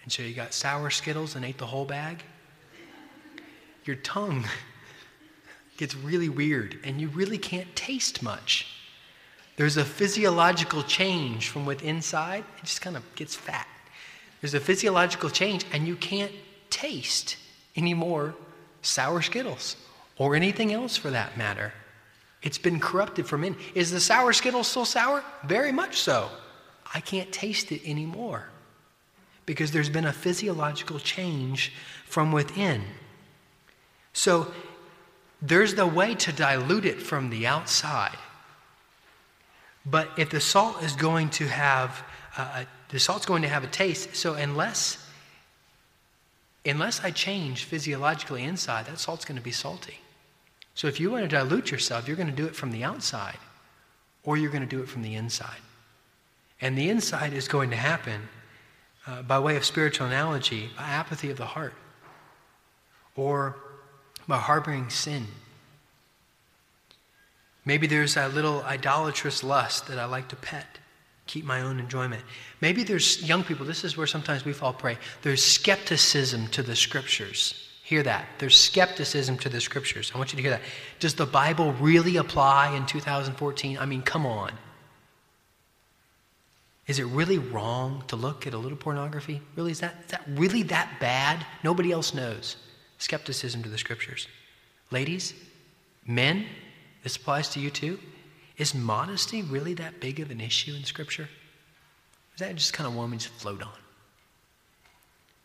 And 0.03 0.13
so 0.13 0.23
you 0.23 0.35
got 0.35 0.53
sour 0.53 0.91
Skittles 0.91 1.37
and 1.37 1.45
ate 1.45 1.59
the 1.59 1.67
whole 1.67 1.85
bag? 1.85 2.23
Your 3.85 3.97
tongue 3.97 4.45
gets 5.77 5.95
really 5.95 6.29
weird 6.29 6.79
and 6.85 7.01
you 7.01 7.09
really 7.09 7.39
can't 7.39 7.75
taste 7.75 8.23
much. 8.23 8.67
There's 9.57 9.77
a 9.77 9.85
physiological 9.85 10.83
change 10.83 11.49
from 11.49 11.67
within 11.67 11.97
inside, 11.97 12.45
it 12.59 12.65
just 12.65 12.81
kind 12.81 12.97
of 12.97 13.15
gets 13.15 13.35
fat. 13.35 13.67
There's 14.43 14.55
a 14.55 14.61
physiological 14.61 15.31
change, 15.31 15.65
and 15.73 15.87
you 15.87 15.97
can't 15.97 16.33
taste 16.69 17.37
anymore 17.77 18.35
sour 18.83 19.23
Skittles 19.23 19.77
or 20.19 20.35
anything 20.35 20.73
else 20.73 20.97
for 20.97 21.11
that 21.11 21.39
matter. 21.39 21.73
It's 22.43 22.59
been 22.59 22.81
corrupted 22.81 23.27
from 23.27 23.45
in. 23.45 23.57
Is 23.75 23.93
the 23.93 24.01
sour 24.01 24.33
Skittle 24.33 24.65
still 24.65 24.85
sour? 24.85 25.25
Very 25.45 25.71
much 25.71 26.01
so. 26.01 26.29
I 26.93 27.01
can't 27.01 27.31
taste 27.33 27.71
it 27.71 27.89
anymore 27.89 28.49
because 29.47 29.71
there's 29.71 29.89
been 29.89 30.07
a 30.07 30.13
physiological 30.13 30.99
change 30.99 31.73
from 32.05 32.33
within. 32.33 32.83
So 34.13 34.53
there's 35.41 35.75
the 35.75 35.87
way 35.87 36.15
to 36.17 36.33
dilute 36.33 36.85
it 36.85 37.01
from 37.01 37.31
the 37.31 37.47
outside. 37.47 38.19
But 39.87 40.11
if 40.17 40.31
the 40.31 40.41
salt 40.41 40.83
is 40.83 40.95
going 40.95 41.31
to 41.31 41.47
have 41.47 42.05
a 42.37 42.67
the 42.93 43.01
salt's 43.01 43.27
going 43.27 43.43
to 43.43 43.49
have 43.49 43.65
a 43.65 43.69
taste. 43.69 44.15
So 44.15 44.35
unless 44.35 44.99
unless 46.65 47.03
I 47.03 47.11
change 47.11 47.65
physiologically 47.65 48.45
inside, 48.45 48.87
that 48.87 49.01
salt's 49.01 49.25
going 49.25 49.37
to 49.39 49.43
be 49.43 49.51
salty. 49.51 49.99
So 50.75 50.87
if 50.87 51.01
you 51.01 51.11
want 51.11 51.25
to 51.25 51.29
dilute 51.29 51.73
yourself, 51.73 52.07
you're 52.07 52.17
going 52.17 52.31
to 52.31 52.37
do 52.37 52.47
it 52.47 52.55
from 52.55 52.71
the 52.71 52.85
outside 52.85 53.39
or 54.23 54.37
you're 54.37 54.51
going 54.51 54.63
to 54.63 54.69
do 54.69 54.81
it 54.81 54.89
from 54.89 55.03
the 55.03 55.17
inside. 55.17 55.61
And 56.61 56.79
the 56.79 56.89
inside 56.89 57.33
is 57.33 57.49
going 57.49 57.71
to 57.71 57.77
happen 57.77 58.29
uh, 59.07 59.23
by 59.23 59.41
way 59.41 59.57
of 59.57 59.65
spiritual 59.65 60.07
analogy, 60.07 60.71
by 60.77 60.85
apathy 60.85 61.31
of 61.31 61.37
the 61.37 61.47
heart 61.47 61.75
or 63.17 63.57
by 64.29 64.37
harboring 64.37 64.89
sin. 64.89 65.27
Maybe 67.65 67.89
there's 67.89 68.17
a 68.17 68.29
little 68.29 68.63
idolatrous 68.63 69.43
lust 69.43 69.89
that 69.89 69.99
I 69.99 70.05
like 70.05 70.29
to 70.29 70.37
pet 70.37 70.79
keep 71.27 71.45
my 71.45 71.61
own 71.61 71.79
enjoyment. 71.79 72.23
Maybe 72.61 72.83
there's 72.83 73.23
young 73.23 73.45
people, 73.45 73.65
this 73.65 73.85
is 73.85 73.97
where 73.97 74.07
sometimes 74.07 74.45
we 74.45 74.53
fall 74.53 74.73
prey. 74.73 74.99
There's 75.23 75.45
skepticism 75.45 76.49
to 76.49 76.63
the 76.63 76.77
scriptures. 76.77 77.69
Hear 77.85 78.03
that. 78.05 78.27
There's 78.39 78.57
skepticism 78.57 79.39
to 79.39 79.49
the 79.49 79.61
scriptures. 79.61 80.13
I 80.15 80.19
want 80.19 80.33
you 80.33 80.37
to 80.37 80.43
hear 80.43 80.53
that. 80.53 80.63
Does 80.99 81.15
the 81.15 81.27
Bible 81.27 81.73
really 81.75 82.17
apply 82.17 82.75
in 82.77 82.87
2014? 82.87 83.79
I 83.79 83.87
mean, 83.87 84.03
come 84.03 84.27
on. 84.27 84.53
Is 86.87 86.99
it 86.99 87.05
really 87.05 87.39
wrong 87.39 88.03
to 88.09 88.17
look 88.17 88.47
at 88.47 88.55
a 88.55 88.59
little 88.59 88.77
pornography? 88.77 89.41
Really, 89.57 89.71
is 89.71 89.81
that, 89.81 89.95
is 90.05 90.11
that 90.11 90.23
really 90.29 90.63
that 90.65 90.89
bad? 91.01 91.47
Nobody 91.63 91.93
else 91.93 92.13
knows. 92.13 92.57
Skepticism 92.99 93.63
to 93.63 93.69
the 93.69 93.79
scriptures. 93.79 94.27
Ladies, 94.91 95.35
men, 96.07 96.47
this 97.03 97.17
applies 97.17 97.49
to 97.51 97.61
you 97.61 97.71
too. 97.71 97.99
Is 98.59 98.75
modesty 98.75 99.43
really 99.43 99.75
that 99.75 100.01
big 100.01 100.21
of 100.21 100.31
an 100.31 100.41
issue 100.41 100.75
in 100.75 100.85
Scripture? 100.85 101.29
Is 102.35 102.41
that 102.41 102.55
just 102.57 102.73
kind 102.73 102.87
of 102.87 102.95
one 102.95 103.11
we 103.11 103.17
just 103.17 103.31
float 103.31 103.63
on? 103.63 103.73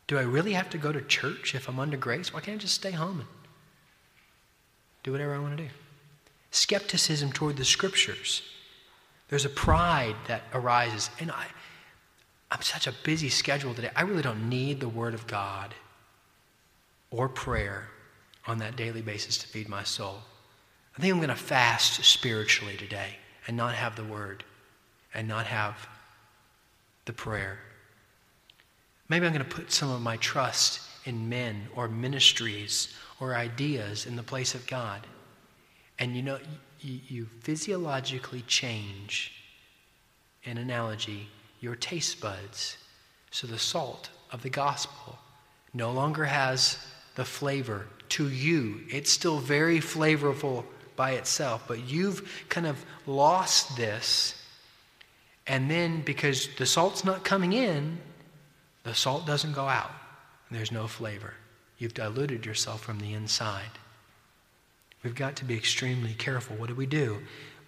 Do 0.08 0.18
I 0.18 0.22
really 0.22 0.53
have 0.53 0.70
to 0.70 0.78
go 0.78 0.91
to 0.91 1.01
church 1.01 1.53
if 1.55 1.68
I'm 1.68 1.80
under 1.80 1.97
grace? 1.97 2.34
Why 2.34 2.39
can't 2.39 2.60
I 2.60 2.62
just 2.62 2.76
stay 2.76 2.91
home 2.91 3.20
and 3.20 3.30
do 5.03 5.12
whatever 5.12 5.36
I 5.36 5.39
want 5.39 5.58
to 5.58 5.64
do? 5.64 5.70
skepticism 6.51 7.32
toward 7.32 7.58
the 7.58 7.66
scriptures. 7.66 8.41
There's 9.30 9.45
a 9.45 9.49
pride 9.49 10.16
that 10.28 10.43
arises. 10.53 11.10
And 11.20 11.32
I, 11.32 11.45
I'm 12.51 12.62
such 12.62 12.88
a 12.88 12.93
busy 13.03 13.30
schedule 13.30 13.74
today. 13.74 13.91
I 13.95 14.01
really 14.01 14.22
don't 14.22 14.49
need 14.49 14.80
the 14.80 14.89
Word 14.89 15.14
of 15.14 15.28
God 15.28 15.74
or 17.12 17.30
prayer 17.30 17.89
on 18.45 18.60
that 18.60 18.76
daily 18.76 19.01
basis 19.01 19.38
to 19.39 19.47
feed 19.47 19.70
my 19.70 19.84
soul. 19.84 20.20
I 20.97 21.01
think 21.01 21.13
I'm 21.13 21.19
going 21.19 21.29
to 21.29 21.35
fast 21.35 22.03
spiritually 22.03 22.75
today 22.75 23.17
and 23.47 23.55
not 23.55 23.75
have 23.75 23.95
the 23.95 24.03
Word 24.03 24.43
and 25.13 25.27
not 25.27 25.45
have 25.45 25.87
the 27.05 27.13
prayer. 27.13 27.59
Maybe 29.07 29.27
I'm 29.27 29.33
going 29.33 29.45
to 29.45 29.55
put 29.55 29.71
some 29.71 29.91
of 29.91 30.01
my 30.01 30.17
trust 30.17 30.81
in 31.05 31.29
men 31.29 31.67
or 31.75 31.87
ministries 31.87 32.95
or 33.19 33.35
ideas 33.35 34.07
in 34.07 34.15
the 34.15 34.23
place 34.23 34.55
of 34.55 34.65
God. 34.65 35.05
And 35.99 36.15
you 36.15 36.23
know, 36.23 36.39
you, 36.79 37.27
physiologically 37.41 38.41
change, 38.47 39.33
in 40.43 40.57
analogy, 40.57 41.27
your 41.59 41.75
taste 41.75 42.21
buds. 42.21 42.77
So 43.31 43.45
the 43.45 43.59
salt 43.59 44.09
of 44.31 44.41
the 44.41 44.49
gospel 44.49 45.17
no 45.73 45.91
longer 45.91 46.25
has 46.25 46.77
the 47.15 47.25
flavor 47.25 47.87
to 48.09 48.29
you. 48.29 48.81
It's 48.89 49.11
still 49.11 49.39
very 49.39 49.79
flavorful 49.79 50.65
by 50.97 51.11
itself, 51.11 51.63
but 51.67 51.87
you've 51.87 52.45
kind 52.49 52.67
of 52.67 52.83
lost 53.05 53.77
this. 53.77 54.35
And 55.47 55.71
then 55.71 56.01
because 56.01 56.49
the 56.57 56.65
salt's 56.65 57.05
not 57.05 57.23
coming 57.23 57.53
in, 57.53 57.99
the 58.83 58.93
salt 58.93 59.25
doesn't 59.25 59.53
go 59.53 59.65
out. 59.65 59.91
There's 60.51 60.71
no 60.71 60.87
flavor. 60.87 61.33
You've 61.77 61.93
diluted 61.93 62.45
yourself 62.45 62.81
from 62.81 62.99
the 62.99 63.13
inside. 63.13 63.79
We've 65.03 65.15
got 65.15 65.37
to 65.37 65.45
be 65.45 65.55
extremely 65.55 66.13
careful. 66.13 66.57
What 66.57 66.67
do 66.67 66.75
we 66.75 66.85
do? 66.85 67.19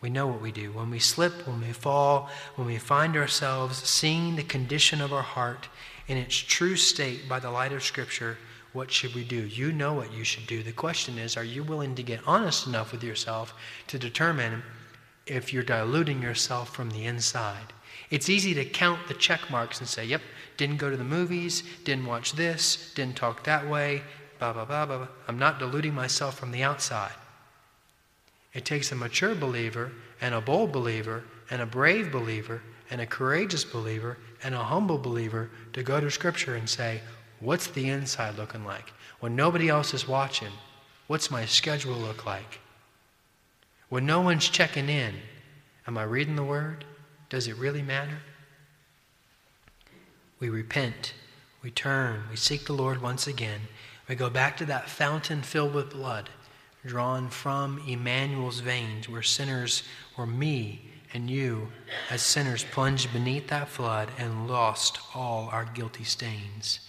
We 0.02 0.10
know 0.10 0.28
what 0.28 0.42
we 0.42 0.52
do. 0.52 0.72
When 0.72 0.90
we 0.90 1.00
slip, 1.00 1.48
when 1.48 1.62
we 1.62 1.74
fall, 1.74 2.30
when 2.56 2.68
we 2.68 2.78
find 2.78 3.16
ourselves 3.16 3.78
seeing 3.78 4.36
the 4.36 4.44
condition 4.44 5.02
of 5.02 5.14
our 5.14 5.22
heart 5.22 5.68
in 6.08 6.18
its 6.18 6.36
true 6.36 6.76
state 6.76 7.30
by 7.30 7.40
the 7.40 7.52
light 7.52 7.74
of 7.74 7.84
Scripture, 7.84 8.38
what 8.74 8.92
should 8.92 9.16
we 9.16 9.24
do? 9.24 9.48
You 9.48 9.72
know 9.72 9.94
what 9.94 10.14
you 10.14 10.24
should 10.24 10.48
do. 10.48 10.62
The 10.62 10.72
question 10.72 11.18
is 11.18 11.38
are 11.38 11.44
you 11.44 11.64
willing 11.64 11.96
to 11.96 12.04
get 12.04 12.28
honest 12.28 12.68
enough 12.68 12.92
with 12.92 13.04
yourself 13.04 13.54
to 13.88 13.98
determine 13.98 14.64
if 15.26 15.54
you're 15.54 15.64
diluting 15.64 16.22
yourself 16.22 16.74
from 16.74 16.92
the 16.92 17.06
inside? 17.06 17.74
It's 18.10 18.30
easy 18.30 18.54
to 18.56 18.66
count 18.66 19.08
the 19.08 19.14
check 19.14 19.50
marks 19.52 19.80
and 19.80 19.88
say, 19.88 20.06
yep, 20.06 20.22
didn't 20.58 20.78
go 20.78 20.90
to 20.90 20.98
the 20.98 21.04
movies, 21.04 21.64
didn't 21.84 22.08
watch 22.08 22.34
this, 22.34 22.92
didn't 22.96 23.16
talk 23.16 23.44
that 23.44 23.68
way, 23.68 24.02
blah, 24.40 24.54
blah, 24.54 24.66
blah, 24.66 24.86
blah. 24.86 25.08
I'm 25.28 25.38
not 25.38 25.60
diluting 25.60 25.94
myself 25.94 26.38
from 26.38 26.52
the 26.52 26.64
outside. 26.64 27.14
It 28.54 28.66
takes 28.66 28.92
a 28.92 28.96
mature 28.96 29.36
believer 29.36 29.92
and 30.22 30.34
a 30.34 30.42
bold 30.42 30.72
believer 30.72 31.24
and 31.52 31.62
a 31.62 31.68
brave 31.68 32.12
believer 32.12 32.62
and 32.90 33.00
a 33.00 33.06
courageous 33.06 33.64
believer 33.64 34.18
and 34.44 34.56
a 34.56 34.64
humble 34.64 34.98
believer 34.98 35.50
to 35.74 35.84
go 35.84 36.00
to 36.00 36.10
Scripture 36.10 36.56
and 36.56 36.68
say, 36.68 37.02
What's 37.40 37.68
the 37.68 37.90
inside 37.90 38.38
looking 38.38 38.66
like? 38.66 38.92
When 39.20 39.36
nobody 39.36 39.70
else 39.70 39.94
is 39.94 40.08
watching, 40.08 40.52
what's 41.08 41.32
my 41.32 41.46
schedule 41.46 41.96
look 41.96 42.26
like? 42.26 42.60
When 43.90 44.06
no 44.06 44.22
one's 44.22 44.50
checking 44.50 44.90
in, 44.90 45.16
am 45.88 45.98
I 45.98 46.04
reading 46.04 46.36
the 46.36 46.44
Word? 46.44 46.86
Does 47.30 47.48
it 47.48 47.56
really 47.58 47.82
matter? 47.82 48.20
We 50.40 50.50
repent, 50.50 51.14
we 51.62 51.72
turn, 51.72 52.24
we 52.30 52.36
seek 52.36 52.66
the 52.66 52.74
Lord 52.74 53.02
once 53.02 53.28
again. 53.28 53.62
We 54.08 54.16
go 54.16 54.30
back 54.30 54.58
to 54.58 54.66
that 54.66 54.90
fountain 54.90 55.42
filled 55.42 55.74
with 55.74 55.92
blood 55.92 56.30
drawn 56.86 57.30
from 57.30 57.82
Emmanuel's 57.88 58.62
veins, 58.62 59.10
where 59.10 59.22
sinners 59.22 59.84
were 60.18 60.26
me 60.26 60.82
and 61.14 61.30
you, 61.30 61.70
as 62.10 62.22
sinners, 62.22 62.64
plunged 62.72 63.12
beneath 63.12 63.48
that 63.48 63.68
flood 63.68 64.10
and 64.18 64.48
lost 64.48 65.00
all 65.14 65.50
our 65.52 65.66
guilty 65.66 66.04
stains. 66.04 66.80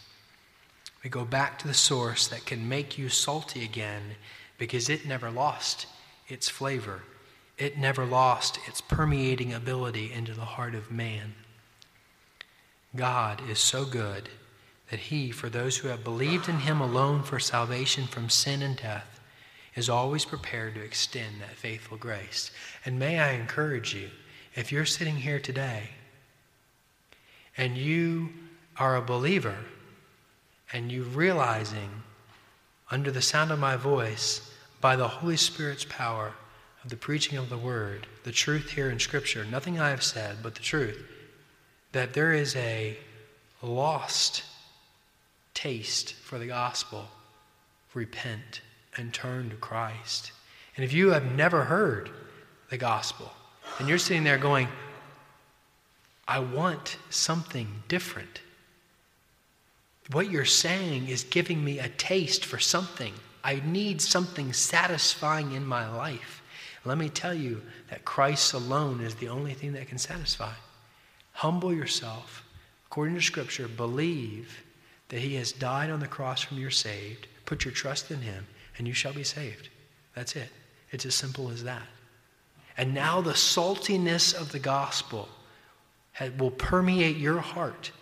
We 1.02 1.10
go 1.10 1.24
back 1.24 1.58
to 1.60 1.68
the 1.68 1.74
source 1.74 2.26
that 2.28 2.44
can 2.44 2.68
make 2.68 2.98
you 2.98 3.08
salty 3.08 3.64
again 3.64 4.16
because 4.58 4.88
it 4.88 5.06
never 5.06 5.30
lost 5.30 5.86
its 6.28 6.48
flavor. 6.48 7.02
It 7.56 7.78
never 7.78 8.04
lost 8.04 8.58
its 8.66 8.80
permeating 8.80 9.52
ability 9.52 10.12
into 10.12 10.34
the 10.34 10.40
heart 10.44 10.74
of 10.74 10.90
man. 10.90 11.34
God 12.94 13.42
is 13.48 13.58
so 13.58 13.84
good 13.84 14.28
that 14.90 15.00
He, 15.00 15.30
for 15.30 15.48
those 15.48 15.78
who 15.78 15.88
have 15.88 16.04
believed 16.04 16.48
in 16.48 16.60
Him 16.60 16.80
alone 16.80 17.22
for 17.22 17.38
salvation 17.38 18.06
from 18.06 18.28
sin 18.28 18.62
and 18.62 18.76
death, 18.76 19.20
is 19.74 19.88
always 19.88 20.24
prepared 20.24 20.74
to 20.74 20.82
extend 20.82 21.40
that 21.40 21.56
faithful 21.56 21.96
grace. 21.96 22.50
And 22.84 22.98
may 22.98 23.20
I 23.20 23.32
encourage 23.32 23.94
you, 23.94 24.10
if 24.54 24.72
you're 24.72 24.84
sitting 24.84 25.16
here 25.16 25.38
today 25.38 25.90
and 27.56 27.76
you 27.76 28.30
are 28.76 28.96
a 28.96 29.02
believer 29.02 29.56
and 30.72 30.90
you 30.90 31.02
realizing 31.02 31.90
under 32.90 33.10
the 33.10 33.22
sound 33.22 33.50
of 33.50 33.58
my 33.58 33.76
voice 33.76 34.52
by 34.80 34.96
the 34.96 35.08
Holy 35.08 35.36
Spirit's 35.36 35.84
power 35.84 36.32
of 36.82 36.90
the 36.90 36.96
preaching 36.96 37.38
of 37.38 37.50
the 37.50 37.58
word, 37.58 38.06
the 38.24 38.32
truth 38.32 38.70
here 38.70 38.90
in 38.90 38.98
Scripture, 38.98 39.44
nothing 39.44 39.78
I 39.78 39.90
have 39.90 40.02
said, 40.02 40.38
but 40.42 40.54
the 40.54 40.62
truth, 40.62 41.02
that 41.92 42.14
there 42.14 42.32
is 42.32 42.56
a 42.56 42.96
lost 43.62 44.44
taste 45.54 46.14
for 46.14 46.38
the 46.38 46.46
gospel, 46.46 47.08
repent 47.92 48.62
and 48.96 49.12
turn 49.12 49.50
to 49.50 49.56
Christ. 49.56 50.32
And 50.76 50.84
if 50.84 50.92
you 50.92 51.10
have 51.10 51.32
never 51.32 51.64
heard 51.64 52.10
the 52.70 52.78
gospel 52.78 53.30
and 53.78 53.88
you're 53.88 53.98
sitting 53.98 54.24
there 54.24 54.38
going, 54.38 54.68
I 56.26 56.38
want 56.38 56.96
something 57.10 57.82
different, 57.88 58.40
what 60.12 60.30
you're 60.30 60.44
saying 60.44 61.08
is 61.08 61.24
giving 61.24 61.64
me 61.64 61.78
a 61.78 61.88
taste 61.88 62.44
for 62.44 62.58
something. 62.58 63.12
I 63.44 63.62
need 63.64 64.00
something 64.00 64.52
satisfying 64.52 65.52
in 65.52 65.64
my 65.64 65.88
life. 65.94 66.42
Let 66.84 66.98
me 66.98 67.08
tell 67.08 67.34
you 67.34 67.62
that 67.90 68.04
Christ 68.04 68.54
alone 68.54 69.00
is 69.00 69.14
the 69.14 69.28
only 69.28 69.54
thing 69.54 69.72
that 69.72 69.88
can 69.88 69.98
satisfy. 69.98 70.52
Humble 71.32 71.72
yourself. 71.72 72.44
According 72.86 73.14
to 73.14 73.20
Scripture, 73.20 73.68
believe 73.68 74.62
that 75.08 75.20
He 75.20 75.34
has 75.36 75.52
died 75.52 75.90
on 75.90 76.00
the 76.00 76.06
cross 76.06 76.42
from 76.42 76.58
your 76.58 76.70
saved. 76.70 77.26
Put 77.44 77.64
your 77.64 77.74
trust 77.74 78.10
in 78.10 78.20
Him 78.20 78.46
and 78.78 78.88
you 78.88 78.94
shall 78.94 79.12
be 79.12 79.24
saved. 79.24 79.68
That's 80.14 80.36
it. 80.36 80.48
It's 80.90 81.06
as 81.06 81.14
simple 81.14 81.50
as 81.50 81.62
that. 81.64 81.86
And 82.76 82.94
now 82.94 83.20
the 83.20 83.32
saltiness 83.32 84.34
of 84.34 84.52
the 84.52 84.58
gospel 84.58 85.28
will 86.38 86.50
permeate 86.50 87.16
your 87.16 87.40
heart. 87.40 87.92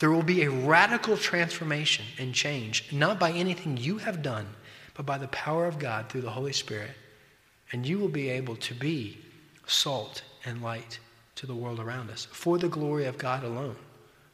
There 0.00 0.10
will 0.10 0.22
be 0.22 0.42
a 0.42 0.50
radical 0.50 1.16
transformation 1.16 2.06
and 2.18 2.34
change, 2.34 2.90
not 2.90 3.20
by 3.20 3.32
anything 3.32 3.76
you 3.76 3.98
have 3.98 4.22
done, 4.22 4.46
but 4.94 5.06
by 5.06 5.18
the 5.18 5.28
power 5.28 5.66
of 5.66 5.78
God 5.78 6.08
through 6.08 6.22
the 6.22 6.30
Holy 6.30 6.54
Spirit. 6.54 6.92
And 7.70 7.86
you 7.86 7.98
will 7.98 8.08
be 8.08 8.30
able 8.30 8.56
to 8.56 8.74
be 8.74 9.18
salt 9.66 10.22
and 10.44 10.62
light 10.62 10.98
to 11.36 11.46
the 11.46 11.54
world 11.54 11.78
around 11.78 12.10
us 12.10 12.26
for 12.32 12.58
the 12.58 12.68
glory 12.68 13.04
of 13.04 13.18
God 13.18 13.44
alone. 13.44 13.76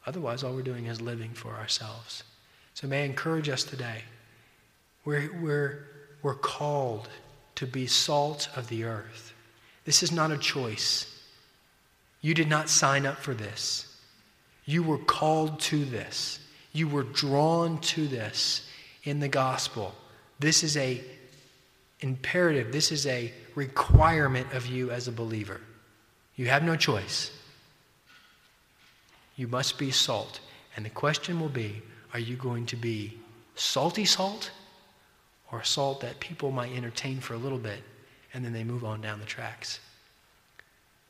Otherwise, 0.06 0.44
all 0.44 0.54
we're 0.54 0.62
doing 0.62 0.86
is 0.86 1.00
living 1.00 1.34
for 1.34 1.54
ourselves. 1.54 2.22
So, 2.74 2.86
may 2.86 3.02
I 3.02 3.06
encourage 3.06 3.48
us 3.48 3.64
today 3.64 4.02
we're, 5.04 5.30
we're, 5.40 5.86
we're 6.22 6.34
called 6.34 7.08
to 7.56 7.66
be 7.66 7.86
salt 7.86 8.48
of 8.56 8.68
the 8.68 8.84
earth. 8.84 9.32
This 9.84 10.02
is 10.02 10.12
not 10.12 10.30
a 10.30 10.38
choice. 10.38 11.06
You 12.20 12.34
did 12.34 12.48
not 12.48 12.68
sign 12.68 13.06
up 13.06 13.18
for 13.18 13.34
this. 13.34 13.95
You 14.66 14.82
were 14.82 14.98
called 14.98 15.60
to 15.60 15.84
this. 15.84 16.40
You 16.72 16.88
were 16.88 17.04
drawn 17.04 17.80
to 17.80 18.06
this 18.06 18.68
in 19.04 19.20
the 19.20 19.28
gospel. 19.28 19.94
This 20.38 20.62
is 20.62 20.76
a 20.76 21.02
imperative. 22.00 22.72
This 22.72 22.92
is 22.92 23.06
a 23.06 23.32
requirement 23.54 24.52
of 24.52 24.66
you 24.66 24.90
as 24.90 25.08
a 25.08 25.12
believer. 25.12 25.60
You 26.34 26.48
have 26.48 26.62
no 26.62 26.76
choice. 26.76 27.30
You 29.36 29.48
must 29.48 29.78
be 29.78 29.90
salt. 29.90 30.40
And 30.76 30.84
the 30.84 30.90
question 30.90 31.40
will 31.40 31.48
be 31.48 31.80
are 32.12 32.20
you 32.20 32.36
going 32.36 32.66
to 32.66 32.76
be 32.76 33.18
salty 33.54 34.04
salt 34.04 34.50
or 35.50 35.62
salt 35.62 36.00
that 36.00 36.20
people 36.20 36.50
might 36.50 36.72
entertain 36.72 37.20
for 37.20 37.34
a 37.34 37.38
little 37.38 37.58
bit 37.58 37.82
and 38.34 38.44
then 38.44 38.52
they 38.52 38.64
move 38.64 38.84
on 38.84 39.00
down 39.00 39.18
the 39.18 39.26
tracks. 39.26 39.80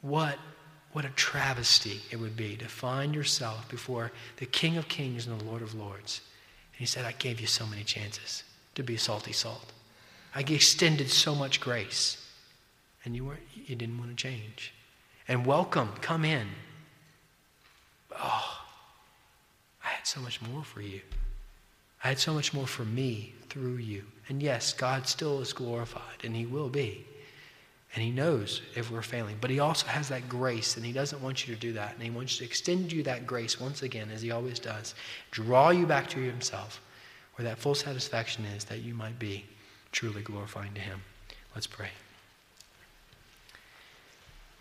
What, 0.01 0.39
what 0.97 1.05
a 1.05 1.11
travesty 1.11 2.01
it 2.11 2.17
would 2.17 2.39
be 2.39 2.57
to 2.57 2.67
find 2.67 3.15
yourself 3.15 3.69
before 3.69 4.11
the 4.39 4.47
King 4.47 4.79
of 4.79 4.89
Kings 4.89 5.27
and 5.27 5.39
the 5.39 5.45
Lord 5.45 5.61
of 5.61 5.75
Lords. 5.75 6.23
And 6.73 6.81
he 6.81 6.87
said, 6.87 7.05
I 7.05 7.13
gave 7.13 7.39
you 7.39 7.47
so 7.47 7.67
many 7.67 7.85
chances 7.85 8.45
to 8.77 8.83
be 8.83 8.97
salty 8.97 9.33
salt. 9.33 9.75
I 10.35 10.41
extended 10.41 11.11
so 11.11 11.35
much 11.35 11.61
grace. 11.61 12.27
And 13.05 13.15
you, 13.15 13.27
were, 13.27 13.37
you 13.55 13.77
didn't 13.77 13.99
want 13.99 14.09
to 14.09 14.17
change. 14.17 14.73
And 15.29 15.45
welcome, 15.45 15.91
come 16.01 16.25
in. 16.25 16.47
Oh, 18.19 18.61
I 19.85 19.89
had 19.89 20.07
so 20.07 20.23
much 20.23 20.41
more 20.41 20.65
for 20.65 20.81
you. 20.81 21.03
I 22.03 22.09
had 22.09 22.19
so 22.19 22.33
much 22.33 22.55
more 22.55 22.67
for 22.67 22.87
me 22.87 23.35
through 23.51 23.77
you. 23.77 24.05
And 24.31 24.43
yes, 24.43 24.73
God 24.73 25.07
still 25.07 25.43
is 25.43 25.53
glorified, 25.53 26.25
and 26.25 26.35
He 26.35 26.47
will 26.47 26.71
be. 26.71 27.05
And 27.95 28.05
He 28.05 28.11
knows 28.11 28.61
if 28.75 28.91
we're 28.91 29.03
failing. 29.03 29.37
But 29.41 29.51
He 29.51 29.59
also 29.59 29.87
has 29.87 30.09
that 30.09 30.29
grace, 30.29 30.77
and 30.77 30.85
He 30.85 30.93
doesn't 30.93 31.23
want 31.23 31.47
you 31.47 31.55
to 31.55 31.61
do 31.61 31.73
that. 31.75 31.95
And 31.95 32.03
He 32.03 32.11
wants 32.11 32.39
to 32.39 32.45
extend 32.45 32.93
you 32.93 33.03
that 33.05 33.27
grace 33.27 33.61
once 33.61 33.83
again, 33.83 34.11
as 34.13 34.23
He 34.23 34.31
always 34.31 34.59
does. 34.59 34.95
Draw 35.31 35.71
you 35.71 35.87
back 35.87 36.09
to 36.11 36.21
Himself, 36.21 36.81
where 37.37 37.45
that 37.45 37.59
full 37.59 37.75
satisfaction 37.75 38.45
is, 38.45 38.65
that 38.65 38.83
you 38.83 38.95
might 38.95 39.19
be 39.19 39.45
truly 39.93 40.23
glorifying 40.23 40.75
to 40.75 40.81
Him. 40.81 41.01
Let's 41.55 41.67
pray. 41.67 41.89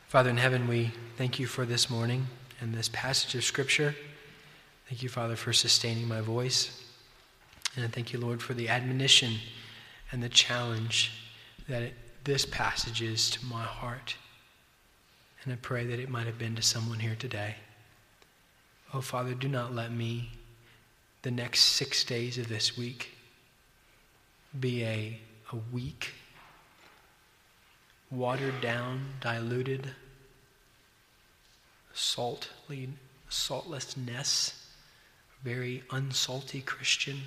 Father 0.07 0.29
in 0.29 0.37
heaven, 0.37 0.67
we 0.67 0.91
thank 1.17 1.39
you 1.39 1.47
for 1.47 1.65
this 1.65 1.89
morning 1.89 2.27
and 2.61 2.73
this 2.73 2.89
passage 2.89 3.35
of 3.35 3.43
Scripture. 3.43 3.95
Thank 4.87 5.03
you, 5.03 5.09
Father, 5.09 5.35
for 5.35 5.51
sustaining 5.51 6.07
my 6.07 6.21
voice. 6.21 6.83
And 7.75 7.83
I 7.83 7.89
thank 7.89 8.13
you, 8.13 8.19
Lord, 8.19 8.41
for 8.41 8.53
the 8.53 8.69
admonition 8.69 9.33
and 10.11 10.23
the 10.23 10.29
challenge 10.29 11.11
that 11.67 11.81
it, 11.81 11.93
this 12.25 12.45
passage 12.45 13.01
is 13.01 13.29
to 13.29 13.45
my 13.45 13.63
heart. 13.63 14.15
And 15.43 15.53
I 15.53 15.57
pray 15.57 15.85
that 15.85 15.99
it 15.99 16.09
might 16.09 16.25
have 16.25 16.39
been 16.39 16.55
to 16.55 16.61
someone 16.61 16.99
here 16.99 17.15
today. 17.17 17.55
Oh, 18.93 19.01
Father, 19.01 19.35
do 19.35 19.47
not 19.47 19.73
let 19.73 19.91
me, 19.91 20.31
the 21.21 21.31
next 21.31 21.61
six 21.61 22.03
days 22.03 22.37
of 22.37 22.49
this 22.49 22.75
week, 22.75 23.11
be 24.59 24.83
a, 24.83 25.19
a 25.51 25.57
weak, 25.71 26.13
watered 28.09 28.59
down, 28.59 29.05
diluted, 29.21 29.91
saltly, 31.93 32.89
saltlessness, 33.29 34.53
very 35.43 35.83
unsalty 35.91 36.65
Christian. 36.65 37.19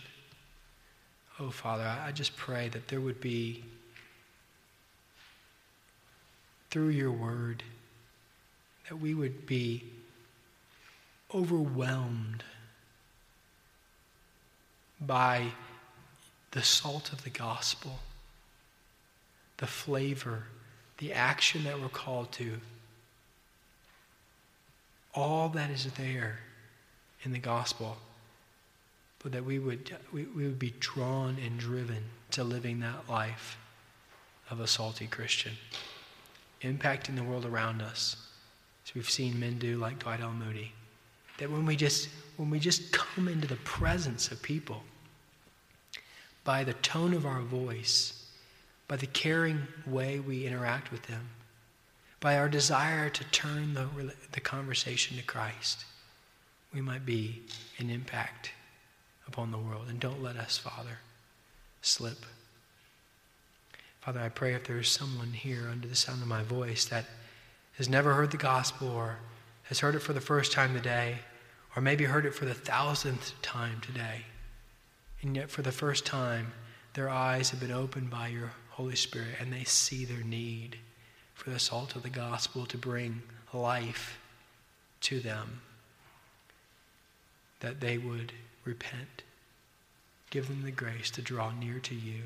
Oh, 1.38 1.51
Father, 1.51 1.84
I 1.84 2.11
just 2.11 2.36
pray 2.36 2.68
that 2.70 2.88
there 2.88 3.01
would 3.01 3.20
be, 3.20 3.62
through 6.71 6.89
your 6.89 7.12
word, 7.12 7.62
that 8.89 8.97
we 8.97 9.14
would 9.14 9.47
be 9.47 9.85
overwhelmed 11.35 12.45
by 15.01 15.49
the 16.51 16.62
salt 16.62 17.12
of 17.12 17.25
the 17.25 17.31
gospel, 17.31 17.99
the 19.59 19.66
flavor, 19.66 20.45
the 20.99 21.12
action 21.12 21.64
that 21.64 21.81
we're 21.81 21.89
called 21.89 22.33
to. 22.33 22.61
All 25.14 25.49
that 25.51 25.71
is 25.71 25.85
there 25.93 26.41
in 27.23 27.33
the 27.33 27.39
gospel 27.39 27.99
but 29.23 29.33
that 29.33 29.45
we 29.45 29.59
would, 29.59 29.97
we, 30.12 30.25
we 30.25 30.45
would 30.45 30.59
be 30.59 30.75
drawn 30.79 31.37
and 31.45 31.59
driven 31.59 32.05
to 32.31 32.45
living 32.45 32.81
that 32.81 33.09
life 33.09 33.59
of 34.51 34.61
a 34.61 34.66
salty 34.66 35.07
Christian, 35.07 35.53
impacting 36.63 37.17
the 37.17 37.23
world 37.23 37.45
around 37.45 37.83
us, 37.83 38.17
as 38.87 38.95
we've 38.95 39.11
seen 39.11 39.39
men 39.39 39.59
do 39.59 39.77
like 39.77 39.99
Dwight 39.99 40.21
L. 40.21 40.33
Moody. 40.33 40.73
That 41.39 41.51
when 41.51 41.67
we 41.67 41.77
just 41.77 42.09
when 42.37 42.51
we 42.51 42.61
just 42.61 42.93
come 42.93 43.29
into 43.29 43.49
the 43.49 43.57
presence 43.57 44.31
of 44.31 44.41
people, 44.43 44.83
by 46.45 46.63
the 46.65 46.75
tone 46.75 47.13
of 47.15 47.27
our 47.27 47.41
voice, 47.41 48.27
by 48.87 48.97
the 48.97 49.07
caring 49.07 49.67
way 49.87 50.21
we 50.21 50.47
interact 50.47 50.93
with 50.93 51.03
them, 51.03 51.29
by 52.21 52.39
our 52.39 52.49
desire 52.49 53.11
to 53.11 53.25
turn 53.25 53.75
the, 53.75 53.87
the 54.33 54.41
conversation 54.41 55.17
to 55.17 55.23
Christ, 55.23 55.85
we 56.73 56.81
might 56.81 57.05
be 57.05 57.43
an 57.79 57.91
impact 57.91 58.53
upon 59.27 59.51
the 59.51 59.59
world. 59.59 59.87
And 59.89 60.01
don't 60.01 60.23
let 60.23 60.37
us, 60.37 60.59
Father, 60.59 60.99
slip. 61.83 62.25
Father, 64.09 64.21
I 64.21 64.31
pray 64.31 64.55
if 64.55 64.65
there 64.65 64.79
is 64.79 64.89
someone 64.89 65.35
here 65.35 65.69
under 65.71 65.87
the 65.87 65.95
sound 65.95 66.23
of 66.23 66.29
my 66.29 66.43
voice 66.43 66.87
that 66.87 67.05
has 67.77 67.91
never 67.91 68.15
heard 68.15 68.31
the 68.31 68.39
gospel 68.39 68.89
or 68.89 69.19
has 69.65 69.81
heard 69.81 69.95
it 69.95 69.99
for 69.99 70.15
the 70.15 70.21
first 70.23 70.51
time 70.51 70.73
today, 70.73 71.17
or 71.77 71.83
maybe 71.83 72.05
heard 72.05 72.25
it 72.25 72.35
for 72.35 72.47
the 72.47 72.55
thousandth 72.55 73.35
time 73.43 73.83
today, 73.83 74.23
and 75.21 75.37
yet 75.37 75.51
for 75.51 75.61
the 75.61 75.71
first 75.71 76.07
time, 76.07 76.55
their 76.95 77.11
eyes 77.11 77.51
have 77.51 77.61
been 77.61 77.71
opened 77.71 78.09
by 78.09 78.29
your 78.29 78.53
Holy 78.71 78.97
Spirit 78.97 79.35
and 79.39 79.53
they 79.53 79.65
see 79.65 80.07
their 80.07 80.25
need 80.25 80.79
for 81.35 81.51
the 81.51 81.59
salt 81.59 81.95
of 81.95 82.03
the 82.03 82.09
gospel 82.09 82.65
to 82.65 82.79
bring 82.79 83.21
life 83.53 84.19
to 85.03 85.21
them, 85.21 85.61
that 87.61 87.81
they 87.81 87.99
would 87.99 88.33
repent. 88.65 89.23
Give 90.31 90.49
them 90.49 90.63
the 90.63 90.71
grace 90.71 91.11
to 91.11 91.21
draw 91.21 91.53
near 91.53 91.79
to 91.81 91.95
you. 91.95 92.23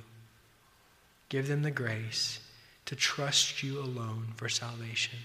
Give 1.32 1.48
them 1.48 1.62
the 1.62 1.70
grace 1.70 2.40
to 2.84 2.94
trust 2.94 3.62
you 3.62 3.78
alone 3.78 4.34
for 4.36 4.50
salvation. 4.50 5.18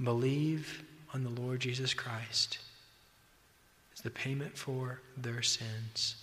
Believe 0.00 0.84
on 1.12 1.24
the 1.24 1.40
Lord 1.40 1.58
Jesus 1.58 1.92
Christ 1.92 2.60
as 3.92 4.02
the 4.02 4.10
payment 4.10 4.56
for 4.56 5.00
their 5.16 5.42
sins 5.42 6.14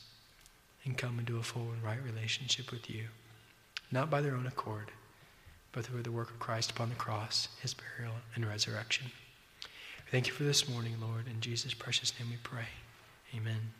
and 0.85 0.97
come 0.97 1.19
into 1.19 1.39
a 1.39 1.43
full 1.43 1.73
and 1.73 1.83
right 1.83 2.01
relationship 2.01 2.71
with 2.71 2.89
you. 2.89 3.07
Not 3.91 4.09
by 4.09 4.21
their 4.21 4.35
own 4.35 4.47
accord, 4.47 4.91
but 5.73 5.85
through 5.85 6.03
the 6.03 6.13
work 6.13 6.29
of 6.29 6.39
Christ 6.39 6.71
upon 6.71 6.87
the 6.87 6.95
cross, 6.95 7.49
his 7.61 7.73
burial, 7.73 8.15
and 8.33 8.47
resurrection. 8.47 9.07
Thank 10.09 10.27
you 10.27 10.33
for 10.33 10.43
this 10.43 10.69
morning, 10.69 10.95
Lord. 11.01 11.27
In 11.27 11.41
Jesus' 11.41 11.73
precious 11.73 12.17
name 12.17 12.29
we 12.29 12.37
pray. 12.43 12.69
Amen. 13.35 13.73